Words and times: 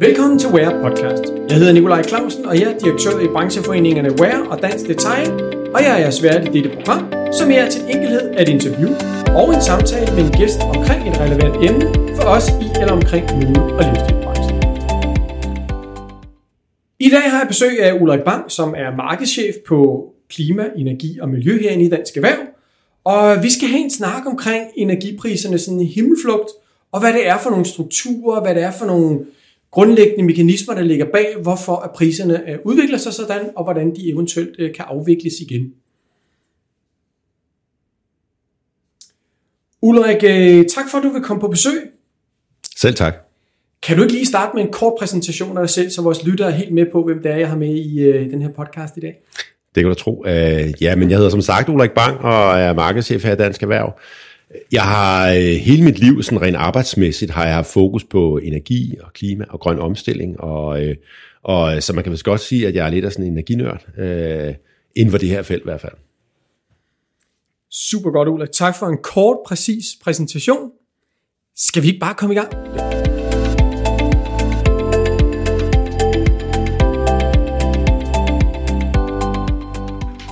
Velkommen 0.00 0.38
til 0.38 0.48
Wear 0.48 0.82
Podcast. 0.82 1.24
Jeg 1.48 1.56
hedder 1.56 1.72
Nikolaj 1.72 2.02
Clausen, 2.02 2.46
og 2.46 2.60
jeg 2.60 2.72
er 2.72 2.78
direktør 2.78 3.20
i 3.20 3.26
brancheforeningerne 3.26 4.20
Wear 4.20 4.46
og 4.50 4.62
Dansk 4.62 4.86
Detail, 4.86 5.32
og 5.74 5.82
jeg 5.82 5.90
er 5.94 5.98
jeres 5.98 6.22
vært 6.22 6.48
i 6.48 6.50
dette 6.50 6.70
program, 6.76 7.02
som 7.32 7.50
er 7.50 7.68
til 7.70 7.82
enkelhed 7.94 8.40
et 8.40 8.48
interview 8.48 8.90
og 9.38 9.54
en 9.54 9.62
samtale 9.62 10.10
med 10.16 10.24
en 10.24 10.32
gæst 10.40 10.60
omkring 10.60 11.08
et 11.08 11.20
relevant 11.20 11.56
emne 11.68 11.86
for 12.16 12.22
os 12.22 12.48
i 12.48 12.66
eller 12.80 12.92
omkring 12.92 13.24
mode- 13.34 13.72
og 13.78 13.82
livsstilbranchen. 13.88 14.56
I 16.98 17.08
dag 17.10 17.30
har 17.30 17.38
jeg 17.38 17.48
besøg 17.48 17.82
af 17.82 17.92
Ulrik 18.00 18.20
Bang, 18.20 18.50
som 18.50 18.74
er 18.76 18.96
markedschef 18.96 19.54
på 19.68 19.78
klima, 20.30 20.64
energi 20.76 21.18
og 21.22 21.28
miljø 21.28 21.60
herinde 21.60 21.84
i 21.84 21.90
Dansk 21.90 22.16
Erhverv. 22.16 22.42
Og 23.04 23.42
vi 23.42 23.50
skal 23.50 23.68
have 23.68 23.84
en 23.84 23.90
snak 23.90 24.26
omkring 24.26 24.64
energipriserne 24.76 25.58
sådan 25.58 25.80
i 25.80 25.92
himmelflugt, 25.94 26.50
og 26.92 27.00
hvad 27.00 27.12
det 27.12 27.28
er 27.28 27.38
for 27.38 27.50
nogle 27.50 27.66
strukturer, 27.66 28.40
hvad 28.40 28.54
det 28.54 28.62
er 28.62 28.72
for 28.78 28.86
nogle 28.86 29.18
grundlæggende 29.70 30.24
mekanismer, 30.24 30.74
der 30.74 30.82
ligger 30.82 31.06
bag, 31.12 31.36
hvorfor 31.42 31.76
at 31.76 31.90
priserne 31.94 32.50
øh, 32.50 32.58
udvikler 32.64 32.98
sig 32.98 33.12
sådan, 33.12 33.50
og 33.56 33.64
hvordan 33.64 33.94
de 33.96 34.10
eventuelt 34.10 34.56
øh, 34.58 34.74
kan 34.74 34.84
afvikles 34.88 35.34
igen. 35.40 35.72
Ulrik, 39.82 40.24
øh, 40.24 40.66
tak 40.66 40.84
for, 40.90 40.98
at 40.98 41.04
du 41.04 41.08
vil 41.08 41.22
komme 41.22 41.40
på 41.40 41.48
besøg. 41.48 41.90
Selv 42.76 42.94
tak. 42.94 43.14
Kan 43.82 43.96
du 43.96 44.02
ikke 44.02 44.14
lige 44.14 44.26
starte 44.26 44.56
med 44.56 44.64
en 44.64 44.72
kort 44.72 44.94
præsentation 44.98 45.56
af 45.56 45.62
dig 45.62 45.70
selv, 45.70 45.90
så 45.90 46.02
vores 46.02 46.24
lyttere 46.24 46.48
er 46.48 46.54
helt 46.54 46.74
med 46.74 46.86
på, 46.92 47.04
hvem 47.04 47.22
det 47.22 47.32
er, 47.32 47.36
jeg 47.36 47.48
har 47.48 47.56
med 47.56 47.74
i 47.74 48.28
den 48.30 48.42
her 48.42 48.48
podcast 48.48 48.96
i 48.96 49.00
dag? 49.00 49.14
Det 49.74 49.84
kan 49.84 49.88
du 49.88 49.94
tro. 49.94 50.24
ja, 50.80 50.96
men 50.96 51.10
jeg 51.10 51.16
hedder 51.16 51.30
som 51.30 51.40
sagt 51.40 51.68
Ulrik 51.68 51.90
Bang 51.90 52.18
og 52.18 52.58
er 52.58 52.74
markedschef 52.74 53.24
her 53.24 53.32
i 53.32 53.36
Dansk 53.36 53.62
Erhverv. 53.62 53.92
Jeg 54.72 54.82
har 54.82 55.30
øh, 55.30 55.36
hele 55.36 55.84
mit 55.84 55.98
liv, 55.98 56.22
sådan 56.22 56.42
rent 56.42 56.56
arbejdsmæssigt, 56.56 57.30
har 57.30 57.44
jeg 57.44 57.54
haft 57.54 57.72
fokus 57.72 58.04
på 58.04 58.38
energi 58.38 58.96
og 59.00 59.12
klima 59.12 59.44
og 59.48 59.60
grøn 59.60 59.78
omstilling, 59.78 60.40
og, 60.40 60.84
øh, 60.84 60.96
og 61.42 61.74
øh, 61.74 61.82
så 61.82 61.92
man 61.92 62.04
kan 62.04 62.12
vist 62.12 62.24
godt 62.24 62.40
sige, 62.40 62.68
at 62.68 62.74
jeg 62.74 62.86
er 62.86 62.90
lidt 62.90 63.04
af 63.04 63.12
sådan 63.12 63.24
en 63.24 63.32
energinørd, 63.32 63.98
øh, 63.98 64.54
inden 64.96 65.10
for 65.10 65.18
det 65.18 65.28
her 65.28 65.42
felt 65.42 65.62
i 65.62 65.64
hvert 65.64 65.80
fald. 65.80 65.92
Super 67.70 68.10
godt, 68.10 68.28
Ulrik. 68.28 68.52
Tak 68.52 68.78
for 68.78 68.86
en 68.86 68.98
kort, 69.02 69.36
præcis 69.46 69.84
præsentation. 70.04 70.70
Skal 71.56 71.82
vi 71.82 71.88
ikke 71.88 72.00
bare 72.00 72.14
komme 72.14 72.34
i 72.34 72.38
gang? 72.38 72.52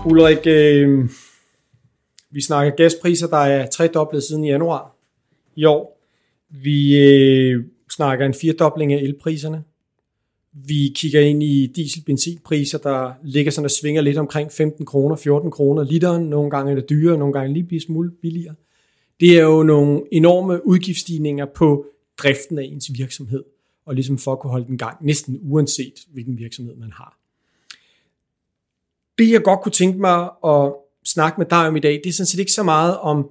Ulrik, 0.07 0.47
øh, 0.47 1.09
vi 2.37 2.41
snakker 2.41 2.77
gaspriser, 2.77 3.27
der 3.27 3.37
er 3.37 3.67
tredoblet 3.67 4.23
siden 4.23 4.45
januar 4.45 4.97
i 5.57 5.65
år. 5.65 6.01
Vi 6.51 6.99
øh, 6.99 7.65
snakker 7.91 8.27
en 8.27 8.35
firedobling 8.35 8.93
af 8.93 8.99
elpriserne. 8.99 9.65
Vi 10.53 10.93
kigger 10.95 11.21
ind 11.21 11.43
i 11.43 11.67
diesel-benzinpriser, 11.67 12.79
der 12.79 13.13
ligger 13.25 13.53
sådan 13.53 13.65
og 13.65 13.71
svinger 13.71 14.03
lidt 14.03 14.17
omkring 14.17 14.53
15 14.53 14.87
kroner, 14.87 15.17
14 15.17 15.51
kroner 15.51 15.85
literen. 15.85 16.25
Nogle 16.25 16.51
gange 16.51 16.71
er 16.73 16.75
det 16.75 16.89
dyrere, 16.91 17.19
nogle 17.19 17.33
gange 17.33 17.55
lige 17.55 17.81
smule 17.81 18.11
billigere. 18.11 18.55
Det 19.21 19.39
er 19.39 19.43
jo 19.43 19.63
nogle 19.63 20.03
enorme 20.13 20.67
udgiftsstigninger 20.67 21.47
på 21.55 21.87
driften 22.19 22.59
af 22.59 22.63
ens 22.63 22.91
virksomhed, 22.95 23.45
og 23.87 23.95
ligesom 23.95 24.19
for 24.19 24.33
at 24.33 24.39
kunne 24.39 24.51
holde 24.51 24.67
den 24.67 24.79
gang, 24.79 25.05
næsten 25.05 25.39
uanset 25.43 25.95
hvilken 26.13 26.39
virksomhed 26.39 26.77
man 26.77 26.93
har. 26.93 27.19
Det 29.19 29.31
jeg 29.31 29.43
godt 29.43 29.61
kunne 29.61 29.73
tænke 29.73 30.01
mig 30.01 30.31
at 30.45 30.73
snakke 31.07 31.41
med 31.41 31.47
dig 31.51 31.69
om 31.69 31.77
i 31.77 31.81
dag, 31.81 32.01
det 32.05 32.07
er 32.07 32.13
sådan 32.13 32.27
set 32.27 32.39
ikke 32.39 32.53
så 32.53 32.63
meget 32.63 32.99
om, 32.99 33.31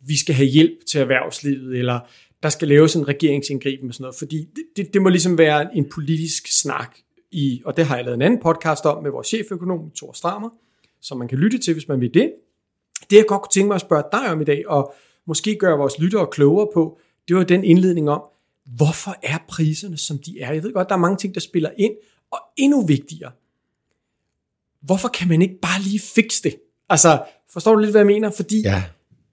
vi 0.00 0.16
skal 0.16 0.34
have 0.34 0.48
hjælp 0.48 0.86
til 0.86 1.00
erhvervslivet, 1.00 1.78
eller 1.78 2.00
der 2.42 2.48
skal 2.48 2.68
laves 2.68 2.96
en 2.96 3.08
regeringsindgriben 3.08 3.88
og 3.88 3.94
sådan 3.94 4.02
noget, 4.02 4.16
fordi 4.16 4.48
det, 4.56 4.64
det, 4.76 4.94
det 4.94 5.02
må 5.02 5.08
ligesom 5.08 5.38
være 5.38 5.76
en 5.76 5.88
politisk 5.88 6.60
snak 6.60 6.96
i, 7.30 7.62
og 7.64 7.76
det 7.76 7.86
har 7.86 7.96
jeg 7.96 8.04
lavet 8.04 8.14
en 8.14 8.22
anden 8.22 8.40
podcast 8.42 8.84
om 8.84 9.02
med 9.02 9.10
vores 9.10 9.26
cheføkonom, 9.26 9.90
Thor 9.96 10.12
Strammer, 10.12 10.50
som 11.00 11.18
man 11.18 11.28
kan 11.28 11.38
lytte 11.38 11.58
til, 11.58 11.72
hvis 11.72 11.88
man 11.88 12.00
vil 12.00 12.14
det. 12.14 12.32
Det 13.10 13.16
jeg 13.16 13.24
godt 13.28 13.42
kunne 13.42 13.52
tænke 13.52 13.66
mig 13.66 13.74
at 13.74 13.80
spørge 13.80 14.04
dig 14.12 14.30
om 14.30 14.40
i 14.40 14.44
dag, 14.44 14.68
og 14.68 14.94
måske 15.26 15.56
gøre 15.60 15.78
vores 15.78 15.98
lyttere 15.98 16.26
klogere 16.32 16.68
på, 16.74 16.98
det 17.28 17.36
var 17.36 17.44
den 17.44 17.64
indledning 17.64 18.10
om, 18.10 18.22
hvorfor 18.76 19.16
er 19.22 19.38
priserne, 19.48 19.96
som 19.96 20.18
de 20.18 20.40
er? 20.40 20.52
Jeg 20.52 20.62
ved 20.62 20.72
godt, 20.72 20.88
der 20.88 20.94
er 20.94 20.98
mange 20.98 21.16
ting, 21.16 21.34
der 21.34 21.40
spiller 21.40 21.70
ind, 21.78 21.92
og 22.30 22.38
endnu 22.56 22.86
vigtigere, 22.86 23.32
hvorfor 24.80 25.08
kan 25.08 25.28
man 25.28 25.42
ikke 25.42 25.58
bare 25.62 25.82
lige 25.82 26.00
fikse 26.00 26.42
det? 26.42 26.56
Altså, 26.88 27.22
forstår 27.52 27.74
du 27.74 27.80
lidt, 27.80 27.90
hvad 27.90 28.00
jeg 28.00 28.06
mener? 28.06 28.30
Fordi, 28.30 28.62
ja. 28.62 28.82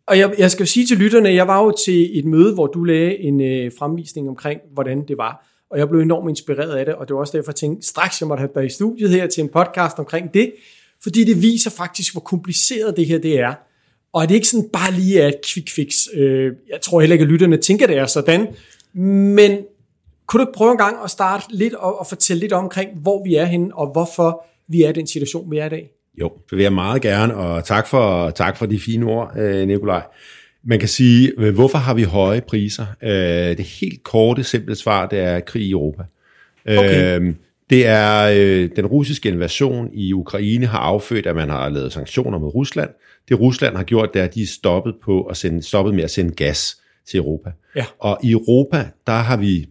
Og 0.08 0.20
jeg, 0.20 0.34
jeg 0.38 0.52
skal 0.52 0.64
jo 0.64 0.68
sige 0.68 0.86
til 0.86 0.98
lytterne, 0.98 1.30
jeg 1.30 1.48
var 1.48 1.64
jo 1.64 1.74
til 1.86 2.20
et 2.20 2.26
møde, 2.26 2.54
hvor 2.54 2.68
du 2.68 2.84
lagde 2.84 3.20
en 3.20 3.42
øh, 3.42 3.72
fremvisning 3.80 4.30
omkring, 4.30 4.60
hvordan 4.74 5.08
det 5.08 5.18
var. 5.18 5.48
Og 5.72 5.80
jeg 5.80 5.90
blev 5.90 6.02
enormt 6.02 6.30
inspireret 6.30 6.76
af 6.76 6.86
det, 6.86 6.96
og 6.96 7.08
det 7.08 7.14
var 7.14 7.20
også 7.20 7.38
derfor, 7.38 7.52
jeg 7.52 7.56
tænkte, 7.56 7.88
straks 7.88 8.22
jeg 8.22 8.28
måtte 8.28 8.42
have 8.42 8.50
dig 8.56 8.66
i 8.66 8.70
studiet 8.70 9.10
her 9.10 9.28
til 9.28 9.44
en 9.44 9.50
podcast 9.50 10.00
omkring 10.00 10.34
det, 10.34 10.54
fordi 11.04 11.24
det 11.24 11.42
viser 11.42 11.72
faktisk, 11.72 12.14
hvor 12.14 12.22
kompliceret 12.22 12.98
det 12.98 13.06
her 13.06 13.18
det 13.18 13.40
er. 13.40 13.54
Og 14.14 14.30
det 14.30 14.36
ikke 14.36 14.48
sådan 14.48 14.70
bare 14.74 14.92
lige 14.92 15.22
er 15.22 15.28
et 15.28 15.40
quick 15.46 15.70
fix. 15.70 15.94
Øh, 16.14 16.52
jeg 16.70 16.82
tror 16.82 17.00
heller 17.00 17.14
ikke, 17.14 17.24
at 17.24 17.30
lytterne 17.30 17.58
tænker, 17.58 17.88
det 17.88 17.98
er 17.98 18.06
sådan. 18.06 18.48
Men 18.94 19.58
kunne 20.28 20.44
du 20.44 20.48
ikke 20.48 20.58
prøve 20.58 20.72
en 20.72 20.78
gang 20.78 20.98
at 21.04 21.10
starte 21.10 21.46
lidt 21.50 21.74
og, 21.74 22.00
og 22.00 22.08
fortælle 22.08 22.40
lidt 22.42 22.54
omkring, 22.54 22.90
hvor 23.02 23.24
vi 23.24 23.36
er 23.36 23.46
henne, 23.46 23.76
og 23.76 23.92
hvorfor 23.92 24.46
vi 24.68 24.82
er 24.82 24.90
i 24.90 24.94
den 24.94 25.08
situation, 25.08 25.52
vi 25.52 25.58
er 25.58 25.66
i 25.66 25.70
dag? 25.70 25.90
Jo, 26.20 26.32
det 26.50 26.58
vil 26.58 26.64
jeg 26.64 26.74
meget 26.74 27.02
gerne, 27.02 27.36
og 27.36 27.66
tak 27.66 27.88
for, 27.88 28.30
tak 28.30 28.58
for 28.58 28.66
de 28.66 28.80
fine 28.80 29.06
ord, 29.06 29.38
øh, 29.38 29.68
Nikolaj. 29.68 30.04
Man 30.64 30.80
kan 30.80 30.88
sige, 30.88 31.32
øh, 31.38 31.54
hvorfor 31.54 31.78
har 31.78 31.94
vi 31.94 32.04
høje 32.04 32.42
priser? 32.42 32.86
Øh, 33.04 33.58
det 33.58 33.66
helt 33.66 34.04
korte, 34.04 34.44
simple 34.44 34.76
svar, 34.76 35.08
det 35.08 35.20
er 35.20 35.40
krig 35.40 35.64
i 35.64 35.72
Europa. 35.72 36.04
Okay. 36.68 37.34
Det 37.70 37.88
er 37.88 38.28
den 38.76 38.86
russiske 38.86 39.30
invasion 39.30 39.90
i 39.94 40.14
Ukraine 40.14 40.66
har 40.66 40.80
affødt, 40.80 41.26
at 41.26 41.36
man 41.36 41.50
har 41.50 41.70
lavet 41.70 41.94
sanktioner 41.94 42.38
mod 42.40 42.56
Rusland. 42.56 42.90
Det 43.30 43.40
Rusland 43.40 43.76
har 43.76 43.84
gjort, 43.84 44.14
det 44.14 44.20
er, 44.20 44.24
at 44.24 44.36
de 44.36 44.42
er 44.42 44.48
stoppet, 44.48 44.96
på 45.04 45.22
at 45.22 45.38
sende, 45.38 45.64
stoppet 45.64 45.94
med 45.94 46.04
at 46.04 46.12
sende 46.12 46.32
gas 46.36 46.78
til 47.10 47.18
Europa. 47.18 47.52
Ja. 47.76 47.86
Og 48.00 48.20
i 48.24 48.32
Europa, 48.32 48.86
der 49.08 49.14
har 49.14 49.38
vi 49.38 49.66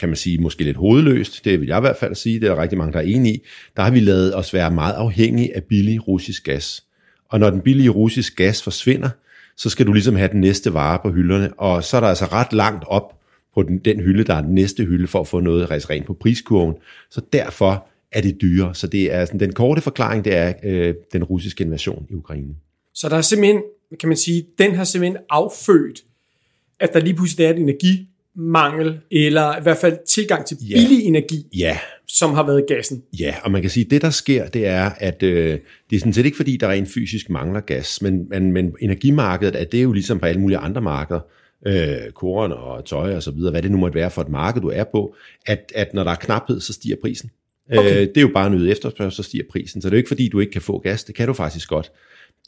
kan 0.00 0.08
man 0.08 0.16
sige, 0.16 0.38
måske 0.38 0.64
lidt 0.64 0.76
hovedløst, 0.76 1.44
det 1.44 1.60
vil 1.60 1.68
jeg 1.68 1.78
i 1.78 1.80
hvert 1.80 1.96
fald 1.96 2.14
sige, 2.14 2.40
det 2.40 2.48
er 2.48 2.54
der 2.54 2.62
rigtig 2.62 2.78
mange, 2.78 2.92
der 2.92 2.98
er 2.98 3.02
enige 3.02 3.34
i, 3.34 3.42
der 3.76 3.82
har 3.82 3.90
vi 3.90 4.00
lavet 4.00 4.36
os 4.36 4.54
være 4.54 4.70
meget 4.70 4.92
afhængige 4.92 5.56
af 5.56 5.64
billig 5.64 6.08
russisk 6.08 6.44
gas. 6.44 6.84
Og 7.28 7.40
når 7.40 7.50
den 7.50 7.60
billige 7.60 7.88
russisk 7.88 8.36
gas 8.36 8.62
forsvinder, 8.62 9.08
så 9.56 9.70
skal 9.70 9.86
du 9.86 9.92
ligesom 9.92 10.16
have 10.16 10.28
den 10.32 10.40
næste 10.40 10.74
vare 10.74 10.98
på 11.02 11.10
hylderne, 11.10 11.52
og 11.52 11.84
så 11.84 11.96
er 11.96 12.00
der 12.00 12.08
altså 12.08 12.24
ret 12.24 12.52
langt 12.52 12.84
op 12.86 13.20
på 13.54 13.62
den, 13.62 13.78
den 13.78 14.00
hylde, 14.00 14.24
der 14.24 14.34
er 14.34 14.40
den 14.40 14.54
næste 14.54 14.84
hylde, 14.84 15.06
for 15.06 15.20
at 15.20 15.28
få 15.28 15.40
noget 15.40 15.70
rent 15.70 16.06
på 16.06 16.14
priskurven. 16.14 16.74
Så 17.10 17.20
derfor 17.32 17.86
er 18.12 18.20
det 18.20 18.36
dyre. 18.40 18.74
Så 18.74 18.86
det 18.86 19.14
er 19.14 19.24
sådan, 19.24 19.40
den 19.40 19.52
korte 19.52 19.80
forklaring, 19.80 20.24
det 20.24 20.36
er 20.36 20.52
øh, 20.64 20.94
den 21.12 21.24
russiske 21.24 21.64
invasion 21.64 22.06
i 22.10 22.14
Ukraine. 22.14 22.54
Så 22.94 23.08
der 23.08 23.16
er 23.16 23.22
simpelthen, 23.22 23.62
kan 24.00 24.08
man 24.08 24.16
sige, 24.18 24.46
den 24.58 24.74
har 24.74 24.84
simpelthen 24.84 25.22
affødt, 25.30 26.00
at 26.80 26.92
der 26.92 27.00
lige 27.00 27.14
pludselig 27.14 27.46
er 27.46 27.50
et 27.50 27.58
energi 27.58 28.09
mangel, 28.36 28.98
eller 29.10 29.58
i 29.58 29.62
hvert 29.62 29.76
fald 29.76 29.98
tilgang 30.08 30.46
til 30.46 30.56
ja. 30.60 30.74
billig 30.74 31.04
energi, 31.04 31.46
ja. 31.56 31.78
som 32.08 32.34
har 32.34 32.46
været 32.46 32.64
gassen. 32.68 33.02
Ja, 33.18 33.34
og 33.44 33.50
man 33.50 33.62
kan 33.62 33.70
sige, 33.70 33.84
at 33.84 33.90
det 33.90 34.02
der 34.02 34.10
sker, 34.10 34.46
det 34.46 34.66
er, 34.66 34.90
at 34.98 35.22
øh, 35.22 35.58
det 35.90 35.96
er 35.96 36.00
sådan 36.00 36.12
set 36.12 36.24
ikke 36.24 36.36
fordi, 36.36 36.56
der 36.56 36.68
rent 36.68 36.88
fysisk 36.88 37.30
mangler 37.30 37.60
gas, 37.60 38.02
men, 38.02 38.28
men, 38.28 38.52
men 38.52 38.74
energimarkedet, 38.80 39.56
at 39.56 39.72
det 39.72 39.78
er 39.78 39.82
jo 39.82 39.92
ligesom 39.92 40.18
på 40.18 40.26
alle 40.26 40.40
mulige 40.40 40.58
andre 40.58 40.80
markeder, 40.80 41.20
øh, 41.66 42.12
korn 42.14 42.52
og 42.52 42.84
tøj 42.84 43.16
og 43.16 43.22
så 43.22 43.30
videre, 43.30 43.50
hvad 43.50 43.62
det 43.62 43.70
nu 43.70 43.78
måtte 43.78 43.94
være 43.94 44.10
for 44.10 44.22
et 44.22 44.28
marked, 44.28 44.62
du 44.62 44.68
er 44.68 44.84
på, 44.84 45.14
at, 45.46 45.72
at 45.74 45.94
når 45.94 46.04
der 46.04 46.10
er 46.10 46.16
knaphed, 46.16 46.60
så 46.60 46.72
stiger 46.72 46.96
prisen. 47.02 47.30
Okay. 47.72 47.94
Øh, 47.94 48.00
det 48.00 48.16
er 48.16 48.20
jo 48.20 48.30
bare 48.34 48.50
noget 48.50 48.70
efterspørgsel, 48.70 49.16
så 49.16 49.22
stiger 49.22 49.44
prisen. 49.50 49.82
Så 49.82 49.88
det 49.88 49.92
er 49.94 49.96
jo 49.96 50.00
ikke 50.00 50.08
fordi, 50.08 50.28
du 50.28 50.40
ikke 50.40 50.52
kan 50.52 50.62
få 50.62 50.78
gas, 50.78 51.04
det 51.04 51.14
kan 51.14 51.26
du 51.26 51.32
faktisk 51.32 51.68
godt. 51.68 51.92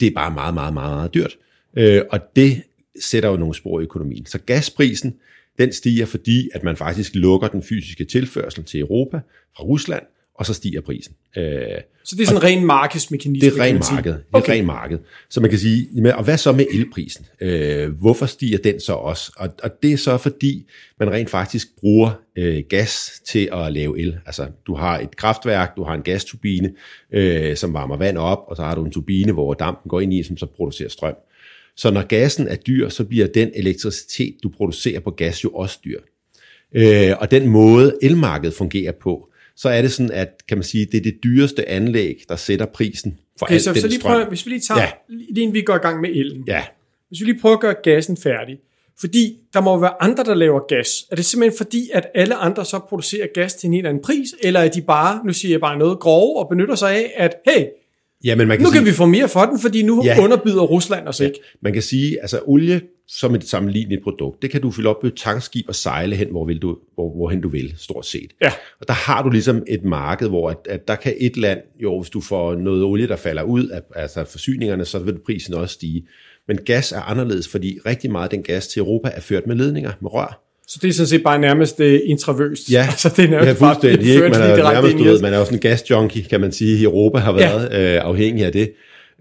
Det 0.00 0.06
er 0.06 0.14
bare 0.14 0.30
meget, 0.30 0.54
meget, 0.54 0.74
meget, 0.74 0.96
meget 0.96 1.14
dyrt. 1.14 1.36
Øh, 1.76 2.02
og 2.10 2.20
det 2.36 2.62
sætter 3.00 3.28
jo 3.28 3.36
nogle 3.36 3.54
spor 3.54 3.80
i 3.80 3.82
økonomien. 3.82 4.26
Så 4.26 4.38
gasprisen, 4.38 5.14
den 5.58 5.72
stiger, 5.72 6.06
fordi 6.06 6.48
at 6.54 6.62
man 6.62 6.76
faktisk 6.76 7.14
lukker 7.14 7.48
den 7.48 7.62
fysiske 7.62 8.04
tilførsel 8.04 8.64
til 8.64 8.80
Europa 8.80 9.20
fra 9.56 9.64
Rusland, 9.64 10.02
og 10.34 10.46
så 10.46 10.54
stiger 10.54 10.80
prisen. 10.80 11.14
Øh, 11.36 11.44
så 12.04 12.16
det 12.16 12.22
er 12.22 12.26
sådan 12.26 12.42
en 12.42 12.44
ren 12.44 12.66
markedsmekanisme? 12.66 13.50
Det 13.50 13.58
er 13.58 13.62
ren 13.62 13.74
marked. 13.74 14.12
Det 14.12 14.20
er 14.34 14.38
okay. 14.38 14.52
ren 14.52 14.66
marked. 14.66 14.98
Så 15.30 15.40
man 15.40 15.50
kan 15.50 15.58
sige, 15.58 16.16
og 16.16 16.24
hvad 16.24 16.38
så 16.38 16.52
med 16.52 16.66
elprisen? 16.72 17.26
Øh, 17.40 17.90
hvorfor 17.90 18.26
stiger 18.26 18.58
den 18.58 18.80
så 18.80 18.92
også? 18.92 19.32
Og, 19.36 19.48
og 19.62 19.70
det 19.82 19.92
er 19.92 19.96
så 19.96 20.18
fordi, 20.18 20.66
man 21.00 21.10
rent 21.10 21.30
faktisk 21.30 21.68
bruger 21.80 22.10
øh, 22.36 22.62
gas 22.68 23.10
til 23.28 23.48
at 23.52 23.72
lave 23.72 24.00
el. 24.00 24.18
Altså, 24.26 24.46
du 24.66 24.74
har 24.74 24.98
et 24.98 25.16
kraftværk, 25.16 25.76
du 25.76 25.84
har 25.84 25.94
en 25.94 26.02
gasturbine, 26.02 26.72
øh, 27.12 27.56
som 27.56 27.74
varmer 27.74 27.96
vand 27.96 28.18
op, 28.18 28.44
og 28.46 28.56
så 28.56 28.62
har 28.62 28.74
du 28.74 28.84
en 28.84 28.90
turbine, 28.90 29.32
hvor 29.32 29.54
dampen 29.54 29.88
går 29.88 30.00
ind 30.00 30.14
i, 30.14 30.22
som 30.22 30.36
så 30.36 30.46
producerer 30.46 30.88
strøm. 30.88 31.14
Så 31.76 31.90
når 31.90 32.02
gassen 32.02 32.48
er 32.48 32.56
dyr, 32.56 32.88
så 32.88 33.04
bliver 33.04 33.26
den 33.26 33.50
elektricitet, 33.54 34.36
du 34.42 34.48
producerer 34.48 35.00
på 35.00 35.10
gas, 35.10 35.44
jo 35.44 35.50
også 35.50 35.78
dyr. 35.84 36.00
Øh, 36.74 37.12
og 37.18 37.30
den 37.30 37.48
måde 37.48 37.98
elmarkedet 38.02 38.54
fungerer 38.54 38.92
på, 38.92 39.28
så 39.56 39.68
er 39.68 39.82
det 39.82 39.92
sådan, 39.92 40.10
at 40.10 40.28
kan 40.48 40.56
man 40.58 40.64
sige, 40.64 40.86
det 40.86 40.98
er 40.98 41.02
det 41.02 41.18
dyreste 41.24 41.68
anlæg, 41.68 42.22
der 42.28 42.36
sætter 42.36 42.66
prisen 42.66 43.18
for 43.38 43.46
okay, 43.46 43.54
alt 43.54 43.62
så, 43.62 43.72
den 43.72 43.80
så 43.80 43.86
lige 43.88 44.00
strøm. 44.00 44.12
Prøver, 44.12 44.28
hvis 44.28 44.46
vi 44.46 44.50
lige 44.50 44.60
tager, 44.60 44.80
ja. 44.80 44.90
lige 45.08 45.40
inden 45.40 45.54
vi 45.54 45.62
går 45.62 45.74
i 45.74 45.78
gang 45.78 46.00
med 46.00 46.10
elen. 46.10 46.44
Ja. 46.46 46.64
Hvis 47.08 47.20
vi 47.20 47.24
lige 47.24 47.40
prøver 47.40 47.56
at 47.56 47.60
gøre 47.60 47.74
gassen 47.82 48.16
færdig. 48.16 48.58
Fordi 49.00 49.38
der 49.52 49.60
må 49.60 49.80
være 49.80 50.02
andre, 50.02 50.24
der 50.24 50.34
laver 50.34 50.60
gas. 50.68 50.88
Er 51.10 51.16
det 51.16 51.24
simpelthen 51.24 51.56
fordi, 51.56 51.90
at 51.94 52.08
alle 52.14 52.34
andre 52.34 52.64
så 52.64 52.78
producerer 52.78 53.26
gas 53.34 53.54
til 53.54 53.66
en 53.66 53.72
helt 53.72 53.86
anden 53.86 54.02
pris, 54.02 54.28
eller 54.42 54.60
er 54.60 54.68
de 54.68 54.82
bare, 54.82 55.26
nu 55.26 55.32
siger 55.32 55.52
jeg 55.52 55.60
bare 55.60 55.78
noget 55.78 55.98
grove, 55.98 56.38
og 56.38 56.48
benytter 56.48 56.74
sig 56.74 56.96
af, 56.96 57.12
at 57.16 57.34
hey, 57.48 57.64
Ja, 58.24 58.36
men 58.36 58.48
man 58.48 58.56
kan 58.56 58.64
nu 58.64 58.70
sige, 58.70 58.78
kan 58.78 58.86
vi 58.86 58.92
få 58.92 59.06
mere 59.06 59.28
for 59.28 59.40
den, 59.40 59.60
fordi 59.60 59.82
nu 59.82 60.02
Ja. 60.04 60.14
ja. 60.14 60.22
underbyder 60.22 60.62
Rusland 60.62 61.08
os 61.08 61.20
ikke. 61.20 61.40
Man 61.62 61.72
kan 61.72 61.82
sige, 61.82 62.20
altså 62.20 62.40
olie 62.46 62.80
som 63.08 63.34
et 63.34 63.44
sammenligneligt 63.44 64.02
produkt, 64.02 64.42
det 64.42 64.50
kan 64.50 64.60
du 64.60 64.70
fylde 64.70 64.88
op 64.88 65.04
et 65.04 65.14
tankskib 65.16 65.64
og 65.68 65.74
sejle 65.74 66.16
hen, 66.16 66.28
hvor 66.30 66.44
vil 66.44 66.58
du, 66.58 66.78
hvor, 66.94 67.14
hvorhen 67.16 67.40
du 67.40 67.48
vil, 67.48 67.74
stort 67.76 68.06
set. 68.06 68.30
Ja. 68.42 68.52
Og 68.80 68.88
der 68.88 68.94
har 68.94 69.22
du 69.22 69.30
ligesom 69.30 69.62
et 69.68 69.84
marked, 69.84 70.28
hvor 70.28 70.50
at, 70.50 70.56
at 70.66 70.88
der 70.88 70.94
kan 70.94 71.14
et 71.20 71.36
land, 71.36 71.58
jo 71.82 72.00
hvis 72.00 72.10
du 72.10 72.20
får 72.20 72.54
noget 72.54 72.82
olie, 72.82 73.08
der 73.08 73.16
falder 73.16 73.42
ud 73.42 73.68
af 73.68 73.80
altså 73.96 74.24
forsyningerne, 74.24 74.84
så 74.84 74.98
vil 74.98 75.18
prisen 75.26 75.54
også 75.54 75.74
stige. 75.74 76.06
Men 76.48 76.58
gas 76.64 76.92
er 76.92 77.00
anderledes, 77.00 77.48
fordi 77.48 77.78
rigtig 77.86 78.10
meget 78.10 78.24
af 78.24 78.30
den 78.30 78.42
gas 78.42 78.68
til 78.68 78.80
Europa 78.80 79.10
er 79.14 79.20
ført 79.20 79.46
med 79.46 79.56
ledninger, 79.56 79.92
med 80.00 80.14
rør. 80.14 80.51
Så 80.72 80.78
det 80.82 80.88
er 80.88 80.92
sådan 80.92 81.06
set 81.06 81.22
bare 81.22 81.38
nærmest 81.38 81.80
uh, 81.80 81.94
intravøst. 82.04 82.70
Ja, 82.70 82.86
altså, 82.90 83.08
det 83.08 83.18
er 83.18 83.22
ja 83.22 83.30
nærmest 83.30 83.60
bare 83.60 83.74
fuldstændig. 83.74 84.08
Ikke? 84.08 84.20
ført 84.20 84.30
Man 84.30 84.40
er, 84.50 84.72
nærmest, 84.72 84.98
du 84.98 85.04
ved, 85.04 85.22
man 85.22 85.34
er 85.34 85.38
jo 85.38 85.44
sådan 85.44 85.56
en 85.56 85.60
gasjunkie, 85.60 86.24
kan 86.24 86.40
man 86.40 86.52
sige, 86.52 86.78
i 86.80 86.84
Europa 86.84 87.18
har 87.18 87.32
været 87.32 87.68
ja. 87.70 87.96
øh, 87.96 88.04
afhængig 88.04 88.44
af 88.44 88.52
det. 88.52 88.72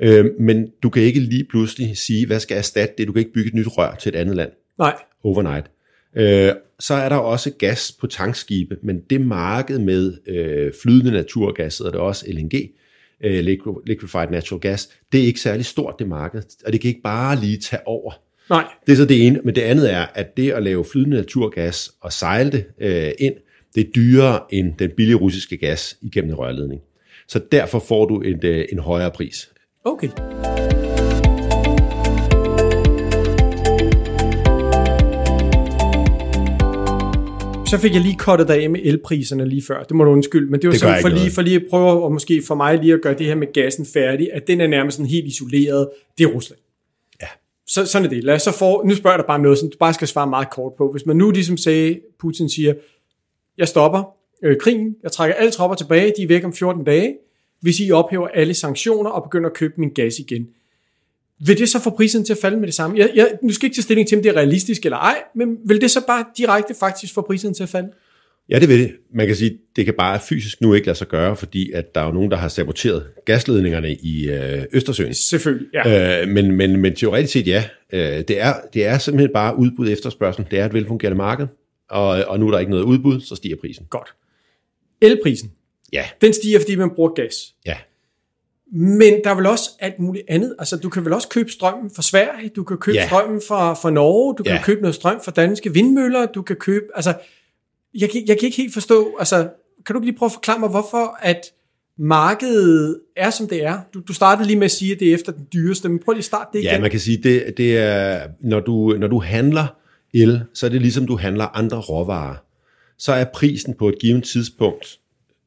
Øh, 0.02 0.26
men 0.40 0.68
du 0.84 0.90
kan 0.90 1.04
ikke 1.04 1.20
lige 1.20 1.46
pludselig 1.50 1.98
sige, 1.98 2.28
hvad 2.28 2.40
skal 2.40 2.58
erstatte 2.58 2.96
det? 2.98 3.08
Du 3.08 3.14
kan 3.14 3.20
ikke 3.20 3.34
bygge 3.34 3.48
et 3.48 3.54
nyt 3.54 3.68
rør 3.78 3.96
til 3.96 4.10
et 4.10 4.16
andet 4.16 4.36
land 4.36 4.50
Nej, 4.80 4.96
overnight. 5.24 5.66
Øh, 6.18 6.54
så 6.80 6.94
er 6.94 7.10
der 7.10 7.16
også 7.16 7.52
gas 7.60 7.96
på 8.00 8.08
tankskibe, 8.08 8.78
men 8.84 9.02
det 9.10 9.22
marked 9.22 9.80
med 9.80 10.14
øh, 10.28 10.72
flydende 10.84 11.12
naturgas, 11.12 11.78
hedder 11.78 11.92
det 11.92 12.02
også 12.02 12.26
LNG, 12.28 12.54
øh, 13.24 13.46
liquefied 13.86 14.30
natural 14.32 14.60
gas, 14.60 14.90
det 15.12 15.22
er 15.22 15.26
ikke 15.26 15.40
særlig 15.40 15.66
stort, 15.66 15.96
det 16.00 16.08
marked, 16.08 16.42
og 16.66 16.74
det 16.74 16.82
kan 16.82 16.88
ikke 16.88 17.02
bare 17.02 17.36
lige 17.36 17.58
tage 17.58 17.88
over. 17.88 18.12
Nej. 18.52 18.66
Det 18.86 18.92
er 18.92 18.96
så 18.96 19.06
det 19.06 19.28
ene, 19.28 19.40
men 19.44 19.56
det 19.56 19.62
andet 19.62 19.94
er, 19.94 20.06
at 20.16 20.38
det 20.38 20.52
at 20.52 20.64
lave 20.64 20.86
flydende 20.86 21.18
naturgas 21.18 21.92
og 22.02 22.14
sejle 22.14 22.52
det 22.52 22.66
øh, 22.82 23.12
ind, 23.20 23.34
det 23.76 23.88
er 23.88 23.92
dyrere 23.96 24.40
end 24.50 24.74
den 24.80 24.92
billige 24.98 25.16
russiske 25.16 25.58
gas 25.58 25.98
igennem 26.02 26.32
en 26.32 26.36
rørledning. 26.36 26.82
Så 27.28 27.40
derfor 27.52 27.80
får 27.80 28.06
du 28.06 28.20
en, 28.20 28.40
øh, 28.44 28.66
en 28.72 28.80
højere 28.80 29.12
pris. 29.12 29.50
Okay. 29.86 30.08
Så 37.68 37.78
fik 37.78 37.94
jeg 37.94 38.02
lige 38.02 38.16
kottet 38.18 38.48
dig 38.48 38.64
af 38.64 38.70
med 38.70 38.80
elpriserne 38.84 39.46
lige 39.50 39.64
før. 39.68 39.84
Det 39.84 39.96
må 39.96 40.04
du 40.04 40.12
undskylde, 40.12 40.52
men 40.52 40.62
det 40.62 40.68
var 40.68 40.72
Det 40.72 40.80
sådan 40.80 41.02
for 41.02 41.08
lige, 41.10 41.18
noget. 41.18 41.32
for 41.32 41.42
lige 41.42 41.56
at 41.56 41.64
prøve, 41.70 42.04
og 42.04 42.12
måske 42.12 42.44
for 42.48 42.56
mig 42.56 42.78
lige 42.78 42.94
at 42.94 43.02
gøre 43.02 43.14
det 43.18 43.26
her 43.26 43.36
med 43.36 43.54
gassen 43.54 43.86
færdig, 43.86 44.30
at 44.34 44.48
den 44.48 44.62
er 44.62 44.68
nærmest 44.68 44.98
sådan 44.98 45.10
helt 45.10 45.28
isoleret. 45.28 45.90
Det 46.18 46.24
er 46.24 46.28
Rusland. 46.28 46.60
Så, 47.72 47.86
sådan 47.86 48.06
er 48.06 48.10
det. 48.10 48.24
Lad 48.24 48.36
os 48.36 48.42
så 48.42 48.52
for, 48.52 48.84
nu 48.86 48.96
spørger 48.96 49.14
jeg 49.14 49.20
dig 49.20 49.28
bare 49.28 49.36
om 49.36 49.42
noget, 49.42 49.58
som 49.58 49.70
du 49.70 49.78
bare 49.78 49.94
skal 49.94 50.08
svare 50.08 50.28
meget 50.28 50.50
kort 50.50 50.74
på. 50.78 50.92
Hvis 50.92 51.06
man 51.06 51.16
nu 51.16 51.32
ligesom 51.32 51.58
sagde, 51.58 52.00
Putin 52.20 52.50
siger, 52.50 52.74
jeg 53.58 53.68
stopper 53.68 54.04
øh, 54.44 54.58
krigen, 54.58 54.96
jeg 55.04 55.12
trækker 55.12 55.36
alle 55.36 55.52
tropper 55.52 55.76
tilbage, 55.76 56.14
de 56.18 56.24
er 56.24 56.28
væk 56.28 56.44
om 56.44 56.54
14 56.54 56.84
dage, 56.84 57.18
hvis 57.62 57.80
I 57.80 57.92
ophæver 57.92 58.28
alle 58.28 58.54
sanktioner 58.54 59.10
og 59.10 59.24
begynder 59.24 59.50
at 59.50 59.56
købe 59.56 59.74
min 59.78 59.90
gas 59.90 60.20
igen. 60.20 60.48
Vil 61.46 61.58
det 61.58 61.70
så 61.70 61.80
få 61.80 61.90
prisen 61.90 62.26
til 62.26 62.34
at 62.34 62.40
falde 62.42 62.58
med 62.58 62.68
det 62.68 62.76
samme? 62.76 62.98
Jeg, 62.98 63.12
jeg, 63.16 63.32
nu 63.44 63.54
skal 63.54 63.66
jeg 63.66 63.70
ikke 63.70 63.76
tage 63.76 63.84
stilling 63.84 64.08
til, 64.08 64.18
om 64.18 64.24
det 64.24 64.30
er 64.30 64.36
realistisk 64.36 64.86
eller 64.86 64.98
ej, 64.98 65.24
men 65.36 65.58
vil 65.66 65.82
det 65.82 65.92
så 65.92 66.06
bare 66.08 66.26
direkte 66.38 66.74
faktisk 66.80 67.14
få 67.14 67.22
prisen 67.22 67.54
til 67.54 67.64
at 67.64 67.70
falde? 67.70 67.90
Ja, 68.52 68.60
det 68.60 68.70
vil 68.70 68.80
det. 68.80 68.92
Man 69.14 69.28
kan 69.28 69.36
sige, 69.36 69.58
det 69.76 69.86
kan 69.86 69.94
bare 69.98 70.20
fysisk 70.30 70.62
nu 70.62 70.74
ikke 70.74 70.88
lade 70.88 70.98
sig 70.98 71.08
gøre, 71.08 71.36
fordi 71.36 71.72
at 71.72 71.96
der 71.96 72.02
er 72.02 72.06
jo 72.06 72.12
nogen, 72.12 72.32
der 72.32 72.38
har 72.38 72.48
saboteret 72.48 73.08
gasledningerne 73.26 73.94
i 73.96 74.30
øh, 74.30 74.64
Østersøen. 74.74 75.14
Selvfølgelig, 75.14 75.68
ja. 75.74 76.22
Øh, 76.22 76.28
men, 76.28 76.52
men, 76.52 76.78
men 76.82 76.96
teoretisk 76.96 77.34
set 77.34 77.48
ja. 77.48 77.64
Øh, 77.94 78.02
det, 78.28 78.42
er, 78.42 78.54
det 78.74 78.86
er 78.86 78.98
simpelthen 78.98 79.34
bare 79.34 79.58
udbud 79.60 79.90
efterspørgsel. 79.90 80.46
Det 80.52 80.60
er 80.60 80.66
et 80.66 80.74
velfungerende 80.74 81.18
marked, 81.18 81.48
og, 81.90 82.08
og 82.08 82.40
nu 82.40 82.48
er 82.48 82.52
der 82.52 82.60
ikke 82.60 82.70
noget 82.72 82.84
udbud, 82.84 83.22
så 83.22 83.36
stiger 83.36 83.56
prisen. 83.62 83.86
Godt. 83.90 84.14
Elprisen, 85.02 85.52
Ja, 85.94 86.04
den 86.22 86.34
stiger, 86.34 86.60
fordi 86.60 86.76
man 86.76 86.90
bruger 86.96 87.10
gas. 87.14 87.36
ja. 87.66 87.76
Men 88.74 89.14
der 89.24 89.30
er 89.30 89.36
vel 89.36 89.46
også 89.46 89.70
alt 89.80 90.00
muligt 90.00 90.26
andet. 90.30 90.56
Altså, 90.60 90.78
du 90.78 90.90
kan 90.90 91.06
vel 91.06 91.14
også 91.14 91.28
købe 91.30 91.50
strømmen 91.52 91.92
fra 91.96 92.02
Sverige, 92.02 92.50
du 92.56 92.64
kan 92.64 92.78
købe 92.78 92.96
Ja. 92.98 93.08
strømmen 93.08 93.42
fra, 93.48 93.74
fra 93.74 93.90
Norge, 93.92 94.36
du 94.38 94.44
kan 94.44 94.54
Ja. 94.56 94.62
købe 94.64 94.82
noget 94.82 94.96
strøm 94.96 95.22
fra 95.26 95.32
danske 95.32 95.74
vindmøller, 95.74 96.26
du 96.26 96.42
kan 96.42 96.56
købe... 96.56 96.86
Altså, 96.96 97.14
jeg, 97.96 98.10
kan- 98.10 98.24
jeg 98.28 98.38
kan 98.40 98.46
ikke 98.46 98.58
helt 98.58 98.74
forstå... 98.74 99.16
Altså, 99.20 99.50
kan 99.86 99.96
du 99.96 100.02
lige 100.02 100.14
prøve 100.18 100.28
at 100.28 100.34
forklare 100.34 100.60
mig, 100.60 100.70
hvorfor 100.70 101.18
at 101.22 101.42
markedet 101.98 103.00
er, 103.16 103.30
som 103.30 103.48
det 103.48 103.64
er? 103.66 103.80
Du, 103.94 104.00
du 104.08 104.14
startede 104.14 104.48
lige 104.48 104.58
med 104.58 104.66
at 104.66 104.72
sige, 104.72 104.92
at 104.94 105.00
det 105.00 105.10
er 105.10 105.14
efter 105.14 105.32
den 105.32 105.48
dyreste, 105.54 105.90
men 105.90 106.00
prøv 106.06 106.14
lige 106.14 106.20
at 106.20 106.26
starte 106.26 106.50
det 106.54 106.60
igen. 106.60 106.72
Ja, 106.74 106.80
man 106.82 106.92
kan 106.92 107.00
sige, 107.00 107.18
det, 107.18 107.58
det 107.58 107.78
er, 107.78 108.28
når 108.42 108.60
du, 108.60 108.96
når 109.00 109.08
du 109.08 109.20
handler 109.22 109.68
el, 110.14 110.42
så 110.54 110.66
er 110.66 110.70
det 110.70 110.82
ligesom 110.82 111.08
du 111.08 111.18
handler 111.18 111.46
andre 111.58 111.78
råvarer. 111.80 112.36
Så 112.98 113.12
er 113.14 113.24
prisen 113.34 113.74
på 113.74 113.90
et 113.90 114.00
givet 114.00 114.24
tidspunkt, 114.24 115.00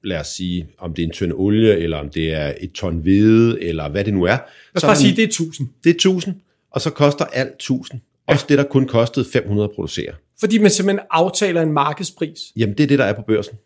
lad 0.04 0.20
os 0.20 0.26
sige, 0.26 0.66
om 0.78 0.94
det 0.94 1.02
er 1.02 1.06
en 1.06 1.12
tynd 1.12 1.32
olie, 1.32 1.76
eller 1.78 1.96
om 1.96 2.08
det 2.08 2.32
er 2.34 2.52
et 2.60 2.72
ton 2.72 2.96
hvede, 2.96 3.62
eller 3.62 3.88
hvad 3.88 4.04
det 4.04 4.14
nu 4.14 4.22
er. 4.22 4.26
Lad 4.28 4.38
os 4.74 4.80
så 4.80 4.86
bare 4.86 4.96
sige, 4.96 5.16
det 5.16 5.22
er 5.22 5.26
1000. 5.28 5.68
det 5.84 5.90
er 5.90 5.94
1000, 5.94 6.34
og 6.70 6.80
så 6.80 6.90
koster 6.90 7.24
alt 7.24 7.52
1000. 7.54 8.00
Også 8.26 8.46
det, 8.48 8.58
der 8.58 8.64
kun 8.64 8.86
kostede 8.86 9.26
500 9.32 9.68
at 9.68 9.74
producere. 9.74 10.12
Fordi 10.40 10.58
man 10.58 10.70
simpelthen 10.70 11.06
aftaler 11.10 11.62
en 11.62 11.72
markedspris. 11.72 12.38
Jamen, 12.56 12.76
det 12.76 12.84
er 12.84 12.88
det, 12.88 12.98
der 12.98 13.04
er 13.04 13.12
på 13.12 13.22
børsen. 13.22 13.56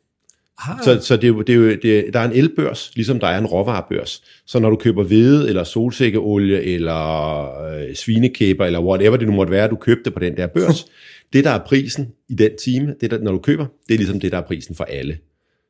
Ah, 0.59 0.85
Så, 0.85 1.00
så 1.00 1.17
det 1.17 1.25
er 1.25 1.29
jo, 1.29 1.43
det 1.43 1.53
er 1.53 1.56
jo, 1.56 1.69
det, 1.82 2.15
der 2.15 2.20
er 2.20 2.25
en 2.25 2.32
elbørs, 2.32 2.91
ligesom 2.94 3.20
der 3.20 3.26
er 3.26 3.38
en 3.38 3.47
råvarebørs. 3.47 4.23
Så 4.47 4.59
når 4.59 4.70
du 4.70 4.76
køber 4.76 5.05
hvede, 5.05 5.49
eller 5.49 5.65
solsikkeolie, 5.65 6.62
eller 6.62 7.61
øh, 7.61 7.94
svinekæber, 7.94 8.67
eller 8.67 8.81
whatever 8.81 9.17
det 9.17 9.29
nu 9.29 9.35
måtte 9.35 9.50
være, 9.50 9.69
du 9.69 9.76
købte 9.76 10.11
på 10.11 10.19
den 10.19 10.37
der 10.37 10.47
børs, 10.47 10.87
det 11.32 11.44
der 11.44 11.50
er 11.50 11.59
prisen 11.67 12.12
i 12.29 12.35
den 12.35 12.50
time, 12.65 12.94
det 13.00 13.11
der, 13.11 13.19
når 13.19 13.32
du 13.32 13.38
køber, 13.38 13.67
det 13.88 13.94
er 13.94 13.99
ligesom 13.99 14.20
det, 14.20 14.32
der 14.32 14.38
er 14.38 14.43
prisen 14.43 14.75
for 14.75 14.85
alle. 14.85 15.19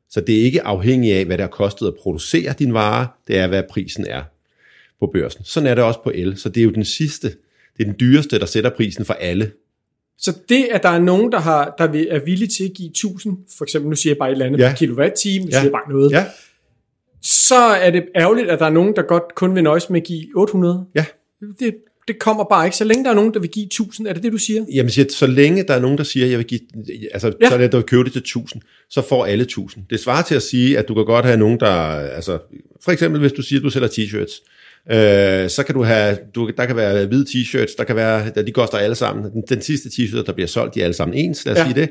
Så 0.09 0.21
det 0.21 0.39
er 0.39 0.43
ikke 0.43 0.61
afhængigt 0.61 1.15
af, 1.15 1.25
hvad 1.25 1.37
det 1.37 1.43
har 1.43 1.49
kostet 1.49 1.87
at 1.87 1.93
producere 2.03 2.53
din 2.59 2.73
vare, 2.73 3.07
det 3.27 3.37
er, 3.37 3.47
hvad 3.47 3.63
prisen 3.69 4.05
er 4.07 4.23
på 4.99 5.09
børsen. 5.13 5.43
Sådan 5.43 5.67
er 5.67 5.75
det 5.75 5.83
også 5.83 6.03
på 6.03 6.11
el, 6.15 6.37
så 6.37 6.49
det 6.49 6.61
er 6.61 6.65
jo 6.65 6.71
den 6.71 6.85
sidste, 6.85 7.27
det 7.77 7.83
er 7.83 7.83
den 7.83 7.95
dyreste, 7.99 8.39
der 8.39 8.45
sætter 8.45 8.69
prisen 8.69 9.05
for 9.05 9.13
alle. 9.13 9.51
Så 10.21 10.33
det, 10.49 10.67
at 10.71 10.83
der 10.83 10.89
er 10.89 10.99
nogen, 10.99 11.31
der, 11.31 11.39
har, 11.39 11.75
der 11.77 11.83
er 12.09 12.25
villige 12.25 12.47
til 12.47 12.63
at 12.63 12.71
give 12.75 12.89
1000, 12.89 13.37
for 13.57 13.65
eksempel, 13.65 13.89
nu 13.89 13.95
siger 13.95 14.11
jeg 14.13 14.17
bare 14.17 14.29
et 14.29 14.31
eller 14.31 14.45
andet 14.45 14.59
Ja. 14.59 14.73
kilowatt-time, 14.77 15.45
nu 15.45 15.49
Ja. 15.49 15.51
siger 15.55 15.63
jeg 15.63 15.71
bare 15.71 15.91
noget, 15.91 16.11
Ja, 16.11 16.25
så 17.21 17.55
er 17.55 17.89
det 17.91 18.03
ærgerligt, 18.15 18.49
at 18.49 18.59
der 18.59 18.65
er 18.65 18.69
nogen, 18.69 18.95
der 18.95 19.01
godt 19.01 19.23
kun 19.35 19.55
vil 19.55 19.63
nøjes 19.63 19.89
med 19.89 20.01
at 20.01 20.07
give 20.07 20.25
800. 20.35 20.85
ja. 20.95 21.05
Det, 21.59 21.75
det 22.07 22.19
kommer 22.19 22.43
bare 22.43 22.65
ikke. 22.65 22.77
Så 22.77 22.83
længe 22.83 23.03
der 23.03 23.09
er 23.09 23.13
nogen, 23.15 23.33
der 23.33 23.39
vil 23.39 23.49
give 23.49 23.65
1000, 23.65 24.07
er 24.07 24.13
det 24.13 24.23
det, 24.23 24.31
du 24.31 24.37
siger? 24.37 24.65
Jamen, 24.73 24.89
siger, 24.89 25.05
så 25.09 25.27
længe 25.27 25.63
der 25.63 25.73
er 25.73 25.79
nogen, 25.79 25.97
der 25.97 26.03
siger, 26.03 26.25
at 26.25 26.29
jeg 26.31 26.37
vil 26.37 26.47
give, 26.47 26.59
altså, 27.13 27.33
ja. 27.41 27.47
Så 27.49 27.53
er 27.55 27.57
det, 27.59 27.71
der 27.71 27.77
vil 27.77 27.85
købe 27.85 28.03
det 28.03 28.11
til 28.11 28.19
1000, 28.19 28.61
så 28.89 29.01
får 29.01 29.25
alle 29.25 29.41
1000. 29.43 29.83
Det 29.89 29.99
svarer 29.99 30.23
til 30.23 30.35
at 30.35 30.41
sige, 30.41 30.77
at 30.77 30.87
du 30.87 30.93
kan 30.93 31.05
godt 31.05 31.25
have 31.25 31.37
nogen, 31.37 31.59
der, 31.59 31.71
altså, 31.91 32.39
for 32.83 32.91
eksempel 32.91 33.19
hvis 33.21 33.31
du 33.31 33.41
siger, 33.41 33.59
at 33.59 33.63
du 33.63 33.69
sælger 33.69 33.87
t-shirts, 33.87 34.43
øh, 34.95 35.49
så 35.49 35.63
kan 35.65 35.75
du 35.75 35.83
have, 35.83 36.17
du, 36.35 36.51
der 36.57 36.65
kan 36.65 36.75
være 36.75 37.05
hvide 37.05 37.25
t-shirts, 37.29 37.75
der 37.77 37.83
kan 37.83 37.95
være, 37.95 38.31
der, 38.35 38.41
de 38.41 38.51
koster 38.51 38.77
alle 38.77 38.95
sammen, 38.95 39.31
den, 39.31 39.43
den 39.49 39.61
sidste 39.61 39.89
t-shirt, 39.89 40.25
der 40.25 40.31
bliver 40.33 40.47
solgt, 40.47 40.75
de 40.75 40.79
er 40.79 40.83
alle 40.83 40.93
sammen 40.93 41.17
ens, 41.17 41.45
lad 41.45 41.53
os 41.53 41.59
ja. 41.59 41.63
Sige 41.65 41.81
det. 41.81 41.89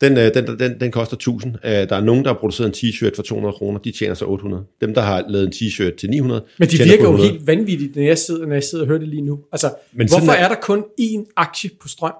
Den, 0.00 0.16
øh, 0.16 0.34
den, 0.34 0.58
den, 0.58 0.80
den 0.80 0.90
koster 0.90 1.14
1000. 1.16 1.54
Øh, 1.64 1.70
Der 1.70 1.96
er 1.96 2.00
nogen, 2.00 2.24
der 2.24 2.32
har 2.32 2.38
produceret 2.38 2.66
en 2.68 2.74
t-shirt 2.90 3.16
for 3.16 3.22
200 3.22 3.52
kroner, 3.52 3.78
de 3.80 3.92
tjener 3.92 4.14
så 4.14 4.24
800. 4.24 4.64
Dem, 4.80 4.94
der 4.94 5.00
har 5.00 5.24
lavet 5.28 5.46
en 5.46 5.52
t-shirt 5.52 5.96
til 5.96 6.10
900, 6.10 6.44
Men 6.58 6.68
de 6.68 6.76
virker 6.78 6.92
jo 7.04 7.10
100. 7.10 7.30
helt 7.30 7.46
vanvittigt, 7.46 7.96
når 7.96 8.02
jeg 8.02 8.18
sidder, 8.18 8.46
når 8.46 8.52
jeg 8.54 8.64
sidder 8.64 8.84
og 8.84 8.88
hører 8.88 8.98
det 8.98 9.08
lige 9.08 9.22
nu. 9.22 9.38
Altså, 9.52 9.74
Men 9.92 10.08
hvorfor 10.08 10.32
er- 10.32 10.36
er 10.44 10.48
der 10.48 10.54
kun 10.62 10.84
én 11.00 11.32
aktie 11.36 11.70
på 11.82 11.88
strøm? 11.88 12.12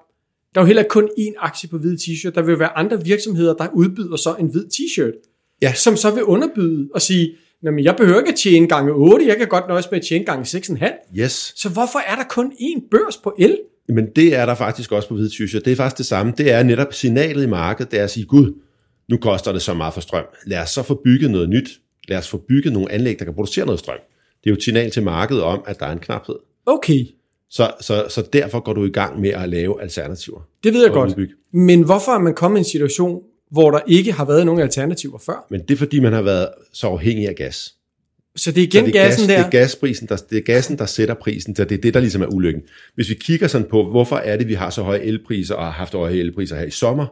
Der 0.55 0.61
er 0.61 0.65
jo 0.65 0.67
heller 0.67 0.83
kun 0.83 1.09
én 1.21 1.33
aktie 1.39 1.69
på 1.69 1.79
hvid 1.79 1.97
t-shirt. 1.99 2.31
Der 2.35 2.43
vil 2.43 2.53
jo 2.53 2.59
være 2.59 2.79
andre 2.79 3.05
virksomheder, 3.05 3.55
der 3.55 3.67
udbyder 3.75 4.17
så 4.17 4.35
en 4.41 4.47
hvid 4.47 4.65
t-shirt. 4.75 5.29
Ja. 5.63 5.73
Som 5.75 5.97
så 5.97 6.11
vil 6.11 6.23
underbyde 6.25 6.89
og 6.95 7.03
sige, 7.03 7.35
"Nå, 7.63 7.71
men 7.71 7.85
jeg 7.85 7.97
behøver 7.97 8.19
ikke 8.19 8.31
at 8.33 8.37
tjene 8.39 8.69
gange 8.69 8.93
8, 8.93 9.27
jeg 9.27 9.37
kan 9.37 9.49
godt 9.49 9.69
nøjes 9.69 9.91
med 9.91 9.99
at 9.99 10.05
tjene 10.07 10.25
gange 10.25 10.59
6,5. 10.59 10.87
Yes. 11.19 11.53
Så 11.57 11.69
hvorfor 11.69 11.99
er 11.99 12.15
der 12.17 12.25
kun 12.29 12.53
én 12.53 12.89
børs 12.91 13.17
på 13.17 13.35
el? 13.39 13.59
Men 13.89 14.07
det 14.17 14.35
er 14.37 14.47
der 14.47 14.55
faktisk 14.55 14.93
også 14.93 15.09
på 15.09 15.15
hvide 15.15 15.29
t-shirt. 15.31 15.61
Det 15.65 15.73
er 15.73 15.77
faktisk 15.77 15.99
det 15.99 16.07
samme. 16.07 16.33
Det 16.39 16.53
er 16.53 16.63
netop 16.63 16.93
signalet 16.95 17.43
i 17.43 17.47
markedet, 17.47 17.93
det 17.93 18.01
er 18.01 18.05
at 18.05 18.11
sige, 18.11 18.27
gud, 18.27 18.53
nu 19.09 19.17
koster 19.17 19.53
det 19.53 19.63
så 19.63 19.75
meget 19.75 19.95
for 19.95 20.01
strøm. 20.01 20.25
Lad 20.47 20.59
os 20.63 20.71
så 20.71 20.83
få 20.83 21.01
bygget 21.05 21.31
noget 21.31 21.49
nyt. 21.49 21.69
Lad 22.09 22.19
os 22.19 22.29
få 22.29 22.37
bygget 22.49 22.73
nogle 22.73 22.93
anlæg, 22.93 23.19
der 23.19 23.25
kan 23.25 23.35
producere 23.35 23.65
noget 23.67 23.79
strøm. 23.79 23.99
Det 24.45 24.47
er 24.47 24.51
jo 24.51 24.55
et 24.57 24.63
signal 24.63 24.91
til 24.91 25.03
markedet 25.03 25.43
om, 25.43 25.63
at 25.67 25.81
der 25.81 25.87
er 25.87 25.93
en 25.93 25.99
knaphed. 25.99 26.35
Okay, 26.67 27.05
Så, 27.51 27.71
så, 27.81 28.05
så 28.09 28.23
derfor 28.33 28.61
går 28.61 28.73
du 28.73 28.85
i 28.85 28.91
gang 28.91 29.21
med 29.21 29.31
at 29.31 29.49
lave 29.49 29.83
alternativer. 29.83 30.41
det 30.65 30.75
ved 30.75 30.83
jeg 30.83 30.93
godt. 30.93 31.11
udbygge. 31.11 31.35
Men 31.53 31.83
hvorfor 31.85 32.13
er 32.13 32.19
man 32.19 32.35
kommet 32.35 32.59
i 32.59 32.61
en 32.61 32.65
situation, 32.65 33.23
hvor 33.51 33.71
der 33.71 33.81
ikke 33.87 34.13
har 34.13 34.25
været 34.25 34.47
nogen 34.47 34.61
alternativer 34.61 35.19
før? 35.19 35.47
Men 35.51 35.61
det 35.61 35.71
er 35.71 35.79
fordi, 35.79 36.01
man 36.01 36.13
har 36.13 36.23
været 36.23 36.49
så 36.73 36.87
afhængig 36.87 37.29
af 37.29 37.35
gas. 37.35 37.75
Så 38.37 38.53
det 38.53 38.63
er 38.63 38.67
igen 38.67 38.87
så 38.87 38.93
det 38.93 38.97
er, 38.97 39.05
gassen 39.05 39.27
gas, 39.27 39.37
der. 39.37 39.43
det 39.43 39.47
er 39.47 39.51
gasprisen, 39.51 40.09
der, 40.09 40.17
det 40.31 40.39
er 40.39 40.43
gassen, 40.43 40.79
der 40.79 40.87
sætter 40.87 41.15
prisen, 41.15 41.57
så 41.57 41.65
det 41.65 41.75
er 41.79 41.81
det, 41.81 41.95
der 41.95 42.01
ligesom 42.01 42.23
er 42.23 42.27
ulykken. 42.27 42.63
Hvis 42.95 43.09
vi 43.09 43.15
kigger 43.15 43.47
sådan 43.47 43.67
på, 43.71 43.91
hvorfor 43.91 44.17
er 44.17 44.37
det, 44.37 44.49
vi 44.49 44.55
har 44.55 44.71
så 44.71 44.83
høje 44.83 45.01
elpriser 45.01 45.55
og 45.55 45.65
har 45.65 45.71
haft 45.71 45.93
høje 45.95 46.15
elpriser 46.15 46.57
her 46.57 46.65
i 46.65 46.71
sommer, 46.71 47.07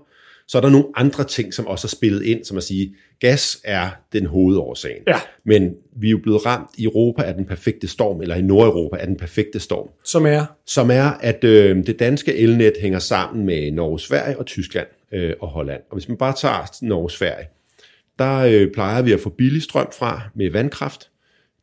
Så 0.48 0.58
er 0.58 0.62
der 0.62 0.68
nogle 0.68 0.86
andre 0.96 1.24
ting, 1.24 1.54
som 1.54 1.66
også 1.66 1.86
er 1.86 1.88
spillet 1.88 2.22
ind, 2.22 2.44
som 2.44 2.56
at 2.56 2.62
sige, 2.62 2.94
gas 3.20 3.60
er 3.64 3.90
den 4.12 4.26
hovedårsagen. 4.26 5.02
Ja. 5.06 5.20
Men 5.44 5.70
vi 6.00 6.06
er 6.06 6.10
jo 6.10 6.18
blevet 6.22 6.46
ramt 6.46 6.70
i 6.78 6.84
Europa 6.84 7.22
af 7.22 7.34
den 7.34 7.44
perfekte 7.44 7.88
storm, 7.88 8.20
eller 8.20 8.34
i 8.34 8.42
Nordeuropa 8.42 8.96
af 8.96 9.06
den 9.06 9.16
perfekte 9.16 9.60
storm, 9.60 9.88
Som 10.04 10.26
er, 10.26 10.44
som 10.66 10.90
er, 10.90 11.10
at 11.20 11.44
øh, 11.44 11.86
det 11.86 11.98
danske 11.98 12.34
elnet 12.36 12.72
hænger 12.80 12.98
sammen 12.98 13.46
med 13.46 13.72
Norge, 13.72 14.00
Sverige 14.00 14.38
og 14.38 14.46
Tyskland 14.46 14.86
øh, 15.14 15.32
og 15.40 15.48
Holland. 15.48 15.80
Og 15.90 15.96
hvis 15.96 16.08
man 16.08 16.16
bare 16.16 16.32
tager 16.32 16.78
Norge, 16.82 17.10
Sverige, 17.10 17.46
der 18.18 18.38
øh, 18.38 18.72
plejer 18.74 19.02
vi 19.02 19.12
at 19.12 19.20
få 19.20 19.30
billig 19.30 19.62
strøm 19.62 19.88
fra 19.98 20.20
med 20.34 20.50
vandkraft. 20.50 21.10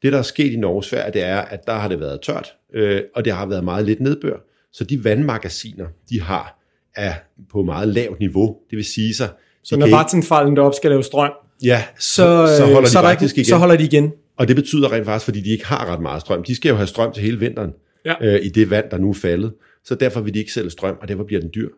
Det, 0.01 0.11
der 0.13 0.17
er 0.17 0.23
sket 0.23 0.51
i 0.51 0.55
Norge 0.55 0.77
og 0.77 0.83
Sverige, 0.83 1.13
det 1.13 1.23
er, 1.23 1.37
at 1.37 1.67
der 1.67 1.73
har 1.73 1.87
det 1.87 1.99
været 1.99 2.21
tørt, 2.21 2.53
øh, 2.73 3.01
og 3.15 3.25
det 3.25 3.33
har 3.33 3.45
været 3.45 3.63
meget 3.63 3.85
lidt 3.85 3.99
nedbør. 3.99 4.37
Så 4.73 4.83
de 4.83 5.03
vandmagasiner, 5.03 5.85
de 6.09 6.21
har, 6.21 6.59
er 6.95 7.13
på 7.51 7.63
meget 7.63 7.87
lavt 7.87 8.19
niveau. 8.19 8.57
Det 8.69 8.75
vil 8.75 8.85
sige 8.85 9.13
sig, 9.13 9.29
så 9.63 9.77
når 9.77 9.97
Vattenfallen 9.97 10.55
deroppe 10.55 10.75
skal 10.75 10.89
lave 10.91 11.03
strøm, 11.03 11.31
ja, 11.63 11.83
så, 11.99 12.47
så, 12.47 12.57
så 12.57 12.73
holder 12.73 12.89
så, 12.89 12.99
de 12.99 13.05
er 13.05 13.15
der 13.15 13.21
ikke, 13.21 13.33
igen. 13.35 13.45
så 13.45 13.55
holder 13.55 13.75
de 13.75 13.83
igen. 13.83 14.11
Og 14.37 14.47
det 14.47 14.55
betyder 14.55 14.91
rent 14.91 15.05
faktisk, 15.05 15.25
fordi 15.25 15.41
de 15.41 15.49
ikke 15.49 15.65
har 15.65 15.93
ret 15.93 16.01
meget 16.01 16.21
strøm. 16.21 16.43
De 16.43 16.55
skal 16.55 16.69
jo 16.69 16.75
have 16.75 16.87
strøm 16.87 17.13
til 17.13 17.23
hele 17.23 17.39
vinteren 17.39 17.71
Ja. 18.05 18.13
øh, 18.21 18.45
i 18.45 18.49
det 18.49 18.69
vand, 18.69 18.89
der 18.91 18.97
nu 18.97 19.09
er 19.09 19.13
faldet. 19.13 19.53
Så 19.83 19.95
derfor 19.95 20.21
vil 20.21 20.33
de 20.33 20.39
ikke 20.39 20.51
sælge 20.51 20.69
strøm, 20.69 20.97
og 21.01 21.07
derfor 21.07 21.23
bliver 21.23 21.41
den 21.41 21.49
dyr. 21.55 21.69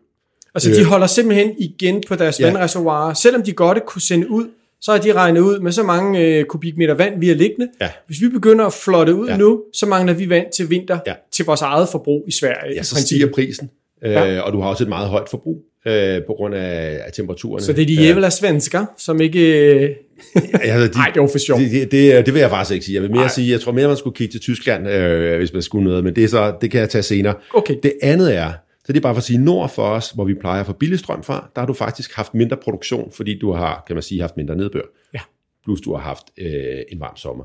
Altså, 0.56 0.70
de 0.80 0.84
holder 0.84 1.06
simpelthen 1.06 1.50
igen 1.58 2.02
på 2.08 2.14
deres 2.16 2.40
ja. 2.40 2.46
vandreservoirer. 2.46 3.14
Selvom 3.14 3.42
de 3.42 3.52
godt 3.52 3.78
kunne 3.86 4.02
sende 4.02 4.30
ud, 4.30 4.44
så 4.80 4.92
har 4.92 4.98
de 4.98 5.12
regnet 5.12 5.40
ud 5.40 5.58
med 5.60 5.72
så 5.72 5.82
mange 5.82 6.20
øh, 6.20 6.44
kubikmeter 6.44 6.94
vand, 6.94 7.20
vi 7.20 7.28
har 7.28 7.34
liggende. 7.34 7.68
Ja. 7.80 7.88
Hvis 8.06 8.20
vi 8.22 8.28
begynder 8.28 8.64
at 8.64 8.72
flotte 8.72 9.14
ud 9.14 9.28
Ja. 9.28 9.36
nu, 9.36 9.62
så 9.72 9.86
mangler 9.86 10.14
vi 10.14 10.28
vand 10.28 10.46
til 10.56 10.70
vinter, 10.70 10.98
Ja. 11.06 11.12
til 11.32 11.44
vores 11.44 11.60
eget 11.62 11.88
forbrug 11.92 12.24
i 12.28 12.32
Sverige. 12.32 12.74
Ja, 12.74 12.80
i 12.80 12.84
så 12.84 12.94
princippet. 12.94 13.06
stiger 13.06 13.26
prisen, 13.32 13.70
øh, 14.04 14.12
Ja. 14.12 14.40
og 14.40 14.52
du 14.52 14.60
har 14.60 14.68
også 14.68 14.84
et 14.84 14.88
meget 14.88 15.08
højt 15.08 15.28
forbrug 15.30 15.62
øh, 15.86 16.20
på 16.26 16.32
grund 16.36 16.54
af, 16.54 17.00
af 17.06 17.12
temperaturerne. 17.12 17.64
Så 17.64 17.72
det 17.72 17.82
er 17.82 17.86
de 17.86 17.94
jævla 17.94 18.30
svensker, 18.30 18.86
som 18.98 19.20
ikke... 19.20 19.40
Øh, 19.74 19.90
Ja, 20.34 20.58
altså, 20.58 20.86
de, 21.00 21.12
det 21.14 21.22
var 21.22 21.28
for 21.28 21.38
sjovt. 21.38 21.60
Det, 21.60 21.70
det, 21.70 21.92
det, 21.92 22.26
det 22.26 22.34
vil 22.34 22.40
jeg 22.40 22.50
faktisk 22.50 22.74
ikke 22.74 22.86
sige. 22.86 22.94
Jeg 22.94 23.02
vil 23.02 23.10
mere 23.10 23.20
Nej. 23.20 23.28
sige, 23.28 23.52
jeg 23.52 23.60
tror 23.60 23.72
mere, 23.72 23.88
man 23.88 23.96
skulle 23.96 24.16
kigge 24.16 24.32
til 24.32 24.40
Tyskland, 24.40 24.88
øh, 24.88 25.38
hvis 25.38 25.52
man 25.52 25.62
skulle 25.62 25.84
noget, 25.84 26.04
men 26.04 26.16
det, 26.16 26.24
er 26.24 26.28
så, 26.28 26.54
det 26.60 26.70
kan 26.70 26.80
jeg 26.80 26.88
tage 26.90 27.02
senere. 27.02 27.34
Okay. 27.54 27.74
Det 27.82 27.92
andet 28.02 28.36
er, 28.36 28.52
så 28.86 28.92
det 28.92 28.96
er 28.96 29.02
bare 29.02 29.14
for 29.14 29.18
at 29.18 29.24
sige, 29.24 29.38
nord 29.38 29.70
for 29.70 29.82
os, 29.82 30.10
hvor 30.10 30.24
vi 30.24 30.34
plejer 30.34 30.60
at 30.60 30.66
få 30.66 30.72
billig 30.72 30.98
strøm 30.98 31.22
fra, 31.22 31.50
der 31.54 31.60
har 31.60 31.66
du 31.66 31.72
faktisk 31.72 32.14
haft 32.14 32.34
mindre 32.34 32.56
produktion, 32.56 33.12
fordi 33.12 33.38
du 33.38 33.52
har, 33.52 33.84
kan 33.86 33.96
man 33.96 34.02
sige, 34.02 34.20
haft 34.20 34.36
mindre 34.36 34.56
nedbør. 34.56 34.82
Ja. 35.14 35.20
Plus 35.64 35.80
du 35.80 35.94
har 35.94 36.02
haft 36.02 36.24
øh, 36.38 36.82
en 36.88 37.00
varm 37.00 37.16
sommer. 37.16 37.44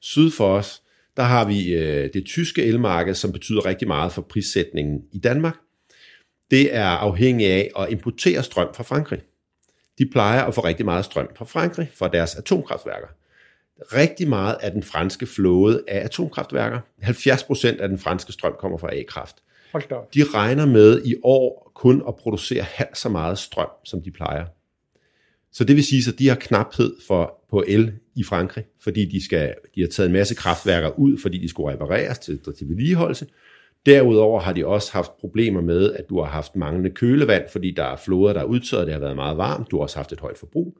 Syd 0.00 0.30
for 0.30 0.48
os, 0.48 0.82
der 1.16 1.22
har 1.22 1.44
vi 1.44 1.74
øh, 1.74 2.12
det 2.12 2.24
tyske 2.24 2.64
elmarked, 2.64 3.14
som 3.14 3.32
betyder 3.32 3.66
rigtig 3.66 3.88
meget 3.88 4.12
for 4.12 4.22
prissætningen 4.22 5.02
i 5.12 5.18
Danmark. 5.18 5.56
Det 6.50 6.74
er 6.74 6.86
afhængigt 6.86 7.50
af 7.50 7.70
at 7.78 7.90
importere 7.90 8.42
strøm 8.42 8.68
fra 8.74 8.82
Frankrig. 8.82 9.20
De 9.98 10.06
plejer 10.12 10.42
at 10.42 10.54
få 10.54 10.60
rigtig 10.60 10.84
meget 10.84 11.04
strøm 11.04 11.28
fra 11.36 11.44
Frankrig, 11.44 11.90
fra 11.94 12.08
deres 12.08 12.34
atomkraftværker. 12.34 13.08
Rigtig 13.80 14.28
meget 14.28 14.56
af 14.60 14.70
den 14.70 14.82
franske 14.82 15.26
flåde 15.26 15.82
af 15.88 16.04
atomkraftværker, 16.04 16.80
70% 17.02 17.82
af 17.82 17.88
den 17.88 17.98
franske 17.98 18.32
strøm 18.32 18.54
kommer 18.58 18.78
fra 18.78 18.94
A-kraft. 18.94 19.36
Hold 19.72 19.88
da. 19.90 19.94
De 20.14 20.24
regner 20.24 20.66
med 20.66 21.02
i 21.04 21.14
år 21.22 21.72
kun 21.74 22.02
at 22.08 22.16
producere 22.16 22.62
halvt 22.62 22.98
så 22.98 23.08
meget 23.08 23.38
strøm, 23.38 23.68
som 23.84 24.02
de 24.02 24.10
plejer. 24.10 24.44
Så 25.52 25.64
det 25.64 25.76
vil 25.76 25.84
sige, 25.84 26.12
at 26.12 26.18
de 26.18 26.28
har 26.28 26.34
knaphed 26.34 26.94
for, 27.06 27.44
på 27.50 27.64
el 27.68 27.92
i 28.14 28.24
Frankrig, 28.24 28.64
fordi 28.80 29.04
de, 29.04 29.24
skal, 29.24 29.54
de 29.74 29.80
har 29.80 29.88
taget 29.88 30.06
en 30.06 30.12
masse 30.12 30.34
kraftværker 30.34 30.98
ud, 30.98 31.18
fordi 31.22 31.38
de 31.38 31.48
skulle 31.48 31.72
repareres 31.72 32.18
til, 32.18 32.40
til 32.58 32.68
vedligeholdelse. 32.68 33.26
Derudover 33.86 34.40
har 34.40 34.52
de 34.52 34.66
også 34.66 34.92
haft 34.92 35.10
problemer 35.20 35.60
med, 35.60 35.92
at 35.92 36.04
du 36.08 36.20
har 36.20 36.30
haft 36.30 36.56
manglende 36.56 36.90
kølevand, 36.90 37.44
fordi 37.52 37.70
der 37.70 37.84
er 37.84 37.96
floder, 37.96 38.32
der 38.32 38.40
er 38.40 38.44
udtørret, 38.44 38.86
det 38.86 38.94
har 38.94 39.00
været 39.00 39.16
meget 39.16 39.36
varmt, 39.36 39.70
du 39.70 39.76
har 39.76 39.82
også 39.82 39.96
haft 39.96 40.12
et 40.12 40.20
højt 40.20 40.38
forbrug. 40.38 40.78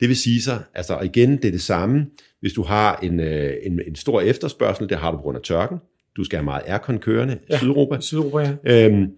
Det 0.00 0.08
vil 0.08 0.16
sige 0.16 0.42
sig, 0.42 0.62
altså 0.74 0.98
igen, 0.98 1.36
det 1.36 1.44
er 1.44 1.50
det 1.50 1.60
samme, 1.60 2.06
hvis 2.40 2.52
du 2.52 2.62
har 2.62 2.96
en, 2.96 3.20
øh, 3.20 3.54
en, 3.62 3.80
en 3.86 3.94
stor 3.94 4.20
efterspørgsel, 4.20 4.88
det 4.88 4.98
har 4.98 5.10
du 5.10 5.16
på 5.16 5.22
grund 5.22 5.36
af 5.36 5.42
tørken, 5.42 5.78
du 6.18 6.24
skal 6.24 6.36
have 6.38 6.44
meget 6.44 6.62
aircon 6.66 6.98
kørende 6.98 7.34
i 7.34 7.36
Ja. 7.50 7.58
Sydeuropa, 7.58 8.00
Sydeuropa, 8.00 8.56
ja. 8.64 8.86
øhm, 8.86 9.10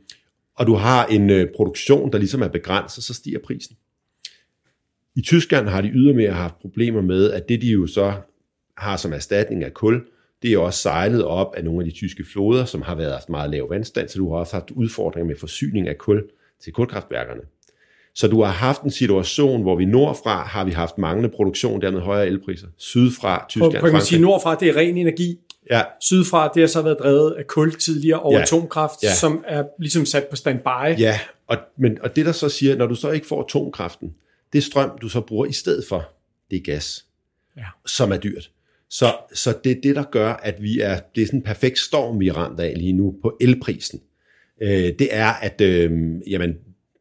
og 0.55 0.67
du 0.67 0.75
har 0.75 1.07
en 1.07 1.31
øh, 1.31 1.49
produktion, 1.57 2.13
der 2.13 2.19
ligesom 2.19 2.43
er 2.43 2.49
begrænset, 2.49 3.05
så 3.05 3.15
stiger 3.15 3.39
prisen. 3.45 3.77
I 5.17 5.21
Tyskland 5.21 5.69
har 5.69 5.81
de 5.81 5.89
ydermere 5.89 6.33
haft 6.33 6.55
problemer 6.61 7.03
med, 7.03 7.31
at 7.31 7.49
det 7.49 7.63
de 7.63 7.67
jo 7.67 7.87
så 7.87 8.13
har 8.77 8.97
som 8.97 9.13
erstatning 9.13 9.65
af 9.65 9.75
kul, 9.75 10.03
det 10.43 10.53
er 10.53 10.59
også 10.59 10.79
sejlet 10.79 11.25
op 11.25 11.55
af 11.57 11.65
nogle 11.65 11.81
af 11.81 11.85
de 11.85 11.97
tyske 11.97 12.25
floder, 12.33 12.65
som 12.65 12.83
har 12.83 12.95
været 12.95 13.13
haft 13.13 13.29
meget 13.29 13.51
lav 13.51 13.71
vandstand, 13.71 14.09
så 14.09 14.19
du 14.19 14.31
har 14.33 14.39
også 14.39 14.57
haft 14.57 14.71
udfordringer 14.71 15.27
med 15.27 15.37
forsyning 15.37 15.89
af 15.89 15.99
kul 15.99 16.23
til 16.63 16.73
kulkraftværkerne. 16.73 17.41
Så 18.15 18.29
du 18.29 18.43
har 18.43 18.53
haft 18.53 18.83
en 18.83 18.91
situation, 18.91 19.63
hvor 19.63 19.77
vi 19.77 19.85
nordfra 19.85 20.45
har 20.45 20.65
vi 20.65 20.71
haft 20.71 20.99
manglende 20.99 21.29
produktion, 21.37 21.83
dermed 21.83 22.01
højere 22.01 22.27
elpriser. 22.27 22.67
Sydfra, 22.77 23.47
Tyskland, 23.49 23.73
på, 23.73 23.87
kan 23.87 23.93
man 23.93 24.03
sige, 24.03 24.17
Frankrig. 24.17 24.21
nordfra, 24.21 24.55
det 24.55 24.69
er 24.69 24.77
ren 24.77 24.97
energi. 24.97 25.39
Ja, 25.71 25.83
Sydfra, 26.01 26.51
det 26.55 26.63
har 26.63 26.67
så 26.69 26.83
været 26.83 26.99
drevet 26.99 27.33
af 27.33 27.47
kul 27.47 27.75
tidligere 27.75 28.21
og 28.21 28.33
Ja. 28.33 28.41
atomkraft, 28.43 29.03
Ja. 29.03 29.15
som 29.15 29.45
er 29.49 29.65
ligesom 29.79 30.07
sat 30.07 30.27
på 30.31 30.37
standby. 30.37 30.99
Ja, 30.99 31.19
og, 31.47 31.57
men, 31.79 31.99
og 32.03 32.17
det 32.17 32.27
der 32.27 32.33
så 32.33 32.49
siger, 32.49 32.77
når 32.77 32.87
du 32.87 32.95
så 32.95 33.11
ikke 33.11 33.27
får 33.27 33.43
atomkraften, 33.45 34.15
det 34.53 34.65
strøm, 34.65 34.91
du 35.03 35.09
så 35.09 35.21
bruger 35.21 35.47
i 35.47 35.53
stedet 35.53 35.85
for, 35.89 36.09
det 36.51 36.57
er 36.57 36.63
gas, 36.63 37.05
Ja. 37.57 37.63
som 37.87 38.13
er 38.13 38.17
dyrt. 38.17 38.51
Så, 38.91 39.13
så 39.35 39.55
det 39.65 39.73
er 39.73 39.81
det, 39.83 39.97
der 39.97 40.03
gør, 40.03 40.33
at 40.33 40.63
vi 40.63 40.81
er, 40.81 40.99
det 41.15 41.23
er 41.23 41.27
sådan 41.27 41.39
en 41.39 41.45
perfekt 41.45 41.79
storm, 41.79 42.21
vi 42.21 42.29
er 42.29 42.33
ramt 42.33 42.61
af 42.61 42.75
lige 42.77 42.93
nu 42.93 43.15
på 43.23 43.37
elprisen. 43.41 44.01
Øh, 44.63 44.71
det 44.71 45.09
er, 45.11 45.27
at 45.33 45.61
øh, 45.61 45.91
jamen, 46.31 46.53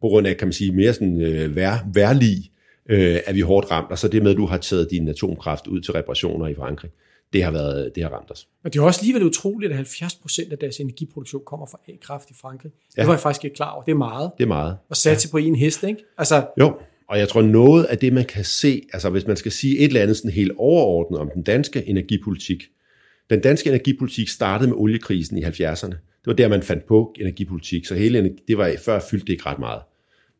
på 0.01 0.07
grund 0.07 0.27
af, 0.27 0.37
kan 0.37 0.47
man 0.47 0.53
sige, 0.53 0.71
mere 0.71 0.93
sådan 0.93 1.21
øh, 1.21 1.55
vær, 1.55 1.89
værlig, 1.93 2.51
øh, 2.89 3.19
er 3.25 3.33
vi 3.33 3.41
hårdt 3.41 3.71
ramt, 3.71 3.91
og 3.91 3.97
så 3.99 4.07
det 4.07 4.23
med, 4.23 4.31
at 4.31 4.37
du 4.37 4.45
har 4.45 4.57
taget 4.57 4.91
din 4.91 5.07
atomkraft 5.07 5.67
ud 5.67 5.81
til 5.81 5.93
reparationer 5.93 6.47
i 6.47 6.55
Frankrig, 6.55 6.89
det 7.33 7.43
har, 7.43 7.51
været, 7.51 7.95
det 7.95 8.03
har 8.03 8.09
ramt 8.09 8.31
os. 8.31 8.47
Men 8.63 8.71
det 8.73 8.79
er 8.79 8.83
også 8.83 8.99
alligevel 9.01 9.23
utroligt, 9.23 9.69
at 9.71 9.75
70 9.75 10.15
procent 10.15 10.51
af 10.51 10.57
deres 10.57 10.77
energiproduktion 10.79 11.41
kommer 11.45 11.65
fra 11.65 11.79
A-kraft 11.89 12.29
i 12.29 12.33
Frankrig. 12.41 12.71
Ja. 12.97 13.01
Det 13.01 13.07
var 13.07 13.13
jeg 13.13 13.19
faktisk 13.19 13.43
ikke 13.45 13.55
klar 13.55 13.71
over. 13.71 13.83
Det 13.83 13.91
er 13.91 13.95
meget. 13.95 14.31
Det 14.37 14.43
er 14.43 14.47
meget. 14.47 14.77
At 14.91 14.97
satse 14.97 15.27
ja. 15.27 15.31
på 15.31 15.37
en 15.37 15.55
hest, 15.55 15.83
ikke? 15.83 16.03
Altså, 16.17 16.47
Jo, 16.59 16.73
og 17.09 17.19
jeg 17.19 17.27
tror 17.29 17.41
noget 17.41 17.83
af 17.85 17.97
det, 17.97 18.13
man 18.13 18.25
kan 18.25 18.43
se, 18.43 18.81
altså 18.93 19.09
hvis 19.09 19.27
man 19.27 19.37
skal 19.37 19.51
sige 19.51 19.77
et 19.77 19.83
eller 19.85 20.01
andet 20.01 20.17
sådan 20.17 20.31
helt 20.31 20.51
overordnet 20.57 21.19
om 21.19 21.29
den 21.33 21.43
danske 21.43 21.87
energipolitik. 21.87 22.63
Den 23.29 23.41
danske 23.41 23.69
energipolitik 23.69 24.27
startede 24.29 24.69
med 24.69 24.77
oliekrisen 24.77 25.37
i 25.37 25.43
70'erne. 25.43 25.87
Det 25.89 26.25
var 26.27 26.33
der, 26.33 26.47
man 26.47 26.63
fandt 26.63 26.85
på 26.85 27.15
energipolitik, 27.19 27.85
så 27.85 27.95
hele 27.95 28.35
det 28.47 28.57
var 28.57 28.75
før 28.85 28.99
fyldte 29.11 29.25
det 29.27 29.33
ikke 29.33 29.45
ret 29.45 29.59
meget. 29.59 29.81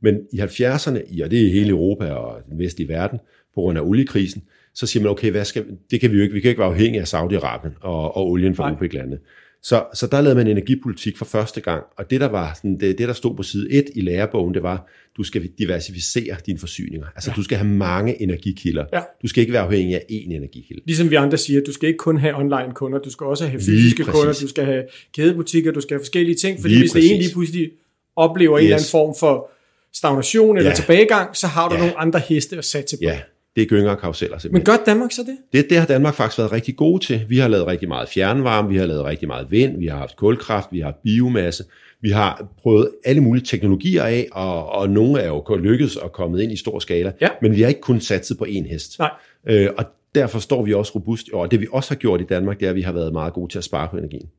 Men 0.01 0.15
i 0.33 0.39
70'erne, 0.39 0.99
i- 1.13 1.21
og 1.21 1.31
det 1.31 1.45
er 1.47 1.51
hele 1.51 1.69
Europa 1.69 2.11
og 2.11 2.41
den 2.49 2.59
vestlige 2.59 2.87
verden, 2.87 3.19
på 3.55 3.61
grund 3.61 3.77
af 3.77 3.81
oliekrisen, 3.81 4.43
så 4.79 4.85
siger 4.87 5.03
man, 5.03 5.11
okay, 5.11 5.31
hvad 5.31 5.45
skal, 5.45 5.65
det 5.91 6.01
kan 6.01 6.11
vi 6.11 6.17
jo 6.17 6.23
ikke, 6.23 6.33
vi 6.33 6.39
kan 6.41 6.49
ikke 6.49 6.59
være 6.59 6.69
afhængige 6.69 7.01
af 7.01 7.13
Saudi-Arabien 7.13 7.71
og, 7.81 8.17
og 8.17 8.27
olien 8.29 8.55
fra. 8.55 8.71
OPEC-landene. 8.71 9.17
Så, 9.63 9.83
så 9.93 10.07
der 10.07 10.21
lavede 10.21 10.35
man 10.35 10.47
energipolitik 10.47 11.17
for 11.17 11.25
første 11.25 11.61
gang, 11.61 11.83
og 11.97 12.09
det 12.09 12.21
der 12.21 12.27
var 12.27 12.53
sådan, 12.55 12.79
det, 12.79 12.97
det 12.97 13.07
der 13.07 13.13
stod 13.13 13.35
på 13.35 13.43
side 13.43 13.71
1 13.71 13.85
i 13.95 14.01
lærebogen, 14.01 14.53
det 14.53 14.63
var, 14.63 14.87
du 15.17 15.23
skal 15.23 15.49
diversificere 15.57 16.35
dine 16.45 16.59
forsyninger. 16.59 17.07
Altså 17.15 17.29
ja. 17.31 17.35
du 17.35 17.43
skal 17.43 17.57
have 17.57 17.67
mange 17.69 18.21
energikilder. 18.21 18.85
Ja. 18.93 18.99
Du 19.21 19.27
skal 19.27 19.41
ikke 19.41 19.53
være 19.53 19.61
afhængig 19.61 19.95
af 19.95 19.99
én 20.11 20.33
energikilde. 20.35 20.81
ligesom 20.85 21.09
vi 21.09 21.15
andre 21.15 21.37
siger, 21.37 21.61
du 21.63 21.73
skal 21.73 21.87
ikke 21.87 21.97
kun 21.97 22.17
have 22.17 22.35
online 22.35 22.71
kunder, 22.75 22.99
du 22.99 23.09
skal 23.11 23.25
også 23.25 23.47
have 23.47 23.59
fysiske 23.59 24.03
kunder, 24.03 24.33
du 24.41 24.47
skal 24.47 24.65
have 24.65 24.83
kædebutikker, 25.15 25.71
du 25.71 25.81
skal 25.81 25.95
have 25.95 25.99
forskellige 26.01 26.35
ting, 26.35 26.59
fordi 26.61 26.73
Lige 26.73 26.81
hvis 26.81 26.91
det 26.91 27.09
ene 27.11 27.19
lige 27.21 27.33
pludselig 27.33 27.71
oplever 28.15 28.57
en 28.57 28.63
Yes. 28.63 28.65
eller 28.65 28.75
anden 28.77 28.89
form 28.91 29.15
for 29.19 29.49
stagnation 29.93 30.57
eller 30.57 30.69
Ja. 30.69 30.75
tilbagegang, 30.75 31.35
så 31.37 31.47
har 31.47 31.69
du 31.69 31.75
Ja. 31.75 31.79
nogle 31.79 31.97
andre 31.97 32.19
heste 32.19 32.57
at 32.57 32.65
satse 32.65 32.97
på. 32.97 33.01
Ja, 33.03 33.19
det 33.59 33.65
er 33.65 33.69
gynger 33.69 33.91
og 33.91 33.99
karuseller 33.99 34.35
Men 34.35 34.39
simpelthen. 34.39 34.65
gør 34.77 34.83
Danmark 34.85 35.11
så 35.11 35.21
det? 35.21 35.37
Det, 35.53 35.69
det 35.69 35.77
har 35.77 35.85
Danmark 35.85 36.13
faktisk 36.13 36.37
været 36.37 36.51
rigtig 36.51 36.75
gode 36.75 37.05
til. 37.05 37.25
Vi 37.29 37.37
har 37.37 37.47
lavet 37.47 37.67
rigtig 37.67 37.87
meget 37.87 38.09
fjernvarme, 38.09 38.69
vi 38.69 38.77
har 38.77 38.85
lavet 38.85 39.05
rigtig 39.05 39.27
meget 39.27 39.51
vind, 39.51 39.77
vi 39.79 39.87
har 39.87 39.97
haft 39.97 40.15
kulkraft, 40.15 40.67
vi 40.71 40.79
har 40.79 40.85
haft 40.85 41.01
biomasse, 41.03 41.63
vi 42.01 42.09
har 42.09 42.47
prøvet 42.61 42.89
alle 43.05 43.21
mulige 43.21 43.45
teknologier 43.45 44.03
af, 44.03 44.27
og, 44.31 44.69
og 44.69 44.89
nogle 44.89 45.21
er 45.21 45.27
jo 45.27 45.55
lykkedes 45.55 45.95
og 45.95 46.11
kommet 46.11 46.41
ind 46.41 46.51
i 46.51 46.55
stor 46.55 46.79
skala, 46.79 47.11
Ja. 47.21 47.29
men 47.41 47.55
vi 47.55 47.61
har 47.61 47.69
ikke 47.69 47.81
kun 47.81 47.99
satset 48.01 48.37
på 48.37 48.45
én 48.45 48.69
hest. 48.69 48.99
Nej. 48.99 49.11
Øh, 49.49 49.69
og 49.77 49.85
derfor 50.15 50.39
står 50.39 50.63
vi 50.63 50.73
også 50.73 50.91
robust, 50.95 51.29
og 51.33 51.51
det 51.51 51.61
vi 51.61 51.67
også 51.71 51.89
har 51.89 51.95
gjort 51.95 52.21
i 52.21 52.25
Danmark, 52.29 52.59
det 52.59 52.65
er, 52.65 52.69
at 52.69 52.75
vi 52.75 52.81
har 52.81 52.91
været 52.91 53.13
meget 53.13 53.33
gode 53.33 53.51
til 53.51 53.57
at 53.57 53.63
spare 53.63 53.87
på 53.91 53.97
energien. 53.97 54.29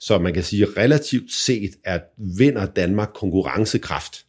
Så 0.00 0.18
man 0.18 0.34
kan 0.34 0.42
sige, 0.42 0.66
relativt 0.76 1.32
set, 1.32 1.70
at 1.84 2.02
vinder 2.38 2.66
Danmark 2.66 3.08
konkurrencekraft 3.14 4.24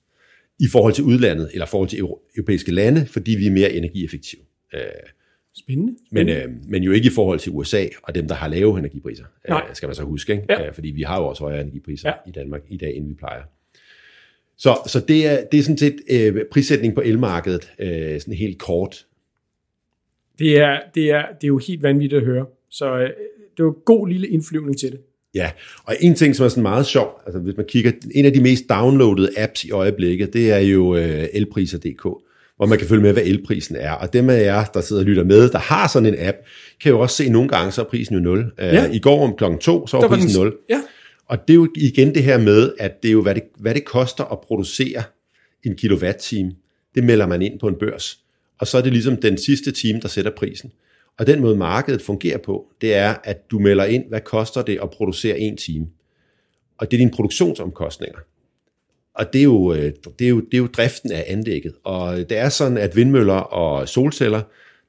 i 0.60 0.66
forhold 0.72 0.94
til 0.94 1.04
udlandet, 1.04 1.50
eller 1.54 1.66
i 1.66 1.70
forhold 1.70 1.90
til 1.90 2.00
euro- 2.00 2.22
europæiske 2.38 2.72
lande, 2.72 3.06
fordi 3.06 3.32
vi 3.32 3.48
er 3.48 3.52
mere 3.52 3.74
energieffektive. 3.74 4.42
Øh, 4.74 4.80
Spændende. 5.56 5.96
men, 6.12 6.30
øh, 6.30 6.50
men 6.68 6.84
jo 6.84 6.92
ikke 6.92 7.08
i 7.08 7.12
forhold 7.16 7.40
til 7.40 7.52
USA 7.52 7.86
og 8.04 8.16
dem, 8.16 8.28
der 8.28 8.36
har 8.36 8.48
lave 8.48 8.80
energipriser, 8.80 9.26
Nej. 9.50 9.66
øh, 9.70 9.76
skal 9.76 9.88
man 9.88 9.96
så 9.96 10.04
huske. 10.04 10.34
Ikke? 10.34 10.46
Ja. 10.50 10.68
Øh, 10.68 10.74
fordi 10.74 10.90
vi 10.90 11.02
har 11.02 11.20
jo 11.20 11.26
også 11.28 11.44
højere 11.44 11.62
energipriser 11.62 12.10
Ja. 12.10 12.14
i 12.30 12.32
Danmark 12.32 12.62
i 12.70 12.78
dag, 12.78 12.96
end 12.96 13.08
vi 13.08 13.14
plejer. 13.14 13.42
Så, 14.58 14.78
så 14.88 15.00
det, 15.00 15.28
er, 15.28 15.46
det 15.52 15.60
er 15.60 15.64
sådan 15.64 15.78
set 15.78 15.96
øh, 16.12 16.46
prissætning 16.52 16.96
på 16.96 17.02
elmarkedet, 17.02 17.72
øh, 17.80 18.20
sådan 18.22 18.34
helt 18.34 18.60
kort. 18.60 19.06
Det 20.40 20.58
er, 20.60 20.80
det, 20.96 21.12
er, 21.12 21.26
det 21.28 21.44
er 21.44 21.48
jo 21.48 21.58
helt 21.58 21.84
vanvittigt 21.84 22.20
at 22.22 22.26
høre. 22.26 22.46
Så 22.70 22.98
øh, 23.00 23.10
det 23.58 23.66
var 23.66 23.72
en 23.72 23.78
god 23.86 24.08
lille 24.08 24.28
indflyvning 24.28 24.80
til 24.80 24.92
det. 24.92 25.00
Ja, 25.34 25.52
og 25.84 25.96
en 26.00 26.16
ting, 26.16 26.36
som 26.36 26.46
er 26.46 26.50
sådan 26.50 26.64
meget 26.64 26.86
sjov, 26.86 27.22
altså 27.26 27.40
hvis 27.40 27.58
man 27.58 27.66
kigger, 27.70 27.92
en 28.12 28.26
af 28.26 28.34
de 28.34 28.42
mest 28.42 28.64
downloadede 28.70 29.30
apps 29.38 29.64
i 29.64 29.72
øjeblikket, 29.72 30.34
det 30.34 30.52
er 30.52 30.58
jo 30.58 30.96
øh, 30.96 31.28
elpriser.dk, 31.34 32.04
hvor 32.58 32.66
man 32.66 32.78
kan 32.78 32.88
følge 32.88 33.02
med, 33.02 33.14
hvad 33.14 33.24
elprisen 33.24 33.76
er. 33.76 33.92
Og 33.92 34.14
dem 34.14 34.30
af 34.30 34.44
jer, 34.44 34.66
der 34.66 34.82
sidder 34.82 35.02
og 35.02 35.06
lytter 35.06 35.24
med, 35.24 35.50
der 35.50 35.60
har 35.60 35.88
sådan 35.88 36.14
en 36.14 36.28
app, 36.28 36.38
kan 36.82 36.90
jo 36.90 37.00
også 37.00 37.16
se, 37.16 37.24
at 37.24 37.32
nogle 37.32 37.50
gange 37.50 37.72
så 37.72 37.82
er 37.82 37.86
prisen 37.86 38.16
jo 38.16 38.22
0. 38.22 38.52
Ja. 38.60 38.92
I 38.92 39.00
går 39.00 39.24
om 39.24 39.36
klokken 39.38 39.60
2, 39.60 39.88
så 39.88 39.98
var, 39.98 40.08
var 40.08 40.16
prisen 40.16 40.42
0. 40.42 40.56
Ja. 40.70 40.82
Og 41.26 41.38
det 41.48 41.54
er 41.54 41.56
jo 41.56 41.68
igen 41.76 42.16
det 42.16 42.24
her 42.24 42.38
med, 42.38 42.74
at 42.80 42.92
det 43.04 43.10
er 43.10 43.14
jo, 43.14 43.22
hvad 43.22 43.36
det, 43.36 43.44
hvad 43.60 43.74
det 43.74 43.86
koster 43.86 44.24
at 44.24 44.40
producere 44.40 45.04
en 45.64 45.76
kilowatt-time. 45.76 46.52
Det 46.96 47.04
melder 47.04 47.28
man 47.28 47.42
ind 47.42 47.60
på 47.60 47.68
en 47.68 47.76
børs. 47.80 48.20
Og 48.60 48.68
så 48.68 48.78
er 48.78 48.82
det 48.82 48.92
ligesom 48.94 49.18
den 49.18 49.38
sidste 49.38 49.72
time, 49.72 50.00
der 50.00 50.08
sætter 50.08 50.32
prisen. 50.38 50.72
Og 51.20 51.28
den 51.28 51.42
måde 51.42 51.56
markedet 51.56 52.02
fungerer 52.02 52.38
på, 52.38 52.68
det 52.82 52.94
er, 52.94 53.16
at 53.24 53.52
du 53.52 53.60
melder 53.60 53.86
ind, 53.86 54.04
hvad 54.10 54.22
koster 54.22 54.62
det 54.62 54.80
at 54.82 54.90
producere 54.90 55.40
en 55.40 55.58
time. 55.58 55.88
Og 56.78 56.92
det 56.92 56.98
er 56.98 57.00
dine 57.00 57.12
produktionsomkostninger. 57.12 58.20
Og 59.16 59.34
det 59.34 59.40
er, 59.40 59.44
jo, 59.44 59.74
øh, 59.74 59.92
det, 60.20 60.26
er 60.26 60.30
jo, 60.30 60.40
det 60.40 60.54
er 60.54 60.58
jo 60.58 60.68
driften 60.68 61.12
af 61.12 61.26
anlægget. 61.28 61.74
Og 61.84 62.18
det 62.18 62.38
er 62.38 62.50
sådan, 62.50 62.78
at 62.78 62.96
vindmøller 62.96 63.34
og 63.34 63.90
solceller, 63.90 64.42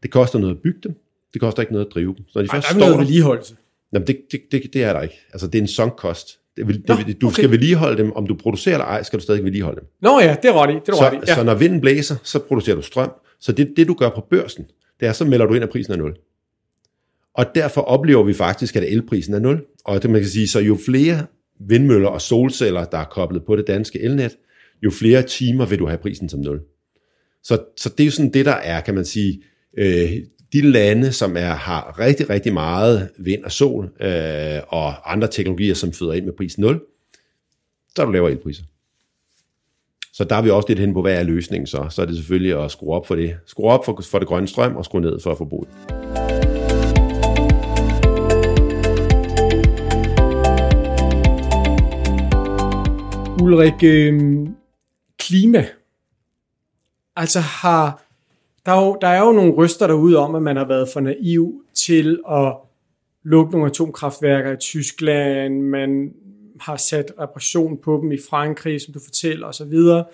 det 0.03 0.11
koster 0.11 0.39
noget 0.39 0.55
at 0.55 0.63
bygge 0.63 0.81
dem. 0.83 0.95
Det 1.33 1.41
koster 1.41 1.63
ikke 1.63 1.73
noget 1.73 1.87
at 1.87 1.93
drive 1.95 2.15
dem. 2.17 2.25
Så 2.29 2.33
når 2.35 2.43
de 2.43 2.49
Ej, 2.49 2.57
først 2.57 2.69
der 2.69 2.75
er 2.75 2.79
står 2.79 2.79
noget 2.79 2.93
der, 2.93 2.99
vedligeholdelse. 2.99 3.57
Jamen, 3.93 4.07
det, 4.07 4.21
det, 4.33 4.41
det, 4.53 4.63
det 4.73 4.83
er 4.83 4.93
der 4.93 5.03
ikke. 5.03 5.21
Altså, 5.33 5.47
det 5.47 5.59
er 5.59 5.63
en 5.63 5.69
sunk 5.69 5.93
cost. 5.93 6.39
Det 6.57 6.69
vil, 6.69 6.83
Nå, 6.89 6.95
det, 7.07 7.21
du 7.21 7.27
okay. 7.27 7.35
skal 7.35 7.51
vedligeholde 7.51 8.03
dem, 8.03 8.13
om 8.13 8.27
du 8.27 8.35
producerer 8.35 8.75
eller 8.75 8.85
ej, 8.85 9.03
skal 9.03 9.19
du 9.19 9.23
stadig 9.23 9.45
vedligeholde 9.45 9.81
dem. 9.81 9.89
Nå 10.01 10.21
ja, 10.21 10.37
det 10.43 10.49
er 10.49 10.53
ret 10.53 10.71
i. 10.71 10.75
Det 10.75 10.89
er 10.89 10.93
så, 10.95 11.05
ret 11.05 11.15
i. 11.15 11.17
Ja. 11.29 11.35
så 11.35 11.43
når 11.43 11.55
vinden 11.55 11.81
blæser, 11.81 12.17
så 12.23 12.39
producerer 12.39 12.77
du 12.77 12.83
strøm. 12.83 13.11
Så 13.41 13.53
det, 13.53 13.73
det 13.77 13.89
du 13.89 13.95
gør 13.95 14.09
på 14.09 14.21
børsen, 14.31 14.67
det 15.01 15.09
er, 15.09 15.13
så 15.13 15.25
melder 15.25 15.47
du 15.47 15.55
ind, 15.55 15.65
at 15.65 15.71
prisen 15.71 15.93
er 15.93 15.97
0. 15.97 16.17
Og 17.35 17.47
derfor 17.55 17.81
oplever 17.81 18.23
vi 18.23 18.33
faktisk, 18.33 18.77
at 18.77 18.93
elprisen 18.93 19.35
er 19.35 19.39
0. 19.39 19.65
Og 19.85 20.03
det 20.03 20.11
man 20.11 20.21
kan 20.21 20.31
sige, 20.31 20.49
så 20.49 20.61
jo 20.61 20.79
flere 20.87 21.27
vindmøller 21.61 22.09
og 22.09 22.21
solceller, 22.21 22.85
der 22.85 22.99
er 22.99 23.05
koblet 23.05 23.45
på 23.45 23.57
det 23.57 23.67
danske 23.67 24.01
elnet, 24.01 24.37
jo 24.83 24.91
flere 24.91 25.23
timer 25.23 25.67
vil 25.67 25.79
du 25.79 25.87
have 25.87 25.99
prisen 25.99 26.29
som 26.29 26.41
0. 26.41 26.61
Så, 27.43 27.65
så 27.77 27.89
det 27.89 28.01
er 28.01 28.05
jo 28.05 28.11
sådan 28.11 28.33
det, 28.33 28.47
der 28.47 28.53
er, 28.53 28.81
kan 28.81 28.95
man 28.95 29.05
sige, 29.05 29.43
øh, 29.79 30.13
de 30.53 30.61
lande, 30.61 31.13
som 31.13 31.37
er, 31.37 31.55
har 31.55 31.99
rigtig, 31.99 32.31
rigtig 32.31 32.53
meget 32.53 33.11
vind 33.19 33.45
og 33.45 33.53
sol 33.53 33.85
øh, 34.01 34.61
og 34.69 35.13
andre 35.13 35.29
teknologier, 35.29 35.75
som 35.75 35.93
føder 35.93 36.13
ind 36.13 36.25
med 36.25 36.33
prisen 36.33 36.61
0, 36.61 36.81
så 37.97 38.03
er 38.03 38.07
du 38.07 38.13
lavere 38.13 38.31
elpriser. 38.31 38.63
Så 40.17 40.25
der 40.25 40.37
er 40.37 40.43
vi 40.43 40.51
også 40.51 40.69
lidt 40.69 40.79
hen 40.79 40.95
på, 40.95 41.03
hvad 41.03 41.19
er 41.19 41.23
løsningen 41.23 41.67
så? 41.67 41.87
Så 41.91 42.03
er 42.03 42.07
det 42.07 42.17
selvfølgelig 42.17 42.65
at 42.65 42.71
skrue 42.71 42.95
op 42.95 43.07
for 43.07 43.15
det. 43.15 43.37
Skrue 43.47 43.71
op 43.71 43.85
for, 43.85 44.03
for 44.11 44.19
det 44.19 44.29
grønne 44.29 44.49
strøm 44.49 44.77
og 44.77 44.85
skrue 44.85 45.01
ned 45.01 45.21
for 45.21 45.35
forbruget. 45.35 45.69
Ulrik, 53.43 53.85
øh, 53.85 54.47
klima. 55.19 55.67
Altså 57.17 57.41
har, 57.41 58.03
der 58.67 58.73
er, 58.73 58.87
jo, 58.87 58.99
der 59.01 59.09
er 59.09 59.27
jo 59.27 59.33
nogle 59.33 59.53
ryster 59.53 59.87
derude 59.87 60.17
om, 60.17 60.35
at 60.35 60.43
man 60.43 60.57
har 60.57 60.69
været 60.69 60.89
for 60.93 61.01
naiv 61.01 61.63
til 61.75 62.21
at 62.31 62.57
lukke 63.25 63.53
nogle 63.53 63.67
atomkraftværker 63.67 64.53
i 64.53 64.57
Tyskland, 64.57 65.63
man 65.63 66.13
har 66.61 66.77
sat 66.77 67.13
repression 67.21 67.79
på 67.79 67.99
dem 68.03 68.13
i 68.13 68.19
Frankrig, 68.31 68.81
som 68.81 68.95
du 68.95 69.01
fortæller 69.05 69.47
osv. 69.47 70.05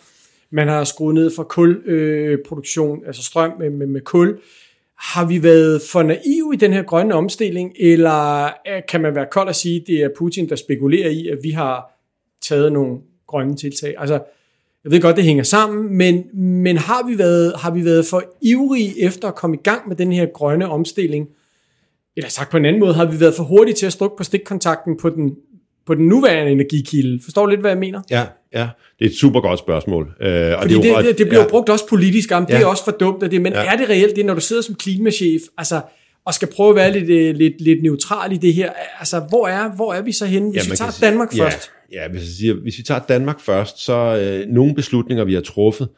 Man 0.50 0.68
har 0.68 0.84
skruet 0.84 1.14
ned 1.14 1.30
for 1.36 1.42
kulproduktion, 1.42 3.00
øh, 3.00 3.06
altså 3.06 3.22
strøm 3.22 3.52
med, 3.58 3.70
med, 3.70 3.86
med 3.86 4.00
kul. 4.00 4.40
Har 4.98 5.26
vi 5.26 5.42
været 5.42 5.82
for 5.92 6.02
naive 6.02 6.54
i 6.54 6.56
den 6.56 6.72
her 6.72 6.82
grønne 6.82 7.14
omstilling, 7.14 7.72
eller 7.80 8.44
øh, 8.44 8.82
kan 8.88 9.00
man 9.00 9.14
være 9.14 9.26
kold 9.30 9.48
at 9.48 9.56
sige, 9.56 9.80
at 9.80 9.86
det 9.86 10.02
er 10.02 10.08
Putin, 10.16 10.48
der 10.48 10.56
spekulerer 10.56 11.10
i, 11.10 11.28
at 11.28 11.38
vi 11.42 11.50
har 11.50 12.00
taget 12.42 12.72
nogle 12.72 12.98
grønne 13.26 13.56
tiltag? 13.56 13.94
Altså, 13.98 14.20
jeg 14.84 14.92
ved 14.92 15.00
godt, 15.00 15.16
det 15.16 15.24
hænger 15.24 15.44
sammen, 15.44 15.96
men, 15.96 16.24
men 16.62 16.76
har, 16.76 17.06
vi 17.06 17.18
været, 17.18 17.52
har 17.56 17.70
vi 17.70 17.84
været 17.84 18.06
for 18.06 18.22
ivrige 18.42 19.02
efter 19.02 19.28
at 19.28 19.34
komme 19.34 19.56
i 19.56 19.60
gang 19.62 19.88
med 19.88 19.96
den 19.96 20.12
her 20.12 20.26
grønne 20.26 20.68
omstilling? 20.68 21.28
Eller 22.16 22.30
sagt 22.30 22.50
på 22.50 22.56
en 22.56 22.64
anden 22.64 22.80
måde, 22.80 22.94
har 22.94 23.04
vi 23.04 23.20
været 23.20 23.34
for 23.34 23.42
hurtige 23.42 23.74
til 23.74 23.86
at 23.86 23.92
strukke 23.92 24.16
på 24.16 24.24
stikkontakten 24.24 24.96
på 24.96 25.10
den, 25.10 25.36
på 25.86 25.94
den 25.94 26.08
nuværende 26.08 26.52
energikilde? 26.52 27.20
Forstår 27.24 27.46
du 27.46 27.50
lidt, 27.50 27.60
hvad 27.60 27.70
jeg 27.70 27.78
mener? 27.78 28.00
Ja, 28.10 28.26
ja. 28.54 28.68
Det 28.98 29.04
er 29.04 29.10
et 29.10 29.16
super 29.16 29.40
godt 29.40 29.58
spørgsmål. 29.58 30.12
Øh, 30.20 30.52
og 30.52 30.62
Fordi 30.62 30.74
det, 30.74 30.82
det, 30.82 31.04
det, 31.04 31.18
det 31.18 31.28
bliver 31.28 31.42
ja. 31.42 31.48
brugt 31.48 31.68
også 31.68 31.88
politisk, 31.88 32.32
om 32.32 32.46
ja. 32.48 32.56
det 32.56 32.62
er 32.62 32.66
også 32.66 32.84
for 32.84 32.90
dumt 32.90 33.20
det, 33.20 33.42
men 33.42 33.52
ja. 33.52 33.64
er 33.72 33.76
det 33.76 33.88
reelt 33.88 34.16
det, 34.16 34.26
når 34.26 34.34
du 34.34 34.40
sidder 34.40 34.62
som 34.62 34.74
klimachef, 34.74 35.40
altså, 35.58 35.80
og 36.24 36.34
skal 36.34 36.48
prøve 36.56 36.70
at 36.70 36.76
være 36.76 36.92
lidt, 36.92 37.10
øh, 37.10 37.34
lidt, 37.34 37.60
lidt 37.60 37.82
neutral 37.82 38.32
i 38.32 38.36
det 38.36 38.54
her? 38.54 38.72
Altså, 38.98 39.20
hvor 39.28 39.48
er, 39.48 39.70
hvor 39.70 39.94
er 39.94 40.02
vi 40.02 40.12
så 40.12 40.26
henne, 40.26 40.50
hvis 40.50 40.66
ja, 40.66 40.70
vi 40.70 40.76
tager 40.76 40.98
Danmark 41.00 41.32
sige, 41.32 41.42
først? 41.42 41.70
Ja, 41.92 42.08
hvis, 42.08 42.20
jeg 42.20 42.28
siger, 42.28 42.54
hvis 42.54 42.78
vi 42.78 42.82
tager 42.82 43.00
Danmark 43.08 43.40
først, 43.40 43.78
så 43.78 43.92
øh, 44.16 44.48
nogle 44.48 44.74
beslutninger, 44.74 45.24
vi 45.24 45.34
har 45.34 45.40
truffet, 45.40 45.88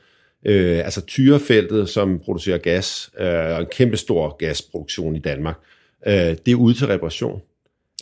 øh, 0.47 0.79
altså 0.79 1.01
Tyrefeltet, 1.01 1.89
som 1.89 2.21
producerer 2.25 2.59
gas, 2.59 3.11
øh, 3.21 3.27
og 3.27 3.61
en 3.61 3.67
kæmpe 3.73 3.97
stor 3.97 4.37
gasproduktion 4.37 5.17
i 5.17 5.19
Danmark, 5.19 5.57
øh, 6.07 6.15
det 6.15 6.49
er 6.49 6.55
ude 6.55 6.75
til 6.75 6.87
reparation. 6.87 7.41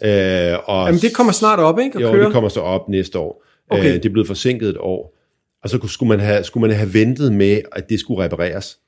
Øh, 0.04 0.58
og, 0.64 0.86
Jamen 0.86 1.00
det 1.00 1.14
kommer 1.14 1.32
snart 1.32 1.58
op, 1.58 1.78
ikke? 1.78 2.00
jo, 2.00 2.12
køre. 2.12 2.24
det 2.24 2.32
kommer 2.32 2.48
så 2.48 2.60
op 2.60 2.88
næste 2.88 3.18
år. 3.18 3.44
Okay. 3.70 3.88
Øh, 3.88 3.94
det 3.94 4.04
er 4.04 4.10
blevet 4.10 4.26
forsinket 4.26 4.68
et 4.68 4.76
år. 4.78 5.16
Og 5.62 5.70
så 5.70 5.86
skulle 5.86 6.08
man, 6.08 6.20
have, 6.20 6.44
skulle 6.44 6.68
man 6.68 6.76
have 6.76 6.94
ventet 6.94 7.32
med, 7.32 7.60
at 7.72 7.90
det 7.90 8.00
skulle 8.00 8.24
repareres. 8.24 8.78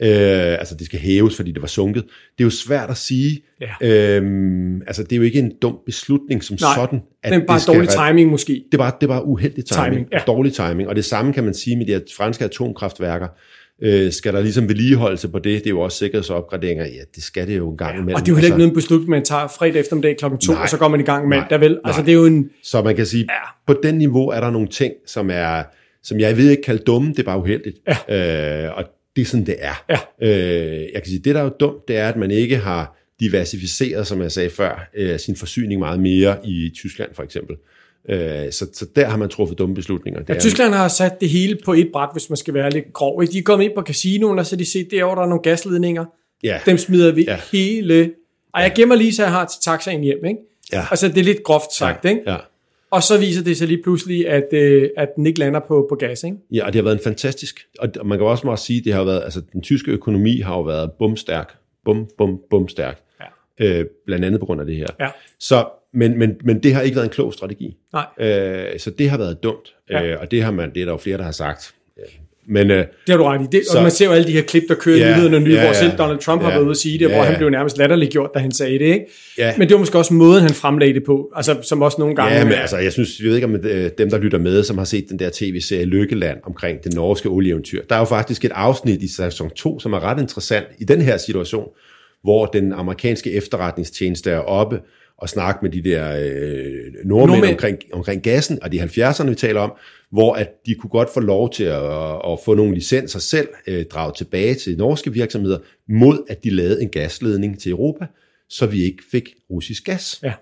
Øh, 0.00 0.58
altså 0.58 0.74
det 0.74 0.86
skal 0.86 1.00
hæves, 1.00 1.36
fordi 1.36 1.52
det 1.52 1.62
var 1.62 1.68
sunket. 1.68 2.02
Det 2.04 2.40
er 2.40 2.44
jo 2.44 2.50
svært 2.50 2.90
at 2.90 2.96
sige. 2.96 3.42
Ja. 3.60 3.88
Øhm, 4.16 4.82
altså 4.86 5.02
det 5.02 5.12
er 5.12 5.16
jo 5.16 5.22
ikke 5.22 5.38
en 5.38 5.52
dum 5.62 5.78
beslutning 5.86 6.44
som 6.44 6.56
Nej, 6.60 6.74
sådan. 6.74 7.02
At 7.22 7.32
det 7.32 7.42
er 7.42 7.46
bare 7.46 7.58
det 7.58 7.66
dårlig 7.66 7.88
timing 7.88 8.30
måske. 8.30 8.64
Det 8.72 8.78
var, 8.78 8.96
det 9.00 9.08
var 9.08 9.20
uheldig 9.20 9.64
timing. 9.64 9.92
timing 9.92 10.08
ja. 10.12 10.18
Dårlig 10.26 10.52
timing. 10.52 10.88
Og 10.88 10.96
det 10.96 11.04
samme 11.04 11.32
kan 11.32 11.44
man 11.44 11.54
sige 11.54 11.76
med 11.76 11.86
de 11.86 12.00
franske 12.16 12.44
atomkraftværker. 12.44 13.28
Øh, 13.82 14.12
skal 14.12 14.32
der 14.32 14.40
ligesom 14.40 14.68
vedligeholdelse 14.68 15.28
på 15.28 15.38
det? 15.38 15.44
Det 15.44 15.66
er 15.66 15.70
jo 15.70 15.80
også 15.80 15.98
sikkerhedsopgraderinger. 15.98 16.84
Ja, 16.84 17.00
det 17.14 17.22
skal 17.22 17.46
det 17.48 17.56
jo 17.56 17.70
en 17.70 17.76
gang 17.76 17.94
imellem. 17.94 18.14
Og 18.14 18.20
det 18.20 18.28
er 18.28 18.32
jo 18.32 18.36
heller 18.36 18.46
ikke 18.46 18.54
altså, 18.54 18.58
noget 18.58 18.74
beslutning, 18.74 19.10
man 19.10 19.24
tager 19.24 19.48
fredag 19.48 19.80
eftermiddag 19.80 20.16
klokken 20.18 20.40
2, 20.40 20.52
og 20.52 20.68
så 20.68 20.78
går 20.78 20.88
man 20.88 21.00
i 21.00 21.02
gang 21.02 21.28
med 21.28 21.42
det. 21.50 21.60
vel? 21.60 21.78
Altså 21.84 22.02
det 22.02 22.08
er 22.08 22.14
jo 22.14 22.26
en... 22.26 22.50
Så 22.62 22.82
man 22.82 22.96
kan 22.96 23.06
sige, 23.06 23.26
ja. 23.30 23.72
på 23.74 23.80
den 23.82 23.98
niveau 23.98 24.28
er 24.28 24.40
der 24.40 24.50
nogle 24.50 24.68
ting, 24.68 24.92
som 25.06 25.30
er 25.32 25.62
som 26.04 26.20
jeg 26.20 26.36
ved 26.36 26.50
ikke 26.50 26.62
kalde 26.62 26.82
dumme, 26.82 27.10
det 27.10 27.18
er 27.18 27.22
bare 27.22 27.38
uheldigt. 27.38 27.76
Ja. 28.08 28.66
Øh, 28.66 28.76
og 28.76 28.84
det 29.16 29.22
er 29.22 29.26
sådan, 29.26 29.46
det 29.46 29.56
er. 29.58 29.84
Ja. 29.90 29.98
Øh, 30.22 30.82
jeg 30.82 31.02
kan 31.02 31.06
sige, 31.06 31.18
det 31.18 31.34
der 31.34 31.40
er 31.40 31.44
jo 31.44 31.52
dumt, 31.60 31.88
det 31.88 31.96
er, 31.96 32.08
at 32.08 32.16
man 32.16 32.30
ikke 32.30 32.56
har 32.56 32.98
diversificeret, 33.20 34.06
som 34.06 34.22
jeg 34.22 34.32
sagde 34.32 34.50
før, 34.50 34.90
øh, 34.96 35.18
sin 35.18 35.36
forsyning 35.36 35.78
meget 35.78 36.00
mere 36.00 36.36
i 36.44 36.70
Tyskland 36.74 37.14
for 37.14 37.22
eksempel. 37.22 37.56
Øh, 38.08 38.52
så, 38.52 38.66
så 38.72 38.86
der 38.96 39.06
har 39.06 39.16
man 39.16 39.28
truffet 39.28 39.58
dumme 39.58 39.74
beslutninger. 39.74 40.20
Det 40.20 40.34
ja, 40.34 40.40
Tyskland 40.40 40.74
har 40.74 40.88
sat 40.88 41.20
det 41.20 41.28
hele 41.28 41.58
på 41.64 41.72
et 41.72 41.88
bræt, 41.92 42.08
hvis 42.12 42.30
man 42.30 42.36
skal 42.36 42.54
være 42.54 42.70
lidt 42.70 42.92
grov. 42.92 43.22
De 43.32 43.38
er 43.38 43.42
kommet 43.42 43.64
ind 43.64 43.74
på 43.74 43.82
casinoen, 43.82 44.38
og 44.38 44.46
så 44.46 44.56
de 44.56 44.64
set, 44.64 44.90
derovre 44.90 45.16
der 45.16 45.22
er 45.22 45.26
nogle 45.26 45.42
gasledninger. 45.42 46.04
Ja. 46.42 46.60
Dem 46.66 46.78
smider 46.78 47.12
vi 47.12 47.24
ja. 47.24 47.38
hele... 47.52 48.10
Ej, 48.54 48.62
jeg 48.62 48.72
gemmer 48.76 48.94
lige, 48.94 49.14
så 49.14 49.22
jeg 49.22 49.32
har 49.32 49.44
til 49.44 49.60
taxaen 49.62 50.00
hjem. 50.00 50.24
Ikke? 50.24 50.40
Ja. 50.72 50.84
Altså, 50.90 51.08
det 51.08 51.18
er 51.18 51.24
lidt 51.24 51.42
groft 51.42 51.72
sagt. 51.72 52.04
Ja. 52.04 52.08
Ikke? 52.08 52.22
Ja. 52.26 52.36
Og 52.90 53.02
så 53.02 53.18
viser 53.18 53.44
det 53.44 53.56
sig 53.56 53.68
lige 53.68 53.82
pludselig, 53.82 54.28
at, 54.28 54.48
øh, 54.52 54.90
at 54.96 55.08
den 55.16 55.26
ikke 55.26 55.38
lander 55.38 55.60
på, 55.60 55.86
på 55.88 55.94
gas, 55.94 56.24
ikke? 56.24 56.36
Ja, 56.52 56.66
og 56.66 56.72
det 56.72 56.78
har 56.78 56.82
været 56.82 56.96
en 56.96 57.04
fantastisk, 57.04 57.66
og 57.78 57.88
man 58.04 58.18
kan 58.18 58.26
også 58.26 58.46
meget 58.46 58.58
sige, 58.58 58.80
det 58.84 58.92
har 58.92 59.04
været, 59.04 59.22
altså 59.22 59.42
den 59.52 59.62
tyske 59.62 59.90
økonomi 59.90 60.40
har 60.40 60.54
jo 60.54 60.62
været 60.62 60.90
bumstærk, 60.98 61.54
bum, 61.84 62.08
bum, 62.18 62.40
bumstærk, 62.50 63.00
ja. 63.60 63.66
øh, 63.66 63.86
blandt 64.06 64.24
andet 64.24 64.40
på 64.40 64.46
grund 64.46 64.60
af 64.60 64.66
det 64.66 64.76
her. 64.76 64.86
Ja. 65.00 65.08
Så, 65.40 65.66
men, 65.94 66.18
men, 66.18 66.36
men 66.44 66.62
det 66.62 66.74
har 66.74 66.82
ikke 66.82 66.96
været 66.96 67.06
en 67.06 67.12
klog 67.12 67.32
strategi. 67.32 67.76
Nej. 67.92 68.06
Øh, 68.28 68.78
så 68.78 68.90
det 68.90 69.10
har 69.10 69.18
været 69.18 69.42
dumt, 69.42 69.74
ja. 69.90 70.04
øh, 70.04 70.20
og 70.20 70.30
det 70.30 70.42
har 70.42 70.50
man, 70.50 70.74
det 70.74 70.80
er 70.80 70.84
der 70.84 70.92
jo 70.92 70.98
flere, 70.98 71.18
der 71.18 71.24
har 71.24 71.32
sagt. 71.32 71.74
Men, 72.46 72.70
øh, 72.70 72.78
det 72.78 72.86
har 73.08 73.16
du 73.16 73.24
ret 73.24 73.40
i. 73.40 73.46
Det, 73.52 73.62
så, 73.70 73.76
og 73.76 73.82
man 73.82 73.92
ser 73.92 74.06
jo 74.06 74.12
alle 74.12 74.26
de 74.26 74.32
her 74.32 74.42
klip, 74.42 74.62
der 74.68 74.74
kører 74.74 74.98
ja, 74.98 75.16
nyhederne 75.16 75.40
nu, 75.40 75.50
ja, 75.50 75.64
hvor 75.64 75.72
selv 75.72 75.92
Donald 75.98 76.18
Trump 76.18 76.42
ja, 76.42 76.46
har 76.46 76.52
været 76.52 76.62
ude 76.62 76.70
at 76.70 76.76
sige 76.76 76.98
det, 76.98 77.08
ja, 77.08 77.14
hvor 77.14 77.24
han 77.24 77.36
blev 77.36 77.50
nærmest 77.50 77.78
latterliggjort, 77.78 78.30
da 78.34 78.38
han 78.38 78.52
sagde 78.52 78.78
det. 78.78 78.84
Ikke? 78.84 79.06
Ja. 79.38 79.52
Men 79.58 79.68
det 79.68 79.74
var 79.74 79.78
måske 79.78 79.98
også 79.98 80.14
måden, 80.14 80.42
han 80.42 80.50
fremlagde 80.50 80.94
det 80.94 81.04
på, 81.04 81.32
altså, 81.36 81.56
som 81.62 81.82
også 81.82 81.96
nogle 81.98 82.16
gange... 82.16 82.34
Ja, 82.34 82.44
men 82.44 82.52
altså, 82.52 82.76
jeg 82.76 82.92
synes, 82.92 83.20
jeg 83.20 83.28
ved 83.28 83.34
ikke 83.34 83.44
om 83.44 83.54
øh, 83.54 83.90
dem, 83.98 84.10
der 84.10 84.18
lytter 84.18 84.38
med, 84.38 84.62
som 84.62 84.78
har 84.78 84.84
set 84.84 85.08
den 85.08 85.18
der 85.18 85.30
tv-serie 85.32 85.84
Lykkeland 85.84 86.38
omkring 86.42 86.84
det 86.84 86.94
norske 86.94 87.28
olieeventyr. 87.28 87.82
Der 87.88 87.94
er 87.94 87.98
jo 87.98 88.04
faktisk 88.04 88.44
et 88.44 88.52
afsnit 88.54 89.02
i 89.02 89.14
sæson 89.14 89.50
2, 89.50 89.80
som 89.80 89.92
er 89.92 90.04
ret 90.04 90.20
interessant 90.20 90.66
i 90.78 90.84
den 90.84 91.00
her 91.00 91.16
situation, 91.16 91.68
hvor 92.22 92.46
den 92.46 92.72
amerikanske 92.72 93.32
efterretningstjeneste 93.32 94.30
er 94.30 94.38
oppe 94.38 94.80
og 95.18 95.28
snakke 95.28 95.58
med 95.62 95.70
de 95.70 95.84
der 95.84 96.12
øh, 96.12 96.24
nordmænd, 97.04 97.30
nordmænd. 97.30 97.52
Omkring, 97.52 97.78
omkring 97.92 98.22
gassen, 98.22 98.58
og 98.62 98.72
de 98.72 98.82
70'erne, 98.82 99.28
vi 99.28 99.34
taler 99.34 99.60
om, 99.60 99.72
hvor 100.10 100.34
at 100.34 100.48
de 100.66 100.74
kunne 100.74 100.90
godt 100.90 101.08
få 101.14 101.20
lov 101.20 101.52
til 101.52 101.64
at, 101.64 102.14
at 102.32 102.38
få 102.44 102.54
nogle 102.54 102.74
licenser 102.74 103.18
selv 103.18 103.48
øh, 103.66 103.84
draget 103.84 104.14
tilbage 104.16 104.54
til 104.54 104.76
norske 104.78 105.12
virksomheder, 105.12 105.58
mod 105.88 106.18
at 106.28 106.44
de 106.44 106.50
lavede 106.50 106.82
en 106.82 106.88
gasledning 106.88 107.60
til 107.60 107.70
Europa, 107.70 108.06
så 108.48 108.66
vi 108.66 108.82
ikke 108.82 109.02
fik 109.10 109.24
russisk 109.50 109.84
gas. 109.84 110.20
Ja. 110.22 110.32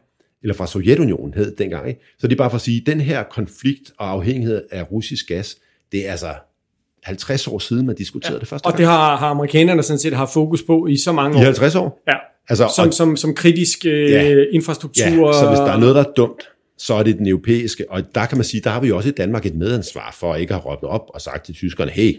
Eller 0.42 0.54
fra 0.54 0.66
Sovjetunionen 0.66 1.35
hed 1.35 1.56
dengang. 1.56 1.88
Ikke? 1.88 2.00
Så 2.18 2.26
det 2.26 2.32
er 2.32 2.37
bare 2.38 2.50
for 2.50 2.56
at 2.56 2.61
sige, 2.62 2.80
at 2.80 2.87
den 2.87 3.00
her 3.00 3.22
konflikt 3.22 3.92
og 3.98 4.11
afhængighed 4.11 4.62
af 4.70 4.92
russisk 4.92 5.28
gas, 5.28 5.56
det 5.92 6.06
er 6.06 6.11
altså 6.11 6.35
50 7.02 7.48
år 7.48 7.58
siden, 7.58 7.87
man 7.87 7.96
diskuterede 7.96 8.35
ja. 8.35 8.40
det 8.40 8.48
første 8.48 8.66
Og 8.66 8.72
gang. 8.72 8.78
det 8.78 8.87
har, 8.87 9.16
har 9.16 9.28
amerikanerne 9.28 9.82
sådan 9.82 9.98
set 9.98 10.12
haft 10.12 10.32
fokus 10.32 10.62
på 10.62 10.87
i 10.87 10.96
så 10.96 11.12
mange 11.12 11.37
år. 11.37 11.40
I 11.40 11.44
50 11.44 11.74
år? 11.74 12.02
Ja. 12.08 12.14
Altså, 12.48 12.72
som, 12.76 12.88
og, 12.88 12.94
som, 12.94 13.16
som 13.16 13.35
kritisk 13.35 13.87
øh, 13.87 14.11
ja, 14.11 14.44
infrastruktur. 14.52 15.26
Ja, 15.26 15.40
så 15.40 15.48
hvis 15.48 15.59
der 15.59 15.72
er 15.72 15.78
noget, 15.78 15.94
der 15.94 16.00
er 16.05 16.12
dumt, 16.16 16.42
så 16.78 16.94
er 16.94 17.02
det 17.02 17.18
den 17.18 17.26
europæiske, 17.26 17.90
og 17.90 18.14
der 18.14 18.26
kan 18.26 18.38
man 18.38 18.44
sige, 18.44 18.61
der 18.61 18.70
har 18.70 18.81
vi 18.81 18.90
også 18.90 19.09
i 19.09 19.12
Danmark 19.12 19.46
et 19.46 19.55
medansvar 19.55 20.16
for 20.18 20.33
at 20.33 20.40
ikke 20.40 20.52
have 20.52 20.62
råbt 20.64 20.85
op 20.85 21.11
og 21.14 21.20
sagt 21.20 21.44
til 21.44 21.55
tyskerne, 21.55 21.90
hey, 21.90 22.16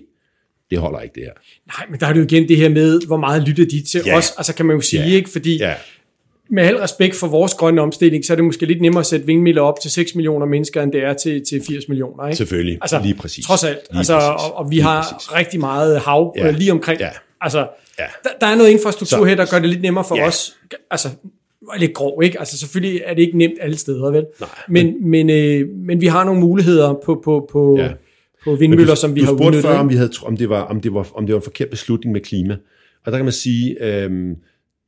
det 0.72 0.80
holder 0.80 1.00
ikke 1.00 1.16
det 1.16 1.24
her. 1.24 1.32
Nej, 1.68 1.86
men 1.90 2.00
der 2.00 2.08
er 2.08 2.14
det 2.14 2.20
jo 2.20 2.26
igen 2.26 2.48
det 2.48 2.58
her 2.58 2.70
med, 2.70 3.08
hvor 3.08 3.18
meget 3.18 3.48
lytter 3.48 3.66
de 3.66 3.84
til 3.92 4.02
ja. 4.06 4.18
os, 4.18 4.34
altså 4.38 4.56
kan 4.56 4.66
man 4.66 4.76
jo 4.76 4.82
sige, 4.82 5.04
ja. 5.04 5.16
ikke? 5.16 5.30
Fordi 5.30 5.58
ja. 5.58 5.74
med 6.50 6.64
al 6.64 6.78
respekt 6.78 7.16
for 7.16 7.28
vores 7.28 7.54
grønne 7.54 7.82
omstilling, 7.82 8.26
så 8.26 8.34
er 8.34 8.36
det 8.36 8.46
måske 8.46 8.66
lidt 8.66 8.82
nemmere 8.82 9.00
at 9.00 9.06
sætte 9.06 9.26
vindmøller 9.26 9.62
op 9.62 9.80
til 9.80 9.92
6 9.92 10.16
millioner 10.16 10.46
mennesker, 10.46 10.82
end 10.82 10.92
det 10.92 11.04
er 11.04 11.14
til, 11.14 11.46
til 11.50 11.62
80 11.68 11.88
millioner, 11.88 12.28
ikke? 12.28 12.38
Selvfølgelig, 12.38 12.78
altså, 12.82 13.00
lige 13.04 13.16
præcis. 13.16 13.46
Trods 13.46 13.64
alt, 13.64 13.80
lige 13.92 13.98
altså, 13.98 14.20
præcis. 14.20 14.50
Og, 14.50 14.58
og 14.58 14.70
vi 14.70 14.76
lige 14.76 14.84
har 14.84 15.14
præcis. 15.14 15.34
rigtig 15.36 15.60
meget 15.60 16.00
hav 16.00 16.34
ja. 16.38 16.52
lige 16.52 16.72
omkring. 16.72 17.00
Ja. 17.00 17.10
Altså, 17.42 17.68
ja. 18.00 18.06
Der, 18.24 18.30
der 18.42 18.48
er 18.48 18.56
noget 18.56 18.70
infrastruktur 18.70 19.18
så, 19.18 19.24
her, 19.24 19.36
der 19.36 19.46
gør 19.52 19.60
det 19.60 19.70
lidt 19.70 19.82
nemmere 19.82 20.04
for 20.08 20.16
ja. 20.16 20.28
os, 20.28 20.58
altså 20.92 21.10
var 21.68 21.78
lidt 21.80 21.94
grov, 21.94 22.24
ikke? 22.24 22.40
Altså 22.40 22.58
selvfølgelig 22.58 23.02
er 23.06 23.14
det 23.14 23.22
ikke 23.22 23.38
nemt 23.38 23.54
alle 23.62 23.78
steder, 23.78 24.12
vel? 24.12 24.26
Nej, 24.40 24.50
men, 24.70 25.10
men, 25.10 25.30
øh, 25.30 25.70
men 25.70 26.02
vi 26.02 26.08
har 26.08 26.24
nogle 26.24 26.42
muligheder 26.42 26.94
på, 27.06 27.22
på, 27.24 27.50
på, 27.52 27.78
ja. 27.78 27.92
på 28.44 28.56
vindmøller, 28.56 28.96
du, 28.96 29.00
som 29.00 29.16
vi 29.16 29.22
du 29.22 29.26
har 29.26 29.34
udnyttet. 29.34 29.62
før, 29.62 29.78
om, 29.78 29.90
vi 29.90 29.96
havde, 29.96 30.12
om, 30.24 30.38
det 30.38 30.50
var, 30.50 30.62
om, 30.62 30.82
det 30.82 30.94
var, 30.94 31.08
om 31.14 31.26
det 31.26 31.34
var 31.34 31.40
en 31.40 31.44
forkert 31.44 31.70
beslutning 31.70 32.14
med 32.14 32.22
klima. 32.22 32.58
Og 33.06 33.12
der 33.12 33.18
kan 33.18 33.26
man 33.26 33.32
sige, 33.32 33.84
øh, 33.84 34.12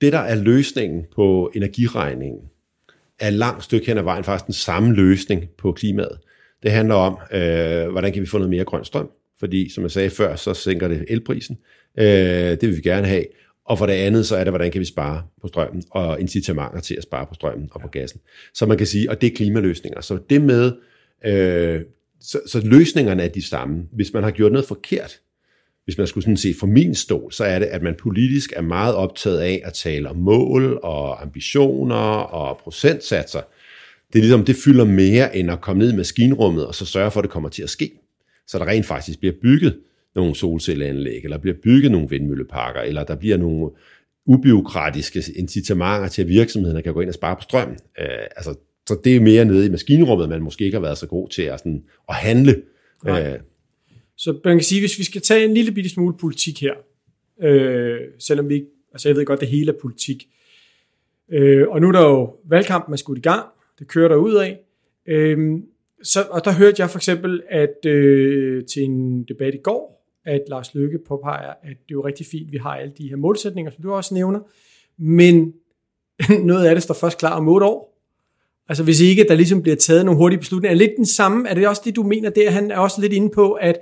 det 0.01 0.13
der 0.13 0.19
er 0.19 0.35
løsningen 0.35 1.03
på 1.15 1.51
energiregningen, 1.55 2.39
er 3.19 3.29
langt 3.29 3.63
stykke 3.63 3.87
hen 3.87 3.97
ad 3.97 4.03
vejen 4.03 4.23
faktisk 4.23 4.45
den 4.45 4.53
samme 4.53 4.93
løsning 4.93 5.43
på 5.57 5.71
klimaet. 5.71 6.17
Det 6.63 6.71
handler 6.71 6.95
om, 6.95 7.17
øh, 7.31 7.91
hvordan 7.91 8.13
kan 8.13 8.21
vi 8.21 8.27
få 8.27 8.37
noget 8.37 8.49
mere 8.49 8.63
grøn 8.63 8.85
strøm? 8.85 9.09
Fordi, 9.39 9.69
som 9.73 9.83
jeg 9.83 9.91
sagde 9.91 10.09
før, 10.09 10.35
så 10.35 10.53
sænker 10.53 10.87
det 10.87 11.05
elprisen. 11.07 11.57
Øh, 11.99 12.05
det 12.05 12.61
vil 12.61 12.75
vi 12.75 12.81
gerne 12.81 13.07
have. 13.07 13.25
Og 13.65 13.77
for 13.77 13.85
det 13.85 13.93
andet, 13.93 14.25
så 14.25 14.35
er 14.35 14.43
det, 14.43 14.51
hvordan 14.51 14.71
kan 14.71 14.79
vi 14.79 14.85
spare 14.85 15.23
på 15.41 15.47
strømmen, 15.47 15.83
og 15.91 16.21
incitamenter 16.21 16.79
til 16.79 16.95
at 16.95 17.03
spare 17.03 17.25
på 17.25 17.33
strømmen 17.33 17.69
og 17.71 17.81
på 17.81 17.87
gassen. 17.87 18.19
Så 18.53 18.65
man 18.65 18.77
kan 18.77 18.87
sige, 18.87 19.09
og 19.09 19.21
det 19.21 19.31
er 19.31 19.35
klimaløsninger. 19.35 20.01
Så 20.01 20.19
det 20.29 20.41
med, 20.41 20.71
øh, 21.25 21.81
så, 22.21 22.39
så 22.47 22.61
løsningerne 22.63 23.23
er 23.23 23.27
de 23.27 23.47
samme. 23.47 23.83
Hvis 23.91 24.13
man 24.13 24.23
har 24.23 24.31
gjort 24.31 24.51
noget 24.51 24.67
forkert, 24.67 25.19
hvis 25.85 25.97
man 25.97 26.07
skulle 26.07 26.23
sådan 26.23 26.37
se 26.37 26.53
fra 26.59 26.67
min 26.67 26.95
stol, 26.95 27.31
så 27.31 27.43
er 27.43 27.59
det, 27.59 27.65
at 27.65 27.81
man 27.81 27.95
politisk 27.99 28.53
er 28.55 28.61
meget 28.61 28.95
optaget 28.95 29.39
af 29.39 29.61
at 29.63 29.73
tale 29.73 30.09
om 30.09 30.15
mål 30.15 30.79
og 30.83 31.21
ambitioner 31.21 31.95
og 32.19 32.57
procentsatser. 32.57 33.41
Det 34.13 34.19
er 34.19 34.23
ligesom, 34.23 34.45
det 34.45 34.55
fylder 34.55 34.85
mere 34.85 35.37
end 35.37 35.51
at 35.51 35.61
komme 35.61 35.79
ned 35.79 35.93
i 35.93 35.95
maskinrummet 35.95 36.67
og 36.67 36.75
så 36.75 36.85
sørge 36.85 37.11
for, 37.11 37.19
at 37.19 37.23
det 37.23 37.31
kommer 37.31 37.49
til 37.49 37.63
at 37.63 37.69
ske. 37.69 37.91
Så 38.47 38.59
der 38.59 38.65
rent 38.65 38.85
faktisk 38.85 39.19
bliver 39.19 39.35
bygget 39.41 39.79
nogle 40.15 40.35
solcelleanlæg, 40.35 41.23
eller 41.23 41.37
bliver 41.37 41.55
bygget 41.63 41.91
nogle 41.91 42.09
vindmølleparker, 42.09 42.81
eller 42.81 43.03
der 43.03 43.15
bliver 43.15 43.37
nogle 43.37 43.71
ubiokratiske 44.25 45.23
incitamenter 45.35 46.07
til, 46.07 46.21
at 46.21 46.27
virksomhederne 46.27 46.81
kan 46.81 46.93
gå 46.93 47.01
ind 47.01 47.09
og 47.09 47.13
spare 47.13 47.35
på 47.35 47.41
strøm. 47.41 47.69
Øh, 47.71 48.07
altså, 48.35 48.55
så 48.87 48.99
det 49.03 49.15
er 49.15 49.19
mere 49.19 49.45
nede 49.45 49.65
i 49.65 49.69
maskinrummet, 49.69 50.29
man 50.29 50.41
måske 50.41 50.65
ikke 50.65 50.75
har 50.75 50.81
været 50.81 50.97
så 50.97 51.07
god 51.07 51.29
til 51.29 51.41
at, 51.41 51.59
sådan, 51.59 51.83
at 52.09 52.15
handle. 52.15 52.61
Øh. 53.07 53.39
Så 54.17 54.39
man 54.45 54.57
kan 54.57 54.63
sige, 54.63 54.81
hvis 54.81 54.99
vi 54.99 55.03
skal 55.03 55.21
tage 55.21 55.45
en 55.45 55.53
lille 55.53 55.71
bitte 55.71 55.89
smule 55.89 56.17
politik 56.17 56.61
her, 56.61 56.73
øh, 57.43 57.99
selvom 58.19 58.49
vi 58.49 58.53
ikke, 58.53 58.67
altså 58.93 59.09
jeg 59.09 59.15
ved 59.15 59.25
godt, 59.25 59.39
det 59.39 59.47
hele 59.47 59.71
er 59.71 59.79
politik, 59.81 60.27
øh, 61.31 61.67
og 61.67 61.81
nu 61.81 61.87
er 61.87 61.91
der 61.91 62.01
jo 62.01 62.35
valgkampen 62.45 62.93
er 62.93 62.97
skudt 62.97 63.17
i 63.17 63.21
gang, 63.21 63.45
det 63.79 63.87
kører 63.87 64.07
der 64.07 64.15
ud 64.15 64.35
af, 64.35 64.59
øh, 65.07 65.59
så, 66.03 66.25
og 66.29 66.45
der 66.45 66.51
hørte 66.51 66.81
jeg 66.81 66.89
for 66.89 66.99
eksempel, 66.99 67.43
at 67.49 67.85
øh, 67.85 68.65
til 68.65 68.83
en 68.83 69.23
debat 69.23 69.53
i 69.53 69.59
går, 69.63 69.95
at 70.25 70.41
Lars 70.47 70.73
Løkke 70.73 70.99
påpeger, 71.07 71.49
at 71.49 71.57
det 71.63 71.91
er 71.91 71.91
jo 71.91 72.05
rigtig 72.05 72.25
fint, 72.25 72.47
at 72.47 72.51
vi 72.51 72.57
har 72.57 72.75
alle 72.75 72.93
de 72.97 73.09
her 73.09 73.15
målsætninger, 73.15 73.71
som 73.71 73.81
du 73.81 73.93
også 73.93 74.13
nævner, 74.13 74.39
men 74.97 75.53
noget 76.49 76.65
af 76.67 76.75
det 76.75 76.83
står 76.83 76.93
først 76.93 77.17
klar 77.17 77.37
om 77.37 77.47
otte 77.47 77.65
år. 77.65 77.95
Altså 78.69 78.83
hvis 78.83 79.01
ikke 79.01 79.25
der 79.27 79.35
ligesom 79.35 79.61
bliver 79.61 79.75
taget 79.75 80.05
nogle 80.05 80.17
hurtige 80.17 80.39
beslutninger. 80.39 80.75
Er 80.75 80.79
lidt 80.79 80.91
den 80.97 81.05
samme? 81.05 81.49
Er 81.49 81.53
det 81.53 81.67
også 81.67 81.81
det, 81.85 81.95
du 81.95 82.03
mener 82.03 82.29
der? 82.29 82.51
Han 82.51 82.71
er 82.71 82.77
også 82.77 83.01
lidt 83.01 83.13
inde 83.13 83.29
på, 83.29 83.51
at 83.51 83.77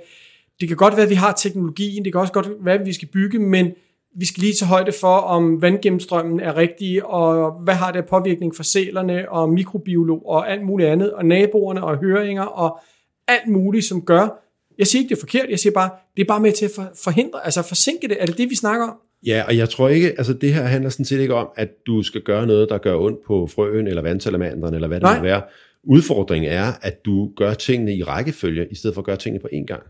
det 0.60 0.68
kan 0.68 0.76
godt 0.76 0.96
være, 0.96 1.04
at 1.04 1.10
vi 1.10 1.14
har 1.14 1.32
teknologien, 1.32 2.04
det 2.04 2.12
kan 2.12 2.20
også 2.20 2.32
godt 2.32 2.48
være, 2.60 2.80
at 2.80 2.86
vi 2.86 2.92
skal 2.92 3.08
bygge, 3.08 3.38
men 3.38 3.72
vi 4.16 4.26
skal 4.26 4.40
lige 4.40 4.54
tage 4.54 4.68
højde 4.68 4.92
for, 5.00 5.16
om 5.16 5.62
vandgennemstrømmen 5.62 6.40
er 6.40 6.56
rigtig, 6.56 7.06
og 7.06 7.52
hvad 7.62 7.74
har 7.74 7.92
det 7.92 8.04
påvirkning 8.04 8.56
for 8.56 8.62
sælerne, 8.62 9.30
og 9.30 9.50
mikrobiolog, 9.50 10.28
og 10.28 10.52
alt 10.52 10.64
muligt 10.66 10.88
andet, 10.88 11.12
og 11.12 11.24
naboerne, 11.24 11.84
og 11.84 11.96
høringer, 11.96 12.42
og 12.42 12.80
alt 13.28 13.48
muligt, 13.48 13.84
som 13.84 14.02
gør, 14.02 14.44
jeg 14.78 14.86
siger 14.86 15.02
ikke, 15.02 15.08
det 15.08 15.16
er 15.16 15.20
forkert, 15.20 15.46
jeg 15.50 15.58
siger 15.58 15.72
bare, 15.72 15.90
det 16.16 16.22
er 16.22 16.26
bare 16.26 16.40
med 16.40 16.52
til 16.52 16.64
at 16.64 16.70
forhindre, 17.04 17.44
altså 17.44 17.62
forsinke 17.62 18.08
det. 18.08 18.16
Er 18.20 18.26
det 18.26 18.38
det, 18.38 18.50
vi 18.50 18.54
snakker 18.54 18.86
om? 18.86 18.96
Ja, 19.26 19.44
og 19.46 19.56
jeg 19.56 19.68
tror 19.68 19.88
ikke, 19.88 20.08
altså 20.08 20.32
det 20.32 20.54
her 20.54 20.62
handler 20.62 20.90
sådan 20.90 21.04
set 21.04 21.20
ikke 21.20 21.34
om, 21.34 21.48
at 21.56 21.68
du 21.86 22.02
skal 22.02 22.20
gøre 22.20 22.46
noget, 22.46 22.68
der 22.68 22.78
gør 22.78 22.96
ondt 22.96 23.18
på 23.26 23.46
frøen, 23.46 23.86
eller 23.86 24.02
vandsalamanderen, 24.02 24.74
eller 24.74 24.88
hvad 24.88 25.00
det 25.00 25.02
Nej. 25.02 25.16
må 25.16 25.22
være. 25.22 25.42
Udfordringen 25.84 26.52
er, 26.52 26.72
at 26.82 27.04
du 27.04 27.30
gør 27.36 27.54
tingene 27.54 27.96
i 27.96 28.02
rækkefølge, 28.02 28.66
i 28.70 28.74
stedet 28.74 28.94
for 28.94 29.00
at 29.00 29.06
gøre 29.06 29.16
tingene 29.16 29.42
på 29.42 29.48
én 29.52 29.64
gang. 29.64 29.82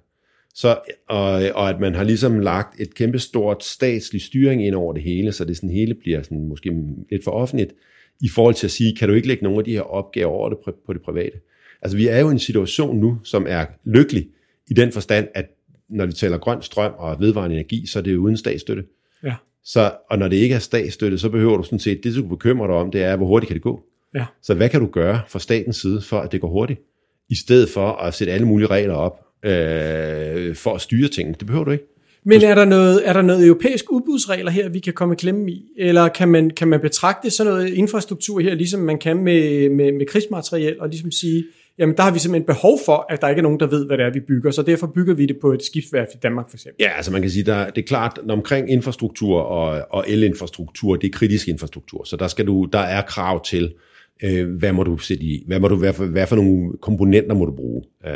Så, 0.55 0.79
og, 1.09 1.33
og 1.55 1.71
at 1.71 1.81
man 1.81 1.95
har 1.95 2.05
ligesom 2.05 2.41
lagt 2.41 2.81
et 2.81 2.95
kæmpe 2.95 3.19
stort 3.19 3.65
statslig 3.65 4.23
styring 4.23 4.67
ind 4.67 4.75
over 4.75 4.93
det 4.93 5.03
hele, 5.03 5.33
så 5.33 5.45
det 5.45 5.57
sådan 5.57 5.71
hele 5.71 5.95
bliver 5.95 6.23
sådan 6.23 6.49
måske 6.49 6.73
lidt 7.11 7.25
for 7.25 7.31
offentligt, 7.31 7.73
i 8.21 8.29
forhold 8.29 8.55
til 8.55 8.67
at 8.67 8.71
sige, 8.71 8.97
kan 8.97 9.09
du 9.09 9.15
ikke 9.15 9.29
lægge 9.29 9.45
nogle 9.45 9.59
af 9.59 9.65
de 9.65 9.73
her 9.73 9.81
opgaver 9.81 10.33
over 10.33 10.49
det 10.49 10.59
på 10.87 10.93
det 10.93 11.03
private? 11.03 11.37
Altså 11.83 11.97
vi 11.97 12.07
er 12.07 12.21
jo 12.21 12.29
i 12.29 12.33
en 12.33 12.39
situation 12.39 12.97
nu, 12.99 13.19
som 13.25 13.47
er 13.49 13.65
lykkelig, 13.85 14.29
i 14.71 14.75
den 14.75 14.93
forstand, 14.93 15.29
at 15.35 15.47
når 15.89 16.07
vi 16.07 16.13
taler 16.13 16.39
grøn 16.39 16.63
strøm 16.63 16.93
og 16.99 17.21
vedvarende 17.21 17.57
energi, 17.57 17.87
så 17.87 17.99
er 17.99 18.03
det 18.03 18.17
uden 18.17 18.37
statsstøtte. 18.37 18.85
Ja. 19.25 19.35
Så, 19.65 19.93
og 20.11 20.19
når 20.19 20.29
det 20.29 20.37
ikke 20.37 20.55
er 20.55 20.59
statsstøtte, 20.59 21.19
så 21.19 21.29
behøver 21.29 21.57
du 21.57 21.63
sådan 21.63 21.79
set, 21.79 22.05
det 22.05 22.15
du 22.15 22.23
bekymrer 22.27 22.67
dig 22.67 22.77
om, 22.77 22.91
det 22.91 23.03
er, 23.03 23.17
hvor 23.17 23.27
hurtigt 23.27 23.49
kan 23.49 23.55
det 23.55 23.63
gå? 23.63 23.83
Ja. 24.15 24.25
Så 24.43 24.55
hvad 24.55 24.69
kan 24.69 24.81
du 24.81 24.87
gøre 24.87 25.21
fra 25.29 25.39
statens 25.39 25.77
side, 25.77 26.01
for 26.01 26.21
at 26.21 26.33
det 26.33 26.41
går 26.41 26.49
hurtigt? 26.49 26.81
I 27.29 27.35
stedet 27.35 27.69
for 27.69 27.93
at 27.93 28.15
sætte 28.15 28.33
alle 28.33 28.47
mulige 28.47 28.69
regler 28.69 28.95
op, 28.95 29.24
øh, 29.45 30.55
for 30.55 30.75
at 30.75 30.81
styre 30.81 31.09
tingene. 31.09 31.37
Det 31.39 31.47
behøver 31.47 31.65
du 31.65 31.71
ikke. 31.71 31.85
Men 32.27 32.43
er 32.43 32.55
der 32.55 32.65
noget, 32.65 33.09
er 33.09 33.13
der 33.13 33.23
noget 33.23 33.47
europæisk 33.47 33.93
udbudsregler 33.93 34.51
her, 34.51 34.69
vi 34.69 34.79
kan 34.79 34.93
komme 34.93 35.17
klemme 35.17 35.51
i? 35.51 35.65
Eller 35.77 36.09
kan 36.09 36.29
man, 36.29 36.51
kan 36.51 36.69
man 36.69 36.81
betragte 36.81 37.31
sådan 37.31 37.53
noget 37.53 37.69
infrastruktur 37.69 38.41
her, 38.41 38.55
ligesom 38.55 38.81
man 38.81 38.99
kan 38.99 39.17
med, 39.17 39.71
med, 39.71 39.93
med 39.93 40.07
krigsmateriel, 40.07 40.81
og 40.81 40.89
ligesom 40.89 41.11
sige, 41.11 41.45
jamen 41.79 41.97
der 41.97 42.03
har 42.03 42.13
vi 42.13 42.19
simpelthen 42.19 42.47
behov 42.47 42.79
for, 42.87 43.07
at 43.09 43.21
der 43.21 43.29
ikke 43.29 43.39
er 43.39 43.43
nogen, 43.43 43.61
der 43.61 43.67
ved, 43.67 43.87
hvad 43.87 43.99
det 43.99 44.07
er, 44.07 44.11
vi 44.11 44.21
bygger, 44.21 44.51
så 44.51 44.63
derfor 44.63 44.87
bygger 44.87 45.15
vi 45.15 45.27
det 45.27 45.37
på 45.41 45.53
et 45.53 45.63
skibsværft 45.63 46.11
i 46.15 46.19
Danmark 46.23 46.51
for 46.51 46.57
eksempel. 46.57 46.85
Ja, 46.85 46.91
altså 46.97 47.13
man 47.13 47.21
kan 47.21 47.31
sige, 47.31 47.45
der, 47.45 47.71
det 47.71 47.83
er 47.83 47.87
klart, 47.87 48.19
når 48.25 48.35
omkring 48.35 48.71
infrastruktur 48.71 49.41
og, 49.41 49.87
og 49.91 50.05
elinfrastruktur, 50.09 50.97
det 50.97 51.07
er 51.07 51.13
kritisk 51.13 51.49
infrastruktur, 51.49 52.05
så 52.05 52.17
der, 52.17 52.29
skal 52.29 52.47
du, 52.47 52.69
der 52.73 52.79
er 52.79 53.03
krav 53.03 53.45
til, 53.45 53.75
øh, 54.23 54.49
hvad 54.49 54.73
må 54.73 54.83
du 54.83 54.99
sætte 54.99 55.25
i, 55.25 55.45
hvad, 55.47 55.61
må 55.61 55.69
du, 55.69 55.77
hvad, 55.77 55.93
for, 55.93 56.05
hvad 56.05 56.27
for 56.27 56.37
nogle 56.37 56.73
komponenter 56.83 57.35
må 57.35 57.45
du 57.45 57.53
bruge. 57.57 57.83
Øh, 58.07 58.13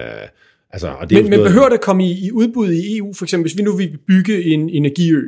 altså, 0.71 0.89
og 0.89 1.11
det 1.11 1.23
men, 1.23 1.31
men 1.31 1.41
behøver 1.43 1.69
det 1.69 1.75
at 1.75 1.81
komme 1.81 2.05
i, 2.05 2.27
i 2.27 2.33
udbud 2.33 2.73
i 2.73 2.99
EU, 2.99 3.13
for 3.15 3.25
eksempel, 3.25 3.45
hvis 3.45 3.59
vi 3.59 3.63
nu 3.63 3.77
vil 3.77 3.99
bygge 4.07 4.45
en 4.45 4.71
energiø, 4.71 5.23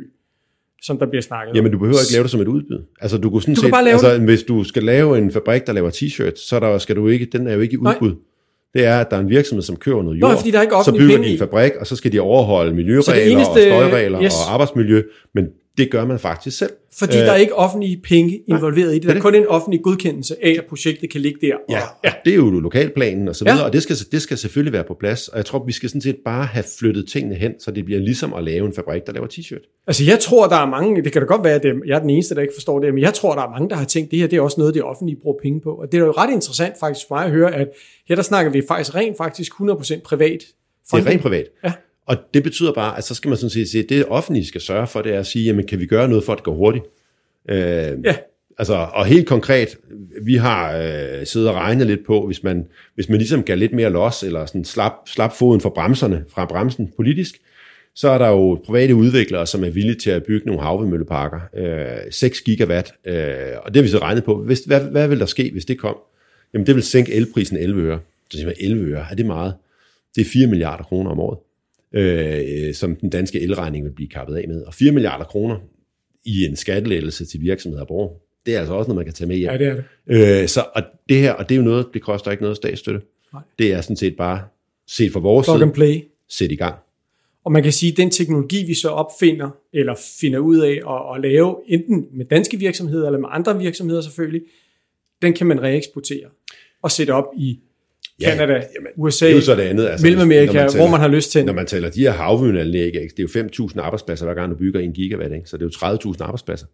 som 0.81 0.97
der 0.97 1.05
bliver 1.05 1.21
snakket 1.21 1.55
Jamen, 1.55 1.71
du 1.71 1.77
behøver 1.77 1.99
ikke 1.99 2.13
lave 2.13 2.23
det 2.23 2.31
som 2.31 2.41
et 2.41 2.47
udbud. 2.47 2.83
Altså, 3.01 3.17
du 3.17 3.29
kunne 3.29 3.41
sådan 3.41 3.55
du 3.55 3.61
set, 3.61 3.71
bare 3.71 3.83
lave 3.83 3.93
altså, 3.93 4.13
det. 4.13 4.21
hvis 4.21 4.43
du 4.43 4.63
skal 4.63 4.83
lave 4.83 5.17
en 5.17 5.31
fabrik, 5.31 5.67
der 5.67 5.73
laver 5.73 5.89
t-shirts, 5.89 6.47
så 6.47 6.59
der, 6.59 6.77
skal 6.77 6.95
du 6.95 7.07
ikke, 7.07 7.25
den 7.25 7.47
er 7.47 7.53
jo 7.53 7.59
ikke 7.59 7.73
i 7.73 7.77
udbud. 7.77 8.09
Nej. 8.09 8.17
Det 8.73 8.85
er, 8.85 8.99
at 8.99 9.11
der 9.11 9.17
er 9.17 9.21
en 9.21 9.29
virksomhed, 9.29 9.61
som 9.61 9.75
kører 9.75 10.03
noget 10.03 10.19
jord, 10.21 10.31
Nå, 10.31 10.37
fordi 10.37 10.51
der 10.51 10.57
er 10.57 10.61
ikke 10.61 10.75
så 10.85 10.95
bygger 10.97 11.17
de 11.17 11.27
en 11.27 11.39
fabrik, 11.39 11.71
og 11.79 11.87
så 11.87 11.95
skal 11.95 12.11
de 12.11 12.19
overholde 12.19 12.73
miljøregler 12.73 13.37
eneste, 13.37 13.49
og 13.49 13.59
støjregler 13.59 14.23
yes. 14.23 14.33
og 14.33 14.53
arbejdsmiljø, 14.53 15.03
men 15.33 15.45
det 15.77 15.91
gør 15.91 16.05
man 16.05 16.19
faktisk 16.19 16.57
selv. 16.57 16.71
Fordi 16.93 17.17
øh, 17.17 17.25
der 17.25 17.31
er 17.31 17.35
ikke 17.35 17.55
offentlige 17.55 18.01
penge 18.03 18.41
involveret 18.47 18.87
nej, 18.87 18.95
i 18.95 18.99
det. 18.99 19.07
Der 19.07 19.15
er 19.15 19.19
kun 19.19 19.35
en 19.35 19.47
offentlig 19.47 19.81
godkendelse 19.83 20.35
af, 20.45 20.55
at 20.57 20.65
projektet 20.69 21.09
kan 21.09 21.21
ligge 21.21 21.47
der. 21.47 21.55
Og, 21.55 21.61
ja, 21.69 21.81
ja, 22.03 22.13
det 22.25 22.31
er 22.31 22.35
jo 22.35 22.49
lokalplanen 22.49 23.27
og 23.27 23.35
så 23.35 23.45
videre, 23.45 23.59
ja. 23.59 23.65
og 23.65 23.73
det 23.73 23.83
skal, 23.83 23.95
det 24.11 24.21
skal 24.21 24.37
selvfølgelig 24.37 24.73
være 24.73 24.83
på 24.83 24.93
plads. 24.99 25.27
Og 25.27 25.37
jeg 25.37 25.45
tror, 25.45 25.65
vi 25.65 25.71
skal 25.71 25.89
sådan 25.89 26.01
set 26.01 26.17
bare 26.25 26.45
have 26.45 26.65
flyttet 26.79 27.07
tingene 27.07 27.35
hen, 27.35 27.53
så 27.59 27.71
det 27.71 27.85
bliver 27.85 27.99
ligesom 27.99 28.33
at 28.33 28.43
lave 28.43 28.65
en 28.65 28.73
fabrik, 28.73 29.01
der 29.07 29.13
laver 29.13 29.27
t-shirt. 29.27 29.83
Altså 29.87 30.03
jeg 30.03 30.19
tror, 30.19 30.47
der 30.47 30.55
er 30.55 30.65
mange, 30.65 31.03
det 31.03 31.11
kan 31.11 31.21
da 31.21 31.25
godt 31.25 31.43
være, 31.43 31.55
at 31.55 31.65
jeg 31.85 31.95
er 31.95 31.99
den 31.99 32.09
eneste, 32.09 32.35
der 32.35 32.41
ikke 32.41 32.53
forstår 32.55 32.79
det, 32.79 32.93
men 32.93 33.03
jeg 33.03 33.13
tror, 33.13 33.35
der 33.35 33.41
er 33.41 33.49
mange, 33.49 33.69
der 33.69 33.75
har 33.75 33.85
tænkt, 33.85 34.11
det 34.11 34.19
her 34.19 34.27
det 34.27 34.37
er 34.37 34.41
også 34.41 34.59
noget, 34.59 34.73
det 34.73 34.83
offentlige 34.83 35.19
bruger 35.21 35.37
penge 35.41 35.61
på. 35.61 35.71
Og 35.71 35.91
det 35.91 35.99
er 35.99 36.05
jo 36.05 36.11
ret 36.11 36.33
interessant 36.33 36.75
faktisk 36.79 37.07
for 37.07 37.15
mig 37.15 37.25
at 37.25 37.31
høre, 37.31 37.55
at 37.55 37.67
her 38.07 38.15
der 38.15 38.23
snakker 38.23 38.51
vi 38.51 38.61
faktisk 38.67 38.95
rent 38.95 39.17
faktisk 39.17 39.51
100% 39.53 40.01
privat. 40.01 40.39
Funding. 40.89 41.05
Det 41.05 41.11
er 41.11 41.13
rent 41.13 41.21
privat. 41.21 41.45
Ja. 41.63 41.73
Og 42.11 42.17
det 42.33 42.43
betyder 42.43 42.73
bare, 42.73 42.97
at 42.97 43.03
så 43.03 43.15
skal 43.15 43.29
man 43.29 43.37
sådan 43.37 43.49
set 43.49 43.69
sige, 43.69 43.83
at 43.83 43.89
det 43.89 44.05
offentlige 44.05 44.45
skal 44.45 44.61
sørge 44.61 44.87
for, 44.87 45.01
det 45.01 45.13
er 45.13 45.19
at 45.19 45.25
sige, 45.25 45.45
jamen 45.45 45.67
kan 45.67 45.79
vi 45.79 45.85
gøre 45.85 46.07
noget 46.07 46.23
for, 46.23 46.33
at 46.33 46.37
det 46.37 46.43
går 46.43 46.53
hurtigt? 46.53 46.85
Øh, 47.49 47.57
ja. 48.05 48.15
Altså, 48.59 48.87
og 48.93 49.05
helt 49.05 49.27
konkret, 49.27 49.77
vi 50.21 50.35
har 50.35 50.77
øh, 50.77 51.25
siddet 51.25 51.49
og 51.49 51.55
regnet 51.55 51.87
lidt 51.87 52.05
på, 52.05 52.25
hvis 52.25 52.43
man, 52.43 52.67
hvis 52.95 53.09
man 53.09 53.17
ligesom 53.17 53.43
gav 53.43 53.57
lidt 53.57 53.73
mere 53.73 53.89
los, 53.89 54.23
eller 54.23 54.45
sådan 54.45 54.65
slap, 54.65 54.91
slap 55.07 55.33
foden 55.33 55.61
fra 55.61 55.69
bremserne, 55.69 56.25
fra 56.29 56.45
bremsen 56.45 56.93
politisk, 56.95 57.35
så 57.95 58.09
er 58.09 58.17
der 58.17 58.27
jo 58.27 58.61
private 58.65 58.95
udviklere, 58.95 59.47
som 59.47 59.63
er 59.63 59.69
villige 59.69 59.95
til 59.95 60.09
at 60.09 60.23
bygge 60.23 60.47
nogle 60.47 60.61
havvindmølleparker. 60.61 61.39
Øh, 61.57 62.11
6 62.11 62.41
gigawatt, 62.41 62.93
øh, 63.05 63.15
og 63.63 63.73
det 63.73 63.75
har 63.75 63.81
vi 63.81 63.87
så 63.87 63.99
regnet 63.99 64.23
på. 64.23 64.43
Hvis, 64.43 64.59
hvad, 64.59 64.81
hvad 64.81 65.07
vil 65.07 65.19
der 65.19 65.25
ske, 65.25 65.49
hvis 65.51 65.65
det 65.65 65.79
kom? 65.79 65.95
Jamen, 66.53 66.67
det 66.67 66.75
vil 66.75 66.83
sænke 66.83 67.13
elprisen 67.13 67.57
11 67.57 67.81
øre. 67.81 67.99
Så 68.29 68.37
siger 68.37 68.45
man, 68.45 68.55
11 68.59 68.85
øre, 68.85 69.05
er 69.11 69.15
det 69.15 69.25
meget? 69.25 69.53
Det 70.15 70.21
er 70.21 70.29
4 70.33 70.47
milliarder 70.47 70.83
kroner 70.83 71.11
om 71.11 71.19
året 71.19 71.37
øh, 71.93 72.73
som 72.73 72.95
den 72.95 73.09
danske 73.09 73.39
elregning 73.41 73.85
vil 73.85 73.91
blive 73.91 74.09
kappet 74.09 74.35
af 74.35 74.47
med. 74.47 74.61
Og 74.61 74.73
4 74.73 74.91
milliarder 74.91 75.25
kroner 75.25 75.57
i 76.25 76.45
en 76.45 76.55
skattelettelse 76.55 77.25
til 77.25 77.41
virksomheder 77.41 77.81
og 77.81 77.87
borgere, 77.87 78.13
det 78.45 78.55
er 78.55 78.59
altså 78.59 78.73
også 78.73 78.87
noget, 78.87 78.97
man 78.97 79.05
kan 79.05 79.13
tage 79.13 79.27
med 79.27 79.35
hjem. 79.35 79.51
Ja, 79.51 79.57
det 79.57 79.67
er 79.67 79.75
det. 80.07 80.41
Øh, 80.41 80.47
så, 80.47 80.65
og 80.75 80.83
det 81.09 81.17
her, 81.17 81.33
og 81.33 81.49
det 81.49 81.55
er 81.55 81.57
jo 81.57 81.63
noget, 81.65 81.87
det 81.93 82.01
koster 82.01 82.31
ikke 82.31 82.43
noget 82.43 82.57
statsstøtte. 82.57 83.01
Nej. 83.33 83.41
Det 83.59 83.73
er 83.73 83.81
sådan 83.81 83.95
set 83.95 84.15
bare, 84.15 84.41
set 84.87 85.11
fra 85.11 85.19
vores 85.19 85.45
Plug 85.47 85.55
side, 85.55 85.63
and 85.63 85.73
play. 85.73 86.01
sæt 86.29 86.51
i 86.51 86.55
gang. 86.55 86.75
Og 87.43 87.51
man 87.51 87.63
kan 87.63 87.71
sige, 87.71 87.91
at 87.91 87.97
den 87.97 88.09
teknologi, 88.09 88.65
vi 88.65 88.73
så 88.73 88.89
opfinder, 88.89 89.49
eller 89.73 89.95
finder 90.19 90.39
ud 90.39 90.57
af 90.57 90.81
at, 90.89 91.15
at 91.15 91.31
lave, 91.31 91.55
enten 91.67 92.07
med 92.13 92.25
danske 92.25 92.57
virksomheder, 92.57 93.05
eller 93.05 93.19
med 93.19 93.29
andre 93.31 93.59
virksomheder 93.59 94.01
selvfølgelig, 94.01 94.41
den 95.21 95.33
kan 95.33 95.47
man 95.47 95.61
reeksportere 95.61 96.27
og 96.81 96.91
sætte 96.91 97.11
op 97.11 97.25
i 97.37 97.59
Ja, 98.21 98.29
Canada, 98.29 98.53
jamen, 98.53 98.91
USA, 98.95 99.25
Det 99.25 99.31
er 99.31 99.35
jo 99.35 99.41
så 99.41 99.55
det 99.55 99.61
andet. 99.61 99.87
Altså, 99.87 100.05
Mellemamerika, 100.05 100.63
når 100.63 100.75
hvor 100.75 100.87
man 100.87 100.99
har 100.99 101.07
lyst 101.07 101.31
til. 101.31 101.45
Når 101.45 101.53
man 101.53 101.65
taler 101.65 101.89
de 101.89 101.99
her 102.01 102.11
havvindanlæg, 102.11 102.85
ikke, 102.85 103.13
det 103.17 103.35
er 103.35 103.41
jo 103.59 103.67
5.000 103.67 103.79
arbejdspladser, 103.81 104.25
hver 104.25 104.35
gang 104.35 104.51
du 104.51 104.57
bygger 104.57 104.79
en 104.79 104.93
gigawatt, 104.93 105.33
ikke? 105.33 105.49
så 105.49 105.57
det 105.57 105.63
er 105.81 105.87
jo 106.05 106.11
30.000 106.11 106.23
arbejdspladser. 106.23 106.65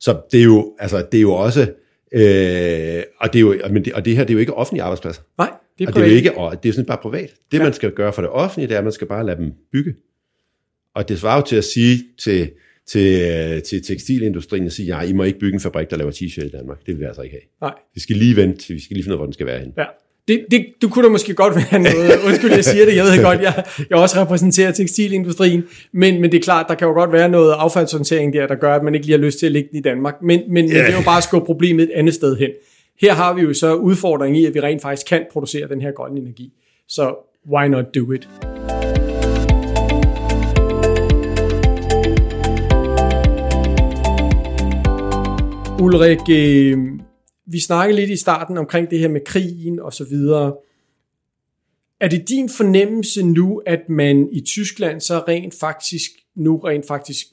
Så 0.00 0.20
det 0.32 0.40
er 0.40 0.44
jo, 0.44 0.74
altså, 0.78 1.06
det 1.12 1.18
er 1.18 1.22
jo 1.22 1.32
også, 1.32 1.60
øh, 2.12 3.02
og, 3.20 3.32
det 3.32 3.38
er 3.38 3.40
jo, 3.40 3.56
men 3.70 3.84
det, 3.84 3.92
og 3.92 4.04
det 4.04 4.16
her, 4.16 4.24
det 4.24 4.30
er 4.30 4.34
jo 4.34 4.40
ikke 4.40 4.54
offentlige 4.54 4.82
arbejdspladser. 4.82 5.22
Nej, 5.38 5.50
det 5.78 5.84
er 5.84 5.88
Og 5.88 5.94
det 5.94 6.00
er 6.00 6.04
jo 6.04 6.08
privat. 6.08 6.16
ikke, 6.16 6.38
og 6.38 6.62
det 6.62 6.68
er 6.68 6.70
jo 6.70 6.74
sådan 6.74 6.86
bare 6.86 6.98
privat. 7.02 7.30
Det, 7.52 7.58
ja. 7.58 7.62
man 7.62 7.72
skal 7.72 7.90
gøre 7.90 8.12
for 8.12 8.22
det 8.22 8.30
offentlige, 8.30 8.68
det 8.68 8.74
er, 8.74 8.78
at 8.78 8.84
man 8.84 8.92
skal 8.92 9.06
bare 9.06 9.26
lade 9.26 9.36
dem 9.36 9.52
bygge. 9.72 9.94
Og 10.94 11.08
det 11.08 11.18
svarer 11.18 11.36
jo 11.36 11.42
til 11.42 11.56
at 11.56 11.64
sige 11.64 12.04
til, 12.22 12.50
til, 12.86 13.22
øh, 13.22 13.62
til 13.62 13.84
tekstilindustrien, 13.84 14.66
at 14.66 14.72
sige, 14.72 14.96
ja, 14.96 15.02
I 15.02 15.12
må 15.12 15.22
ikke 15.22 15.38
bygge 15.38 15.54
en 15.54 15.60
fabrik, 15.60 15.90
der 15.90 15.96
laver 15.96 16.10
t-shirt 16.10 16.46
i 16.46 16.50
Danmark. 16.50 16.78
Det 16.78 16.88
vil 16.88 17.00
vi 17.00 17.04
altså 17.04 17.22
ikke 17.22 17.34
have. 17.34 17.70
Nej. 17.70 17.80
Vi 17.94 18.00
skal 18.00 18.16
lige 18.16 18.36
vente, 18.36 18.74
vi 18.74 18.80
skal 18.80 18.94
lige 18.94 19.04
finde 19.04 19.12
ud 19.12 19.16
af, 19.16 19.18
hvor 19.18 19.26
den 19.26 19.32
skal 19.32 19.46
være 19.46 19.58
henne. 19.58 19.72
Ja. 19.78 19.84
Det, 20.28 20.46
det, 20.50 20.66
du 20.82 20.88
kunne 20.88 21.04
da 21.04 21.08
måske 21.08 21.34
godt 21.34 21.56
være 21.56 21.82
noget, 21.82 22.20
undskyld, 22.26 22.52
jeg 22.52 22.64
siger 22.64 22.84
det, 22.84 22.96
jeg 22.96 23.04
ved 23.04 23.22
godt, 23.22 23.40
jeg, 23.40 23.64
jeg 23.90 23.98
også 23.98 24.20
repræsenterer 24.20 24.72
tekstilindustrien, 24.72 25.64
men, 25.92 26.20
men 26.20 26.32
det 26.32 26.38
er 26.38 26.42
klart, 26.42 26.66
der 26.68 26.74
kan 26.74 26.88
jo 26.88 26.94
godt 26.94 27.12
være 27.12 27.28
noget 27.28 27.54
affaldshåndtering 27.58 28.32
der, 28.32 28.46
der 28.46 28.54
gør, 28.54 28.74
at 28.74 28.82
man 28.82 28.94
ikke 28.94 29.06
lige 29.06 29.18
har 29.18 29.24
lyst 29.24 29.38
til 29.38 29.46
at 29.46 29.52
lægge 29.52 29.68
den 29.70 29.78
i 29.78 29.82
Danmark, 29.82 30.14
men, 30.22 30.40
men, 30.40 30.54
men 30.54 30.68
det 30.68 30.88
er 30.88 30.96
jo 30.96 31.04
bare 31.04 31.16
at 31.16 31.24
skubbe 31.24 31.46
problemet 31.46 31.82
et 31.82 31.90
andet 31.94 32.14
sted 32.14 32.36
hen. 32.36 32.50
Her 33.00 33.12
har 33.12 33.34
vi 33.34 33.42
jo 33.42 33.54
så 33.54 33.74
udfordringen 33.74 34.42
i, 34.42 34.46
at 34.46 34.54
vi 34.54 34.60
rent 34.60 34.82
faktisk 34.82 35.06
kan 35.06 35.26
producere 35.32 35.68
den 35.68 35.80
her 35.80 35.90
grønne 35.92 36.20
energi. 36.20 36.52
Så 36.88 37.14
why 37.52 37.66
not 37.66 37.94
do 37.94 38.12
it? 38.12 38.28
Ulrik, 45.80 46.18
øh, 46.30 46.78
vi 47.46 47.60
snakkede 47.60 48.00
lidt 48.00 48.10
i 48.10 48.16
starten 48.16 48.58
omkring 48.58 48.90
det 48.90 48.98
her 48.98 49.08
med 49.08 49.20
krigen 49.26 49.80
og 49.80 49.92
så 49.92 50.04
videre. 50.04 50.54
Er 52.00 52.08
det 52.08 52.28
din 52.28 52.50
fornemmelse 52.56 53.26
nu, 53.26 53.62
at 53.66 53.88
man 53.88 54.28
i 54.32 54.40
Tyskland 54.40 55.00
så 55.00 55.18
rent 55.28 55.54
faktisk 55.60 56.10
nu 56.34 56.56
rent 56.56 56.86
faktisk 56.86 57.26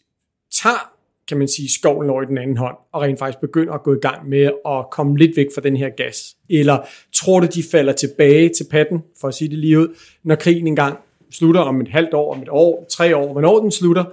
tager, 0.52 0.93
kan 1.28 1.38
man 1.38 1.47
sige, 1.47 1.71
skovlen 1.71 2.10
over 2.10 2.24
i 2.24 2.26
den 2.26 2.38
anden 2.38 2.58
hånd, 2.58 2.76
og 2.91 3.02
rent 3.02 3.19
faktisk 3.19 3.41
begynder 3.41 3.74
at 3.74 3.84
gå 3.84 3.93
i 3.93 4.00
gang 4.02 4.30
med 4.30 4.52
at 4.65 4.86
komme 4.91 5.17
lidt 5.17 5.38
væk 5.38 5.47
fra 5.56 5.62
den 5.62 5.78
her 5.78 5.89
gas? 5.89 6.38
Eller 6.50 6.78
tror 7.13 7.39
du, 7.39 7.47
de 7.54 7.63
falder 7.71 7.93
tilbage 7.93 8.50
til 8.50 8.65
patten, 8.71 9.00
for 9.21 9.28
at 9.28 9.34
sige 9.34 9.50
det 9.50 9.58
lige 9.58 9.80
ud, 9.80 9.95
når 10.24 10.36
krigen 10.36 10.67
engang 10.67 10.97
slutter 11.32 11.62
om 11.62 11.82
et 11.82 11.88
halvt 11.88 12.13
år, 12.13 12.34
om 12.36 12.41
et 12.41 12.50
år, 12.50 12.86
tre 12.89 13.15
år, 13.15 13.32
hvornår 13.32 13.60
den 13.60 13.71
slutter? 13.71 14.04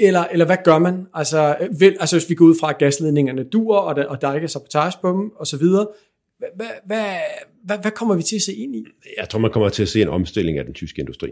Eller, 0.00 0.24
eller 0.32 0.46
hvad 0.46 0.56
gør 0.64 0.78
man? 0.78 1.06
Altså, 1.14 1.56
vel, 1.78 1.96
altså 2.00 2.16
hvis 2.16 2.30
vi 2.30 2.34
går 2.34 2.44
ud 2.44 2.54
fra, 2.60 2.70
at 2.70 2.78
gasledningerne 2.78 3.44
dur, 3.44 3.76
og 3.76 3.96
der, 3.96 4.04
og 4.06 4.20
der 4.22 4.34
ikke 4.34 4.44
er 4.44 4.48
sabotage 4.48 4.98
på 5.02 5.08
dem, 5.12 5.30
og 5.36 5.46
så 5.46 5.56
videre, 5.56 5.86
hvad, 6.38 6.48
hvad, 6.86 6.96
hvad, 7.64 7.76
hvad, 7.82 7.90
kommer 7.90 8.14
vi 8.14 8.22
til 8.22 8.36
at 8.36 8.42
se 8.42 8.52
ind 8.54 8.76
i? 8.76 8.84
Jeg 9.18 9.28
tror, 9.28 9.38
man 9.38 9.50
kommer 9.50 9.68
til 9.68 9.82
at 9.82 9.88
se 9.88 10.02
en 10.02 10.08
omstilling 10.08 10.58
af 10.58 10.64
den 10.64 10.74
tyske 10.74 11.00
industri. 11.00 11.28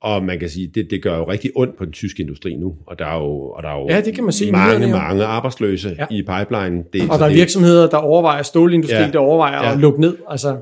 Og 0.00 0.24
man 0.24 0.38
kan 0.38 0.48
sige, 0.48 0.66
det, 0.66 0.90
det 0.90 1.02
gør 1.02 1.16
jo 1.18 1.28
rigtig 1.28 1.50
ondt 1.54 1.76
på 1.76 1.84
den 1.84 1.92
tyske 1.92 2.22
industri 2.22 2.54
nu, 2.56 2.74
og 2.86 2.98
der 2.98 3.06
er 3.06 3.16
jo, 3.18 3.30
og 3.50 3.62
der 3.62 3.68
er 3.68 3.80
jo 3.80 3.88
Ja, 3.88 4.00
det 4.00 4.14
kan 4.14 4.24
man 4.24 4.32
se 4.32 4.52
mange, 4.52 4.86
mange 4.88 5.24
arbejdsløse 5.24 5.96
Ja. 5.98 6.06
i 6.10 6.22
pipeline. 6.22 6.84
Det, 6.92 7.10
Og 7.10 7.18
der 7.18 7.26
er 7.26 7.32
virksomheder, 7.32 7.88
der 7.90 7.96
overvejer, 7.96 8.42
stålindustri, 8.42 8.96
ja. 8.96 9.02
Ja. 9.04 9.10
der 9.10 9.18
overvejer 9.18 9.66
Ja. 9.66 9.72
at 9.72 9.78
lukke 9.78 10.00
ned. 10.00 10.16
Altså, 10.28 10.56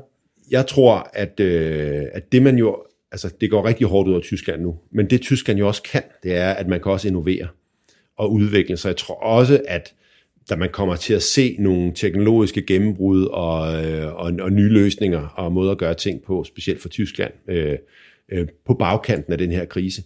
Jeg 0.51 0.67
tror, 0.67 1.09
at, 1.13 1.39
øh, 1.39 2.01
at 2.13 2.31
det 2.31 2.41
man 2.41 2.57
jo, 2.57 2.77
altså 3.11 3.29
det 3.41 3.49
går 3.49 3.65
rigtig 3.65 3.87
hårdt 3.87 4.09
ud 4.09 4.15
af 4.15 4.21
Tyskland 4.21 4.61
nu, 4.61 4.79
men 4.91 5.09
det 5.09 5.21
Tyskland 5.21 5.59
jo 5.59 5.67
også 5.67 5.83
kan, 5.83 6.03
det 6.23 6.35
er, 6.35 6.51
at 6.51 6.67
man 6.67 6.79
kan 6.79 6.91
også 6.91 7.07
innovere 7.07 7.47
og 8.17 8.31
udvikle. 8.31 8.77
sig. 8.77 8.89
jeg 8.89 8.97
tror 8.97 9.15
også, 9.15 9.61
at 9.67 9.93
da 10.49 10.55
man 10.55 10.69
kommer 10.69 10.95
til 10.95 11.13
at 11.13 11.23
se 11.23 11.55
nogle 11.59 11.91
teknologiske 11.95 12.61
gennembrud 12.61 13.25
og, 13.25 13.85
øh, 13.85 14.15
og, 14.15 14.33
og 14.41 14.51
nye 14.51 14.69
løsninger 14.69 15.27
og 15.27 15.51
måder 15.51 15.71
at 15.71 15.77
gøre 15.77 15.93
ting 15.93 16.21
på, 16.21 16.43
specielt 16.43 16.81
for 16.81 16.89
Tyskland, 16.89 17.33
øh, 17.47 17.77
øh, 18.31 18.47
på 18.65 18.73
bagkanten 18.73 19.33
af 19.33 19.37
den 19.37 19.51
her 19.51 19.65
krise. 19.65 20.03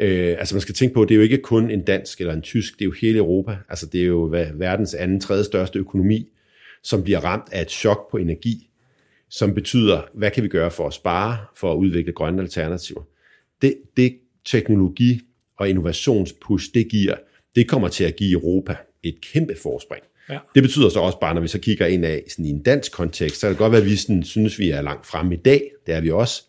Øh, 0.00 0.36
altså 0.38 0.54
man 0.54 0.60
skal 0.60 0.74
tænke 0.74 0.94
på, 0.94 1.02
at 1.02 1.08
det 1.08 1.14
er 1.14 1.16
jo 1.16 1.22
ikke 1.22 1.38
kun 1.38 1.70
en 1.70 1.82
dansk 1.82 2.20
eller 2.20 2.34
en 2.34 2.42
tysk, 2.42 2.74
det 2.74 2.80
er 2.80 2.86
jo 2.86 2.94
hele 3.00 3.18
Europa. 3.18 3.56
Altså 3.68 3.86
det 3.86 4.00
er 4.00 4.06
jo 4.06 4.28
hvad, 4.28 4.46
verdens 4.54 4.94
anden, 4.94 5.20
tredje 5.20 5.44
største 5.44 5.78
økonomi, 5.78 6.28
som 6.82 7.02
bliver 7.02 7.20
ramt 7.20 7.52
af 7.52 7.62
et 7.62 7.70
chok 7.70 8.10
på 8.10 8.16
energi, 8.16 8.70
som 9.30 9.54
betyder, 9.54 10.02
hvad 10.14 10.30
kan 10.30 10.42
vi 10.42 10.48
gøre 10.48 10.70
for 10.70 10.86
at 10.86 10.92
spare, 10.92 11.36
for 11.56 11.72
at 11.72 11.76
udvikle 11.76 12.12
grønne 12.12 12.42
alternativer. 12.42 13.02
Det, 13.62 13.76
det 13.96 14.18
teknologi- 14.44 15.20
og 15.58 15.68
innovationspush, 15.68 16.74
det 16.74 16.88
giver, 16.88 17.14
det 17.56 17.68
kommer 17.68 17.88
til 17.88 18.04
at 18.04 18.16
give 18.16 18.32
Europa 18.32 18.76
et 19.02 19.20
kæmpe 19.32 19.54
forspring. 19.62 20.02
Ja. 20.30 20.38
Det 20.54 20.62
betyder 20.62 20.88
så 20.88 21.00
også 21.00 21.20
bare, 21.20 21.34
når 21.34 21.40
vi 21.40 21.48
så 21.48 21.58
kigger 21.58 21.86
ind 21.86 22.04
af 22.04 22.24
sådan 22.28 22.44
i 22.44 22.50
en 22.50 22.62
dansk 22.62 22.92
kontekst, 22.92 23.40
så 23.40 23.46
kan 23.46 23.50
det 23.50 23.58
godt 23.58 23.72
være, 23.72 23.80
at 23.80 23.86
vi 23.86 23.96
sådan, 23.96 24.22
synes, 24.22 24.58
vi 24.58 24.70
er 24.70 24.82
langt 24.82 25.06
fremme 25.06 25.34
i 25.34 25.38
dag. 25.38 25.70
Det 25.86 25.94
er 25.94 26.00
vi 26.00 26.10
også. 26.10 26.42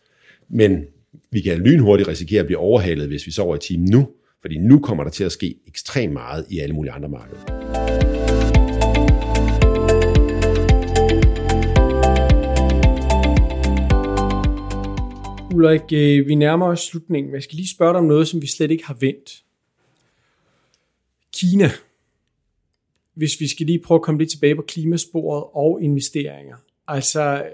Men 0.49 0.85
vi 1.31 1.41
kan 1.41 1.57
lynhurtigt 1.57 2.09
risikere 2.09 2.39
at 2.39 2.45
blive 2.45 2.59
overhalet, 2.59 3.07
hvis 3.07 3.25
vi 3.25 3.31
sover 3.31 3.55
i 3.55 3.59
timen 3.59 3.89
nu. 3.89 4.09
Fordi 4.41 4.57
nu 4.57 4.79
kommer 4.79 5.03
der 5.03 5.11
til 5.11 5.23
at 5.23 5.31
ske 5.31 5.55
ekstremt 5.67 6.13
meget 6.13 6.45
i 6.49 6.59
alle 6.59 6.75
mulige 6.75 6.91
andre 6.91 7.09
markeder. 7.09 7.64
Ulrik, 15.55 15.93
øh, 15.93 16.27
vi 16.27 16.35
nærmer 16.35 16.65
os 16.65 16.79
slutningen, 16.79 17.31
men 17.31 17.35
jeg 17.35 17.43
skal 17.43 17.55
lige 17.55 17.69
spørge 17.75 17.93
dig 17.93 17.99
om 17.99 18.05
noget, 18.05 18.27
som 18.27 18.41
vi 18.41 18.47
slet 18.47 18.71
ikke 18.71 18.85
har 18.85 18.93
vendt. 18.93 19.43
Kina. 21.33 21.71
Hvis 23.13 23.39
vi 23.39 23.47
skal 23.47 23.65
lige 23.65 23.79
prøve 23.79 23.95
at 23.95 24.01
komme 24.01 24.19
lidt 24.19 24.29
tilbage 24.29 24.55
på 24.55 24.61
klimasporet 24.61 25.43
og 25.53 25.81
investeringer. 25.81 26.57
Altså, 26.87 27.49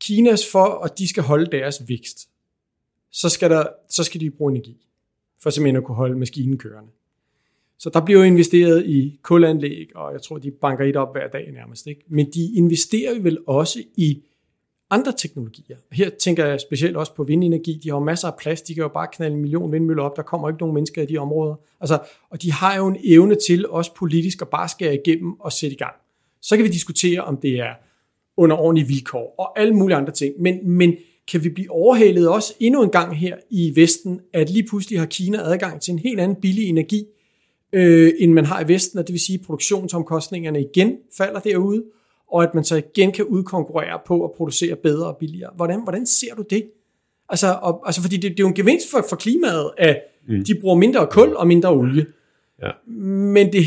Kinas 0.00 0.50
for, 0.50 0.84
at 0.84 0.98
de 0.98 1.08
skal 1.08 1.22
holde 1.22 1.50
deres 1.50 1.88
vækst, 1.88 2.28
så 3.10 3.28
skal, 3.28 3.50
der, 3.50 3.66
så 3.88 4.04
skal 4.04 4.20
de 4.20 4.30
bruge 4.30 4.52
energi, 4.52 4.86
for 5.38 5.50
simpelthen 5.50 5.76
at 5.76 5.84
kunne 5.84 5.96
holde 5.96 6.18
maskinen 6.18 6.58
kørende. 6.58 6.90
Så 7.78 7.90
der 7.90 8.04
bliver 8.04 8.20
jo 8.20 8.26
investeret 8.26 8.86
i 8.86 9.18
kulanlæg, 9.22 9.96
og 9.96 10.12
jeg 10.12 10.22
tror, 10.22 10.38
de 10.38 10.50
banker 10.50 10.84
et 10.84 10.96
op 10.96 11.14
hver 11.14 11.28
dag 11.28 11.52
nærmest. 11.52 11.86
Ikke? 11.86 12.04
Men 12.08 12.30
de 12.30 12.54
investerer 12.54 13.14
jo 13.14 13.20
vel 13.22 13.38
også 13.46 13.82
i 13.96 14.22
andre 14.90 15.12
teknologier. 15.18 15.76
Her 15.92 16.10
tænker 16.10 16.46
jeg 16.46 16.60
specielt 16.60 16.96
også 16.96 17.14
på 17.14 17.24
vindenergi. 17.24 17.80
De 17.82 17.88
har 17.88 17.96
jo 17.96 18.04
masser 18.04 18.28
af 18.28 18.34
plads. 18.38 18.62
De 18.62 18.74
kan 18.74 18.82
jo 18.82 18.88
bare 18.88 19.08
knalde 19.12 19.34
en 19.34 19.40
million 19.40 19.72
vindmøller 19.72 20.02
op. 20.02 20.16
Der 20.16 20.22
kommer 20.22 20.48
ikke 20.48 20.60
nogen 20.60 20.74
mennesker 20.74 21.02
i 21.02 21.06
de 21.06 21.18
områder. 21.18 21.54
Altså, 21.80 21.98
og 22.30 22.42
de 22.42 22.52
har 22.52 22.76
jo 22.76 22.86
en 22.86 22.96
evne 23.04 23.34
til 23.46 23.68
også 23.68 23.94
politisk 23.94 24.42
at 24.42 24.48
bare 24.48 24.68
skære 24.68 24.94
igennem 24.94 25.40
og 25.40 25.52
sætte 25.52 25.74
i 25.74 25.78
gang. 25.78 25.94
Så 26.42 26.56
kan 26.56 26.64
vi 26.64 26.70
diskutere, 26.70 27.20
om 27.20 27.36
det 27.36 27.60
er 27.60 27.74
under 28.36 28.56
ordentlige 28.56 28.88
vilkår 28.88 29.34
og 29.38 29.60
alle 29.60 29.74
mulige 29.74 29.96
andre 29.96 30.12
ting. 30.12 30.34
Men, 30.40 30.70
men 30.70 30.96
kan 31.28 31.44
vi 31.44 31.48
blive 31.48 31.70
overhalet 31.70 32.28
også 32.28 32.54
endnu 32.60 32.82
en 32.82 32.90
gang 32.90 33.16
her 33.16 33.36
i 33.50 33.72
Vesten, 33.76 34.20
at 34.32 34.50
lige 34.50 34.66
pludselig 34.68 34.98
har 34.98 35.06
Kina 35.06 35.38
adgang 35.38 35.80
til 35.80 35.92
en 35.92 35.98
helt 35.98 36.20
anden 36.20 36.40
billig 36.40 36.68
energi, 36.68 37.04
øh, 37.72 38.12
end 38.18 38.32
man 38.32 38.44
har 38.44 38.64
i 38.64 38.68
Vesten, 38.68 38.98
og 38.98 39.06
det 39.06 39.12
vil 39.12 39.20
sige, 39.20 39.38
at 39.38 39.46
produktionsomkostningerne 39.46 40.60
igen 40.60 40.96
falder 41.16 41.40
derude, 41.40 41.84
og 42.34 42.42
at 42.42 42.54
man 42.54 42.64
så 42.64 42.76
igen 42.76 43.12
kan 43.12 43.24
udkonkurrere 43.24 44.00
på 44.06 44.24
at 44.24 44.30
producere 44.36 44.76
bedre 44.76 45.06
og 45.06 45.16
billigere. 45.16 45.50
Hvordan, 45.56 45.82
hvordan 45.82 46.06
ser 46.06 46.34
du 46.34 46.44
det? 46.50 46.64
Altså, 47.28 47.58
og, 47.62 47.82
altså 47.86 48.02
fordi 48.02 48.16
det, 48.16 48.22
det 48.30 48.40
er 48.40 48.44
jo 48.44 48.48
en 48.48 48.54
gevinst 48.54 48.90
for, 48.90 49.06
for 49.08 49.16
klimaet, 49.16 49.70
at 49.78 50.00
mm. 50.28 50.44
de 50.44 50.54
bruger 50.60 50.76
mindre 50.76 51.06
kul 51.10 51.36
og 51.36 51.46
mindre 51.46 51.70
olie. 51.70 52.06
Ja. 52.62 52.70
Men 52.86 53.52
det, 53.52 53.64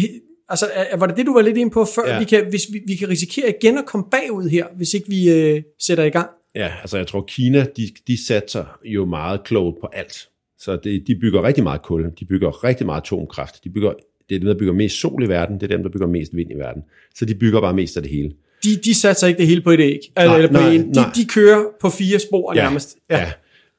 altså, 0.50 0.66
var 0.98 1.08
det 1.08 1.18
det, 1.18 1.26
du 1.26 1.34
var 1.34 1.42
lidt 1.42 1.58
inde 1.58 1.72
på 1.72 1.86
før? 1.86 2.14
Ja. 2.14 2.20
Vi 2.20 2.26
kan, 2.26 2.46
hvis 2.50 2.62
vi, 2.74 2.82
vi 2.88 2.96
kan 2.96 3.10
risikere 3.10 3.54
igen 3.62 3.78
at 3.78 3.86
komme 3.86 4.06
bagud 4.12 4.50
her, 4.50 4.66
hvis 4.76 4.94
ikke 4.94 5.10
vi 5.10 5.32
øh, 5.32 5.64
sætter 5.80 6.04
i 6.04 6.10
gang. 6.10 6.30
Ja, 6.56 6.72
altså 6.82 6.98
jeg 6.98 7.08
tror, 7.08 7.22
Kina, 7.28 7.66
de, 7.78 7.90
de 8.08 8.26
satser 8.26 8.80
jo 8.86 9.06
meget 9.06 9.44
klogt 9.44 9.82
på 9.82 9.88
alt. 9.94 10.30
Så 10.60 10.76
det, 10.76 11.08
de 11.08 11.16
bygger 11.16 11.44
rigtig 11.44 11.64
meget 11.64 11.82
kul, 11.82 12.12
de 12.20 12.26
bygger 12.26 12.64
rigtig 12.64 12.86
meget 12.86 13.02
atomkraft, 13.02 13.64
de 13.64 13.70
bygger, 13.70 13.94
det 14.30 14.36
er 14.36 14.40
dem, 14.40 14.48
der 14.48 14.58
bygger 14.58 14.74
mest 14.74 15.00
sol 15.00 15.24
i 15.24 15.30
verden, 15.30 15.56
det 15.56 15.64
er 15.64 15.76
dem, 15.78 15.84
der 15.84 15.90
bygger 15.90 16.08
mest 16.08 16.36
vind 16.36 16.52
i 16.52 16.56
verden. 16.56 16.84
Så 17.16 17.26
de 17.26 17.36
bygger 17.36 17.62
bare 17.62 17.74
mest 17.74 17.98
af 17.98 18.04
det 18.04 18.12
hele. 18.12 18.32
De, 18.64 18.76
de 18.86 18.94
satser 18.94 19.28
ikke 19.28 19.38
det 19.38 19.48
hele 19.48 19.62
på 19.62 19.72
et 19.72 19.80
æg. 19.80 20.00
Eller, 20.18 20.30
Nej, 20.30 20.36
eller 20.38 20.48
på 20.50 20.54
nej, 20.54 20.74
en. 20.74 20.82
De, 20.88 20.92
nej. 20.92 21.12
de 21.16 21.26
kører 21.26 21.64
på 21.82 21.90
fire 21.90 22.20
spor 22.20 22.54
Ja, 22.56 22.64
nærmest. 22.64 22.98
Ja. 23.10 23.18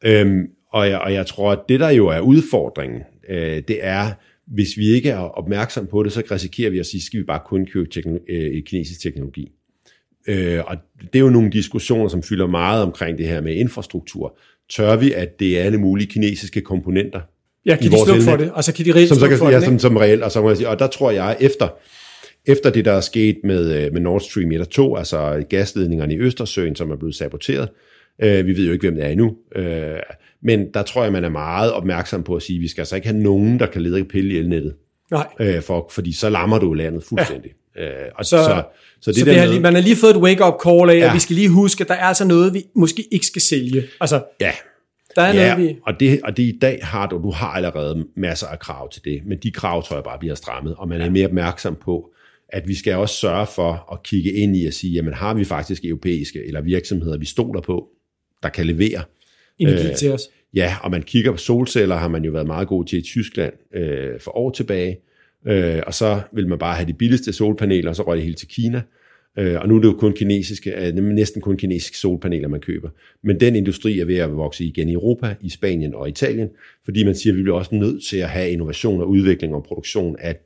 ja. 0.04 0.20
Øhm, 0.20 0.46
og, 0.72 0.88
jeg, 0.88 0.98
og 0.98 1.12
jeg 1.12 1.26
tror, 1.26 1.52
at 1.52 1.58
det, 1.68 1.80
der 1.80 1.90
jo 1.90 2.06
er 2.06 2.20
udfordringen, 2.20 3.00
øh, 3.28 3.62
det 3.68 3.78
er, 3.80 4.10
hvis 4.46 4.76
vi 4.76 4.86
ikke 4.86 5.10
er 5.10 5.18
opmærksom 5.18 5.86
på 5.86 6.02
det, 6.02 6.12
så 6.12 6.22
risikerer 6.30 6.70
vi 6.70 6.78
at 6.78 6.86
sige, 6.86 7.02
skal 7.02 7.20
vi 7.20 7.24
bare 7.24 7.40
kun 7.46 7.66
købe 7.72 7.88
tekno- 7.94 8.32
øh, 8.32 8.62
kinesisk 8.62 9.02
teknologi. 9.02 9.50
Øh, 10.28 10.60
og 10.66 10.76
det 11.00 11.14
er 11.14 11.20
jo 11.20 11.30
nogle 11.30 11.50
diskussioner, 11.50 12.08
som 12.08 12.22
fylder 12.22 12.46
meget 12.46 12.82
omkring 12.82 13.18
det 13.18 13.26
her 13.28 13.40
med 13.40 13.54
infrastruktur. 13.54 14.38
Tør 14.70 14.96
vi, 14.96 15.12
at 15.12 15.40
det 15.40 15.58
er 15.58 15.62
alle 15.64 15.78
mulige 15.78 16.06
kinesiske 16.06 16.60
komponenter, 16.60 17.20
Ja, 17.66 17.76
kan 17.76 17.90
de 17.92 17.96
slukke 18.04 18.22
for 18.22 18.36
det? 18.36 18.52
Og 18.52 18.64
så 18.64 18.72
kan 18.72 18.84
de 18.84 18.92
reelt 18.94 19.08
som 19.08 19.18
så 19.18 19.28
kan, 19.28 19.38
for 19.38 19.50
ja, 19.50 19.56
den, 19.56 19.64
som, 19.64 19.78
som 19.78 19.96
reelt, 19.96 20.22
og, 20.22 20.32
så 20.32 20.42
må 20.42 20.48
jeg 20.48 20.56
sige, 20.56 20.68
og 20.68 20.78
der 20.78 20.86
tror 20.86 21.10
jeg 21.10 21.36
efter, 21.40 21.68
efter 22.48 22.70
det, 22.70 22.84
der 22.84 22.92
er 22.92 23.00
sket 23.00 23.36
med, 23.44 23.84
øh, 23.84 23.92
med 23.92 24.00
Nord 24.00 24.20
Stream 24.20 24.52
1 24.52 24.60
og 24.60 24.70
2, 24.70 24.96
altså 24.96 25.44
gasledningerne 25.50 26.14
i 26.14 26.18
Østersøen, 26.18 26.76
som 26.76 26.90
er 26.90 26.96
blevet 26.96 27.14
saboteret, 27.14 27.68
øh, 28.22 28.46
vi 28.46 28.56
ved 28.56 28.66
jo 28.66 28.72
ikke, 28.72 28.86
hvem 28.86 28.94
det 28.94 29.04
er 29.04 29.08
endnu, 29.08 29.36
øh, 29.56 29.96
men 30.42 30.66
der 30.74 30.82
tror 30.82 31.02
jeg, 31.02 31.12
man 31.12 31.24
er 31.24 31.28
meget 31.28 31.72
opmærksom 31.72 32.22
på 32.22 32.36
at 32.36 32.42
sige, 32.42 32.56
at 32.56 32.62
vi 32.62 32.68
skal 32.68 32.80
altså 32.80 32.96
ikke 32.96 33.08
have 33.08 33.20
nogen, 33.22 33.58
der 33.58 33.66
kan 33.66 33.82
lede 33.82 34.04
pille 34.04 34.34
i 34.34 34.38
elnettet. 34.38 34.74
Nej. 35.10 35.26
Øh, 35.40 35.62
for, 35.62 35.90
fordi 35.92 36.12
så 36.12 36.30
lammer 36.30 36.58
du 36.58 36.72
landet 36.74 37.02
fuldstændig. 37.08 37.50
Ja. 37.76 37.84
Øh, 37.84 38.08
og 38.14 38.24
Så- 38.24 38.30
så, 38.30 38.44
så, 38.44 38.62
så 39.00 39.10
det 39.10 39.18
Så 39.20 39.24
der 39.24 39.32
det 39.32 39.40
har, 39.40 39.48
med, 39.52 39.60
man 39.60 39.74
har 39.74 39.82
lige 39.82 39.96
fået 39.96 40.10
et 40.10 40.22
wake-up 40.22 40.54
call 40.64 40.90
af, 40.90 40.94
ja. 40.94 40.98
Ja. 40.98 41.08
at 41.08 41.14
vi 41.14 41.20
skal 41.20 41.36
lige 41.36 41.48
huske, 41.48 41.82
at 41.82 41.88
der 41.88 41.94
er 41.94 42.04
altså 42.04 42.24
noget, 42.24 42.54
vi 42.54 42.62
måske 42.74 43.04
ikke 43.12 43.26
skal 43.26 43.42
sælge. 43.42 43.82
Altså, 44.00 44.22
ja, 44.40 44.50
der 45.16 45.22
er 45.22 45.34
ja 45.34 45.54
noget, 45.54 45.68
vi... 45.68 45.76
og, 45.82 46.00
det, 46.00 46.20
og 46.24 46.36
det 46.36 46.42
i 46.42 46.58
dag 46.62 46.78
har 46.82 47.06
du, 47.06 47.22
du 47.22 47.30
har 47.30 47.48
allerede 47.48 48.06
masser 48.16 48.46
af 48.46 48.58
krav 48.58 48.90
til 48.90 49.04
det, 49.04 49.22
men 49.26 49.38
de 49.42 49.50
krav 49.50 49.82
tror 49.86 49.96
jeg 49.96 50.04
bare 50.04 50.18
bliver 50.18 50.34
strammet, 50.34 50.74
og 50.78 50.88
man 50.88 51.00
er 51.00 51.10
mere 51.10 51.26
opmærksom 51.26 51.76
på, 51.84 52.10
at 52.48 52.68
vi 52.68 52.74
skal 52.74 52.94
også 52.94 53.14
sørge 53.14 53.46
for 53.54 53.92
at 53.92 54.02
kigge 54.02 54.32
ind 54.32 54.56
i 54.56 54.66
at 54.66 54.74
sige, 54.74 54.92
jamen 54.92 55.14
har 55.14 55.34
vi 55.34 55.44
faktisk 55.44 55.84
europæiske 55.84 56.46
eller 56.46 56.60
virksomheder, 56.60 57.18
vi 57.18 57.26
stoler 57.26 57.60
på, 57.60 57.88
der 58.42 58.48
kan 58.48 58.66
levere. 58.66 59.02
energi 59.58 59.88
øh, 59.88 59.96
til 59.96 60.12
os. 60.12 60.22
Ja, 60.54 60.76
og 60.82 60.90
man 60.90 61.02
kigger 61.02 61.30
på 61.30 61.36
solceller, 61.36 61.96
har 61.96 62.08
man 62.08 62.24
jo 62.24 62.32
været 62.32 62.46
meget 62.46 62.68
god 62.68 62.84
til 62.84 62.98
i 62.98 63.02
Tyskland 63.02 63.52
øh, 63.74 64.20
for 64.20 64.36
år 64.36 64.50
tilbage, 64.50 64.98
øh, 65.46 65.82
og 65.86 65.94
så 65.94 66.20
vil 66.32 66.48
man 66.48 66.58
bare 66.58 66.76
have 66.76 66.86
de 66.86 66.92
billigste 66.92 67.32
solpaneler, 67.32 67.90
og 67.90 67.96
så 67.96 68.02
røg 68.02 68.16
det 68.16 68.24
hele 68.24 68.36
til 68.36 68.48
Kina. 68.48 68.82
Øh, 69.38 69.60
og 69.60 69.68
nu 69.68 69.76
er 69.76 69.80
det 69.80 69.88
jo 69.88 69.92
kun 69.92 70.12
kinesiske, 70.12 70.86
øh, 70.86 70.94
næsten 70.94 71.42
kun 71.42 71.56
kinesiske 71.56 71.98
solpaneler, 71.98 72.48
man 72.48 72.60
køber. 72.60 72.88
Men 73.22 73.40
den 73.40 73.56
industri 73.56 74.00
er 74.00 74.04
ved 74.04 74.16
at 74.16 74.36
vokse 74.36 74.64
igen 74.64 74.88
i 74.88 74.92
Europa, 74.92 75.34
i 75.40 75.48
Spanien 75.48 75.94
og 75.94 76.08
Italien, 76.08 76.48
fordi 76.84 77.04
man 77.04 77.14
siger, 77.14 77.32
at 77.32 77.36
vi 77.36 77.42
bliver 77.42 77.58
også 77.58 77.74
nødt 77.74 78.04
til 78.04 78.16
at 78.16 78.28
have 78.28 78.50
innovation 78.50 79.00
og 79.00 79.08
udvikling 79.08 79.54
og 79.54 79.62
produktion 79.62 80.16
af, 80.18 80.36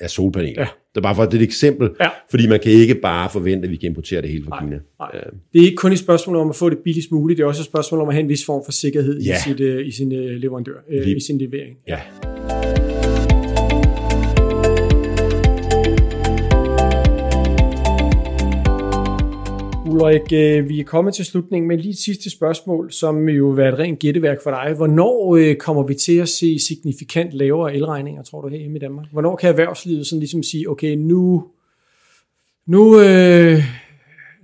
af 0.00 0.10
solpaneler. 0.10 0.62
Ja. 0.62 0.68
Det 0.98 1.04
er 1.04 1.08
bare 1.08 1.14
for 1.14 1.24
det 1.24 1.34
er 1.34 1.38
et 1.38 1.42
eksempel, 1.44 1.90
Ja. 2.00 2.08
fordi 2.30 2.48
man 2.48 2.60
kan 2.60 2.72
ikke 2.72 2.94
bare 2.94 3.30
forvente, 3.30 3.64
at 3.66 3.70
vi 3.70 3.76
kan 3.76 3.88
importere 3.88 4.22
det 4.22 4.30
hele 4.30 4.44
fra 4.48 4.64
Kina. 4.64 4.78
nej. 5.00 5.10
Det 5.52 5.60
er 5.60 5.64
ikke 5.64 5.76
kun 5.76 5.92
et 5.92 5.98
spørgsmål 5.98 6.36
om 6.36 6.50
at 6.50 6.56
få 6.56 6.70
det 6.70 6.78
billigst 6.84 7.10
muligt, 7.12 7.38
det 7.38 7.42
er 7.44 7.46
også 7.48 7.60
et 7.62 7.66
spørgsmål 7.66 8.00
om 8.00 8.08
at 8.08 8.14
have 8.14 8.22
en 8.22 8.28
vis 8.28 8.44
form 8.46 8.62
for 8.64 8.72
sikkerhed 8.72 9.20
Ja. 9.20 9.34
i, 9.34 9.38
sit, 9.48 9.60
øh, 9.60 9.86
i 9.86 9.90
sin 9.90 10.12
øh, 10.14 10.36
leverandør, 10.36 10.74
øh, 10.90 11.04
Lige- 11.04 11.16
i 11.16 11.20
sin 11.20 11.38
levering. 11.38 11.76
ja. 11.88 11.98
Ulrik, 19.88 20.32
øh, 20.32 20.68
vi 20.68 20.80
er 20.80 20.84
kommet 20.84 21.14
til 21.14 21.24
slutningen 21.24 21.68
med 21.68 21.78
lige 21.78 21.90
et 21.90 21.98
sidste 21.98 22.30
spørgsmål, 22.30 22.92
som 22.92 23.28
jo 23.28 23.46
vil 23.46 23.56
være 23.56 23.72
et 23.72 23.78
rent 23.78 23.98
gætteværk 23.98 24.42
for 24.42 24.50
dig. 24.50 24.74
Hvornår 24.76 25.36
øh, 25.36 25.56
kommer 25.56 25.82
vi 25.82 25.94
til 25.94 26.18
at 26.18 26.28
se 26.28 26.58
signifikant 26.58 27.32
lavere 27.32 27.74
elregninger, 27.74 28.22
tror 28.22 28.40
du, 28.40 28.48
herhjemme 28.48 28.76
i 28.76 28.80
Danmark? 28.80 29.06
Hvornår 29.12 29.36
kan 29.36 29.48
erhvervslivet 29.48 30.06
sådan 30.06 30.20
ligesom 30.20 30.42
sige, 30.42 30.70
okay, 30.70 30.94
nu, 30.96 31.44
nu, 32.66 33.00
øh, 33.00 33.58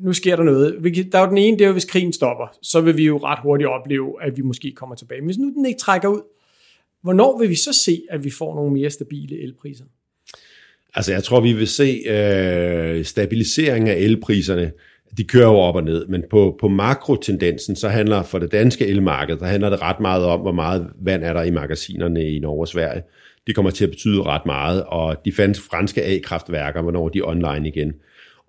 nu 0.00 0.12
sker 0.12 0.36
der 0.36 0.42
noget. 0.42 0.94
Der 1.12 1.18
er 1.18 1.22
jo 1.22 1.28
den 1.28 1.38
ene, 1.38 1.58
det 1.58 1.64
er 1.64 1.68
jo, 1.68 1.72
hvis 1.72 1.84
krigen 1.84 2.12
stopper, 2.12 2.58
så 2.62 2.80
vil 2.80 2.96
vi 2.96 3.04
jo 3.04 3.16
ret 3.16 3.38
hurtigt 3.42 3.68
opleve, 3.68 4.22
at 4.22 4.36
vi 4.36 4.42
måske 4.42 4.72
kommer 4.72 4.94
tilbage. 4.94 5.20
Men 5.20 5.26
hvis 5.26 5.38
nu 5.38 5.52
den 5.56 5.66
ikke 5.66 5.78
trækker 5.78 6.08
ud, 6.08 6.20
hvornår 7.02 7.38
vil 7.38 7.48
vi 7.48 7.54
så 7.54 7.72
se, 7.72 8.02
at 8.10 8.24
vi 8.24 8.30
får 8.30 8.54
nogle 8.54 8.72
mere 8.72 8.90
stabile 8.90 9.42
elpriser? 9.42 9.84
Altså, 10.94 11.12
jeg 11.12 11.24
tror, 11.24 11.40
vi 11.40 11.52
vil 11.52 11.68
se 11.68 12.02
øh, 12.06 13.04
stabilisering 13.04 13.88
af 13.88 13.96
elpriserne. 13.96 14.72
De 15.16 15.24
kører 15.24 15.46
jo 15.46 15.56
op 15.56 15.76
og 15.76 15.84
ned, 15.84 16.06
men 16.06 16.22
på, 16.30 16.56
på 16.60 16.68
makrotendensen, 16.68 17.76
så 17.76 17.88
handler 17.88 18.22
for 18.22 18.38
det 18.38 18.52
danske 18.52 18.86
elmarked, 18.86 19.36
der 19.36 19.46
handler 19.46 19.70
det 19.70 19.82
ret 19.82 20.00
meget 20.00 20.24
om, 20.24 20.40
hvor 20.40 20.52
meget 20.52 20.86
vand 21.00 21.24
er 21.24 21.32
der 21.32 21.42
i 21.42 21.50
magasinerne 21.50 22.30
i 22.30 22.38
Norge 22.38 22.60
og 22.60 22.68
Sverige. 22.68 23.02
Det 23.46 23.54
kommer 23.54 23.70
til 23.70 23.84
at 23.84 23.90
betyde 23.90 24.22
ret 24.22 24.46
meget, 24.46 24.84
og 24.84 25.16
de 25.24 25.32
fandt 25.32 25.58
franske 25.58 26.02
A-kraftværker, 26.04 26.82
hvornår 26.82 27.08
de 27.08 27.18
er 27.18 27.22
online 27.24 27.68
igen. 27.68 27.92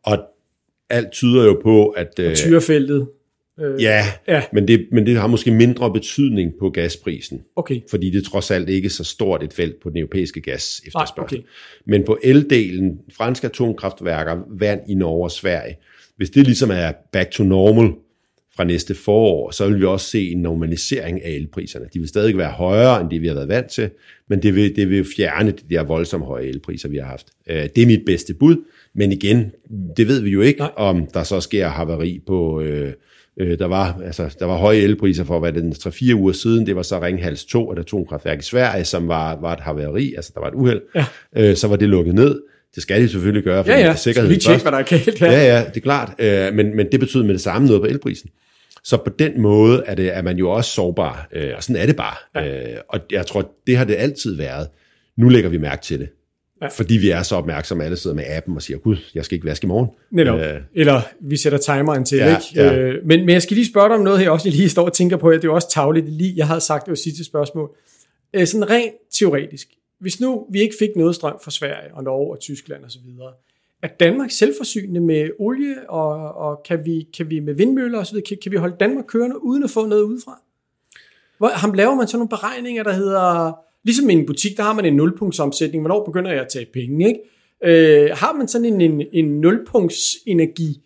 Og 0.03 0.17
alt 0.89 1.11
tyder 1.11 1.45
jo 1.45 1.59
på, 1.63 1.87
at... 1.87 2.19
Øh, 2.19 2.35
Tyrefeltet? 2.35 3.07
Øh, 3.59 3.81
ja, 3.81 4.05
Ja. 4.27 4.43
Men, 4.53 4.67
det, 4.67 4.87
men 4.91 5.05
det 5.05 5.17
har 5.17 5.27
måske 5.27 5.51
mindre 5.51 5.93
betydning 5.93 6.53
på 6.59 6.69
gasprisen 6.69 7.41
Okay. 7.55 7.81
fordi 7.89 8.09
det 8.09 8.17
er 8.17 8.29
trods 8.29 8.51
alt 8.51 8.69
ikke 8.69 8.89
så 8.89 9.03
stort 9.03 9.43
et 9.43 9.53
felt 9.53 9.75
på 9.83 9.89
den 9.89 9.97
europæiske 9.97 10.41
gas 10.41 10.81
efterspørgsel. 10.87 11.37
okay. 11.37 11.47
Men 11.85 12.03
på 12.03 12.17
eldelen, 12.23 12.99
franske 13.17 13.47
atomkraftværker, 13.47 14.43
vand 14.59 14.81
i 14.89 14.93
Norge 14.93 15.23
og 15.23 15.31
Sverige, 15.31 15.75
hvis 16.17 16.29
det 16.29 16.45
ligesom 16.45 16.71
er 16.71 16.91
back 17.11 17.31
to 17.31 17.43
normal 17.43 17.91
fra 18.55 18.63
næste 18.63 18.95
forår, 18.95 19.51
så 19.51 19.67
vil 19.67 19.79
vi 19.79 19.85
også 19.85 20.09
se 20.09 20.31
en 20.31 20.37
normalisering 20.41 21.23
af 21.25 21.29
elpriserne. 21.31 21.85
De 21.93 21.99
vil 21.99 22.07
stadig 22.07 22.37
være 22.37 22.49
højere, 22.51 23.01
end 23.01 23.09
det 23.09 23.21
vi 23.21 23.27
har 23.27 23.33
været 23.33 23.47
vant 23.47 23.67
til, 23.71 23.89
men 24.29 24.43
det 24.43 24.55
vil, 24.55 24.75
det 24.75 24.89
vil 24.89 25.05
fjerne 25.17 25.51
de 25.51 25.75
der 25.75 25.83
voldsomt 25.83 26.25
høje 26.25 26.45
elpriser, 26.45 26.89
vi 26.89 26.97
har 26.97 27.05
haft. 27.05 27.27
Øh, 27.49 27.63
Det 27.75 27.83
er 27.83 27.87
mit 27.87 28.05
bedste 28.05 28.33
bud, 28.33 28.55
men 28.95 29.11
igen, 29.11 29.51
det 29.97 30.07
ved 30.07 30.21
vi 30.21 30.29
jo 30.29 30.41
ikke, 30.41 30.59
Nej. 30.59 30.71
om 30.75 31.07
der 31.13 31.23
så 31.23 31.39
sker 31.41 31.67
havari 31.67 32.21
på... 32.27 32.61
Øh, 32.61 32.93
Øh, 33.39 33.59
der, 33.59 33.65
var, 33.65 34.01
altså, 34.05 34.35
der 34.39 34.45
var 34.45 34.57
høje 34.57 34.77
elpriser 34.77 35.23
for, 35.23 35.39
hvad 35.39 35.53
det 35.53 35.85
er, 35.85 35.89
3-4 35.89 36.13
uger 36.15 36.33
siden. 36.33 36.65
Det 36.65 36.75
var 36.75 36.81
så 36.81 37.01
Ringhals 37.01 37.45
2, 37.45 37.71
et 37.71 37.79
atomkraftværk 37.79 38.39
i 38.39 38.43
Sverige, 38.43 38.85
som 38.85 39.07
var, 39.07 39.41
var 39.41 39.53
et 39.53 39.59
havari, 39.59 40.13
altså 40.15 40.31
der 40.33 40.39
var 40.41 40.47
et 40.47 40.53
uheld. 40.53 40.81
Ja. 40.95 41.05
Øh, 41.37 41.55
så 41.55 41.67
var 41.67 41.75
det 41.75 41.89
lukket 41.89 42.15
ned. 42.15 42.41
Det 42.75 42.83
skal 42.83 43.01
de 43.01 43.09
selvfølgelig 43.09 43.43
gøre, 43.43 43.63
for 43.63 43.71
Ja, 43.71 43.79
ja, 43.79 43.87
er 43.89 43.95
sikkerhed 43.95 44.29
vi 44.29 44.35
tjekker, 44.37 44.51
først. 44.51 44.63
hvad 44.63 44.71
der 44.71 44.77
er 44.77 44.83
galt 44.83 45.19
her. 45.19 45.31
Ja, 45.31 45.57
ja, 45.57 45.65
det 45.69 45.77
er 45.77 45.81
klart. 45.81 46.11
Øh, 46.19 46.53
men, 46.53 46.75
men 46.75 46.87
det 46.91 46.99
betyder 46.99 47.23
med 47.23 47.33
det 47.33 47.41
samme 47.41 47.67
noget 47.67 47.81
på 47.81 47.87
elprisen. 47.87 48.29
Så 48.83 48.97
på 48.97 49.09
den 49.19 49.41
måde 49.41 49.83
er, 49.85 49.95
det, 49.95 50.15
er 50.17 50.21
man 50.21 50.37
jo 50.37 50.49
også 50.51 50.71
sårbar, 50.71 51.27
øh, 51.33 51.51
og 51.57 51.63
sådan 51.63 51.81
er 51.81 51.85
det 51.85 51.95
bare. 51.95 52.15
Ja. 52.45 52.71
Øh, 52.73 52.77
og 52.89 52.99
jeg 53.11 53.25
tror, 53.25 53.51
det 53.67 53.77
har 53.77 53.85
det 53.85 53.95
altid 53.95 54.35
været. 54.35 54.67
Nu 55.17 55.29
lægger 55.29 55.49
vi 55.49 55.57
mærke 55.57 55.81
til 55.81 55.99
det. 55.99 56.09
Ja. 56.61 56.65
Ja. 56.65 56.69
Fordi 56.69 56.97
vi 56.97 57.09
er 57.09 57.23
så 57.23 57.35
opmærksomme, 57.35 57.83
alle 57.83 57.97
sidder 57.97 58.15
med 58.15 58.23
appen 58.29 58.55
og 58.55 58.61
siger, 58.61 58.77
gud, 58.77 58.97
jeg 59.15 59.25
skal 59.25 59.35
ikke 59.35 59.45
vaske 59.47 59.65
i 59.65 59.67
morgen. 59.67 59.87
Netop. 60.11 60.39
Øh, 60.39 60.53
Eller 60.75 61.01
vi 61.21 61.37
sætter 61.37 61.57
timeren 61.59 62.05
til, 62.05 62.17
Ja, 62.17 62.29
ikke? 62.37 62.43
ja. 62.55 62.75
Øh, 62.77 63.05
men, 63.05 63.19
men 63.19 63.29
jeg 63.29 63.41
skal 63.41 63.55
lige 63.55 63.67
spørge 63.69 63.89
dig 63.89 63.97
om 63.97 64.03
noget 64.03 64.19
her, 64.19 64.29
også 64.29 64.47
jeg 64.49 64.55
lige 64.55 64.69
står 64.69 64.85
og 64.85 64.93
tænker 64.93 65.17
på, 65.17 65.27
at 65.29 65.35
det 65.35 65.43
er 65.43 65.51
jo 65.51 65.55
også 65.55 65.69
tavligt 65.71 66.09
lige, 66.09 66.33
jeg 66.37 66.47
havde 66.47 66.61
sagt 66.61 66.85
det 66.85 66.89
var 66.91 66.95
sidste 66.95 67.23
spørgsmål. 67.25 67.69
Øh, 68.33 68.47
sådan 68.47 68.69
rent 68.69 68.93
teoretisk. 69.13 69.67
Hvis 69.99 70.19
nu 70.19 70.47
vi 70.51 70.61
ikke 70.61 70.75
fik 70.79 70.89
noget 70.95 71.15
strøm 71.15 71.39
fra 71.43 71.51
Sverige 71.51 71.93
og 71.93 72.03
Norge 72.03 72.31
og 72.31 72.39
Tyskland 72.39 72.85
osv., 72.85 73.01
er 73.81 73.87
Danmark 73.87 74.31
selvforsynende 74.31 75.01
med 75.01 75.29
olie, 75.39 75.89
og, 75.89 76.35
og 76.35 76.63
kan, 76.65 76.85
vi, 76.85 77.07
kan 77.17 77.29
vi 77.29 77.39
med 77.39 77.53
vindmøller 77.53 77.99
osv., 77.99 78.21
kan, 78.21 78.37
kan 78.43 78.51
vi 78.51 78.57
holde 78.57 78.75
Danmark 78.79 79.05
kørende 79.07 79.43
uden 79.43 79.63
at 79.63 79.69
få 79.69 79.85
noget 79.85 80.03
udefra? 80.03 80.41
Hvor, 81.37 81.47
ham 81.47 81.73
laver 81.73 81.95
man 81.95 82.07
sådan 82.07 82.19
nogle 82.19 82.29
beregninger, 82.29 82.83
der 82.83 82.93
hedder, 82.93 83.53
ligesom 83.83 84.09
i 84.09 84.13
en 84.13 84.25
butik, 84.25 84.57
der 84.57 84.63
har 84.63 84.73
man 84.73 84.85
en 84.85 84.95
nulpunktsomsætning, 84.95 85.81
hvornår 85.81 86.05
begynder 86.05 86.31
jeg 86.31 86.41
at 86.41 86.47
tage 86.47 86.67
penge, 86.73 87.07
ikke? 87.07 87.19
Øh, 87.63 88.09
har 88.13 88.33
man 88.33 88.47
sådan 88.47 88.65
en, 88.65 88.81
en, 88.81 89.07
en 89.13 89.41
nulpunktsenergi, 89.41 90.81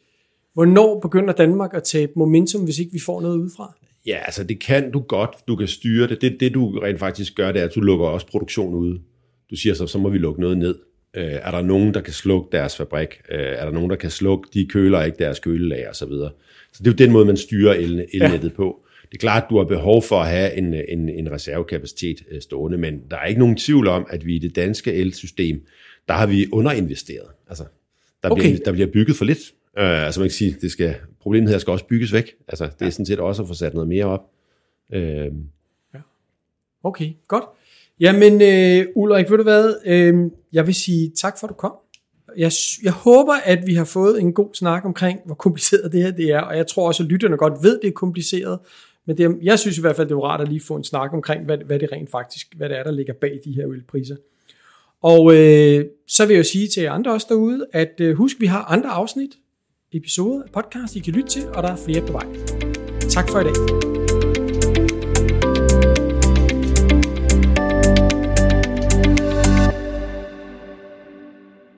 hvornår 0.53 0.99
begynder 0.99 1.33
Danmark 1.33 1.73
at 1.73 1.83
tabe 1.83 2.11
momentum, 2.15 2.63
hvis 2.63 2.79
ikke 2.79 2.91
vi 2.91 2.99
får 2.99 3.21
noget 3.21 3.37
udefra? 3.37 3.73
Ja, 4.09 4.17
altså 4.17 4.43
det 4.43 4.59
kan 4.59 4.91
du 4.91 4.99
godt. 4.99 5.29
Du 5.47 5.55
kan 5.55 5.67
styre 5.67 6.07
det. 6.07 6.21
Det, 6.21 6.39
det 6.39 6.53
du 6.53 6.79
rent 6.79 6.99
faktisk 6.99 7.35
gør, 7.35 7.51
det 7.51 7.61
er, 7.61 7.65
at 7.65 7.75
du 7.75 7.81
lukker 7.81 8.05
også 8.05 8.27
produktion 8.27 8.73
ude. 8.73 8.99
Du 9.49 9.55
siger 9.55 9.73
så, 9.73 9.87
så 9.87 9.97
må 9.97 10.09
vi 10.09 10.17
lukke 10.17 10.41
noget 10.41 10.57
ned. 10.57 10.75
Øh, 11.13 11.23
er 11.23 11.51
der 11.51 11.61
nogen, 11.61 11.93
der 11.93 12.01
kan 12.01 12.13
slukke 12.13 12.49
deres 12.51 12.77
fabrik? 12.77 13.09
Øh, 13.31 13.39
er 13.39 13.65
der 13.65 13.71
nogen, 13.71 13.89
der 13.89 13.95
kan 13.95 14.09
slukke, 14.09 14.49
de 14.53 14.65
køler 14.65 15.03
ikke 15.03 15.17
deres 15.17 15.39
kølelager 15.39 15.89
osv. 15.89 16.09
Så, 16.09 16.29
så 16.73 16.83
det 16.83 16.87
er 16.87 16.91
jo 16.91 17.05
den 17.05 17.11
måde, 17.11 17.25
man 17.25 17.37
styrer 17.37 17.73
el, 17.73 18.05
elnettet 18.13 18.49
ja. 18.49 18.55
på. 18.55 18.85
Det 19.01 19.15
er 19.15 19.19
klart, 19.19 19.43
at 19.43 19.49
du 19.49 19.57
har 19.57 19.65
behov 19.65 20.03
for 20.03 20.19
at 20.19 20.27
have 20.27 20.53
en, 20.53 20.73
en, 20.73 21.09
en 21.09 21.31
reservekapacitet 21.31 22.23
øh, 22.31 22.41
stående, 22.41 22.77
men 22.77 23.01
der 23.11 23.17
er 23.17 23.25
ikke 23.25 23.39
nogen 23.39 23.57
tvivl 23.57 23.87
om, 23.87 24.07
at 24.09 24.25
vi 24.25 24.35
i 24.35 24.39
det 24.39 24.55
danske 24.55 24.93
elsystem, 24.93 25.61
der 26.07 26.13
har 26.13 26.27
vi 26.27 26.47
underinvesteret. 26.51 27.27
Altså, 27.47 27.63
der, 28.23 28.29
okay. 28.29 28.41
bliver, 28.41 28.57
der 28.65 28.71
bliver 28.71 28.87
bygget 28.87 29.15
for 29.15 29.25
lidt. 29.25 29.39
Øh, 29.79 30.05
altså 30.05 30.19
man 30.19 30.29
kan 30.29 30.33
sige, 30.33 30.57
det 30.61 30.71
skal, 30.71 30.95
problemet 31.21 31.49
her 31.49 31.57
skal 31.57 31.71
også 31.71 31.85
bygges 31.85 32.13
væk. 32.13 32.35
Altså 32.47 32.69
det 32.79 32.87
er 32.87 32.89
sådan 32.89 33.05
set 33.05 33.19
også 33.19 33.41
at 33.41 33.47
få 33.47 33.53
sat 33.53 33.73
noget 33.73 33.89
mere 33.89 34.05
op. 34.05 34.29
Øh, 34.93 35.31
Okay, 36.83 37.09
godt. 37.27 37.43
Jamen, 37.99 38.41
øh, 38.41 38.85
Ulrik, 38.95 39.29
ved 39.29 39.37
du 39.37 39.43
hvad? 39.43 39.75
Øh, 39.85 40.31
jeg 40.53 40.67
vil 40.67 40.75
sige 40.75 41.11
tak 41.15 41.39
for, 41.39 41.47
at 41.47 41.49
du 41.49 41.53
kom. 41.53 41.73
Jeg, 42.37 42.51
jeg 42.83 42.91
håber, 42.91 43.33
at 43.33 43.67
vi 43.67 43.73
har 43.73 43.85
fået 43.85 44.21
en 44.21 44.33
god 44.33 44.49
snak 44.53 44.85
omkring, 44.85 45.19
hvor 45.25 45.35
kompliceret 45.35 45.91
det 45.91 46.03
her 46.03 46.11
det 46.11 46.31
er, 46.31 46.41
og 46.41 46.57
jeg 46.57 46.67
tror 46.67 46.87
også, 46.87 47.03
at 47.03 47.09
lytterne 47.09 47.37
godt 47.37 47.53
ved, 47.63 47.79
det 47.81 47.87
er 47.87 47.91
kompliceret, 47.91 48.59
men 49.05 49.17
det 49.17 49.37
jeg 49.41 49.59
synes 49.59 49.77
i 49.77 49.81
hvert 49.81 49.95
fald, 49.95 50.07
det 50.07 50.15
er 50.15 50.19
rart 50.19 50.41
at 50.41 50.47
lige 50.47 50.61
få 50.61 50.75
en 50.75 50.83
snak 50.83 51.13
omkring, 51.13 51.45
hvad, 51.45 51.57
hvad 51.57 51.79
det 51.79 51.91
rent 51.91 52.11
faktisk, 52.11 52.47
hvad 52.57 52.69
det 52.69 52.77
er, 52.77 52.83
der 52.83 52.91
ligger 52.91 53.13
bag 53.13 53.39
de 53.45 53.51
her 53.51 53.69
ølpriser. 53.69 54.15
Og 55.01 55.35
øh, 55.35 55.85
så 56.07 56.25
vil 56.25 56.33
jeg 56.33 56.39
jo 56.39 56.43
sige 56.43 56.67
til 56.67 56.83
jer 56.83 56.91
andre 56.91 57.11
også 57.11 57.27
derude, 57.29 57.65
at 57.71 57.93
øh, 58.01 58.15
husk, 58.15 58.39
vi 58.39 58.45
har 58.45 58.63
andre 58.63 58.89
afsnit, 58.89 59.31
episoder 59.93 60.43
af 60.43 60.51
podcast, 60.51 60.95
I 60.95 60.99
kan 60.99 61.13
lytte 61.13 61.29
til, 61.29 61.47
og 61.47 61.63
der 61.63 61.69
er 61.69 61.77
flere 61.85 62.05
på 62.07 62.11
vej. 62.11 62.25
Tak 63.09 63.29
for 63.29 63.39
i 63.39 63.43
dag. 63.43 63.88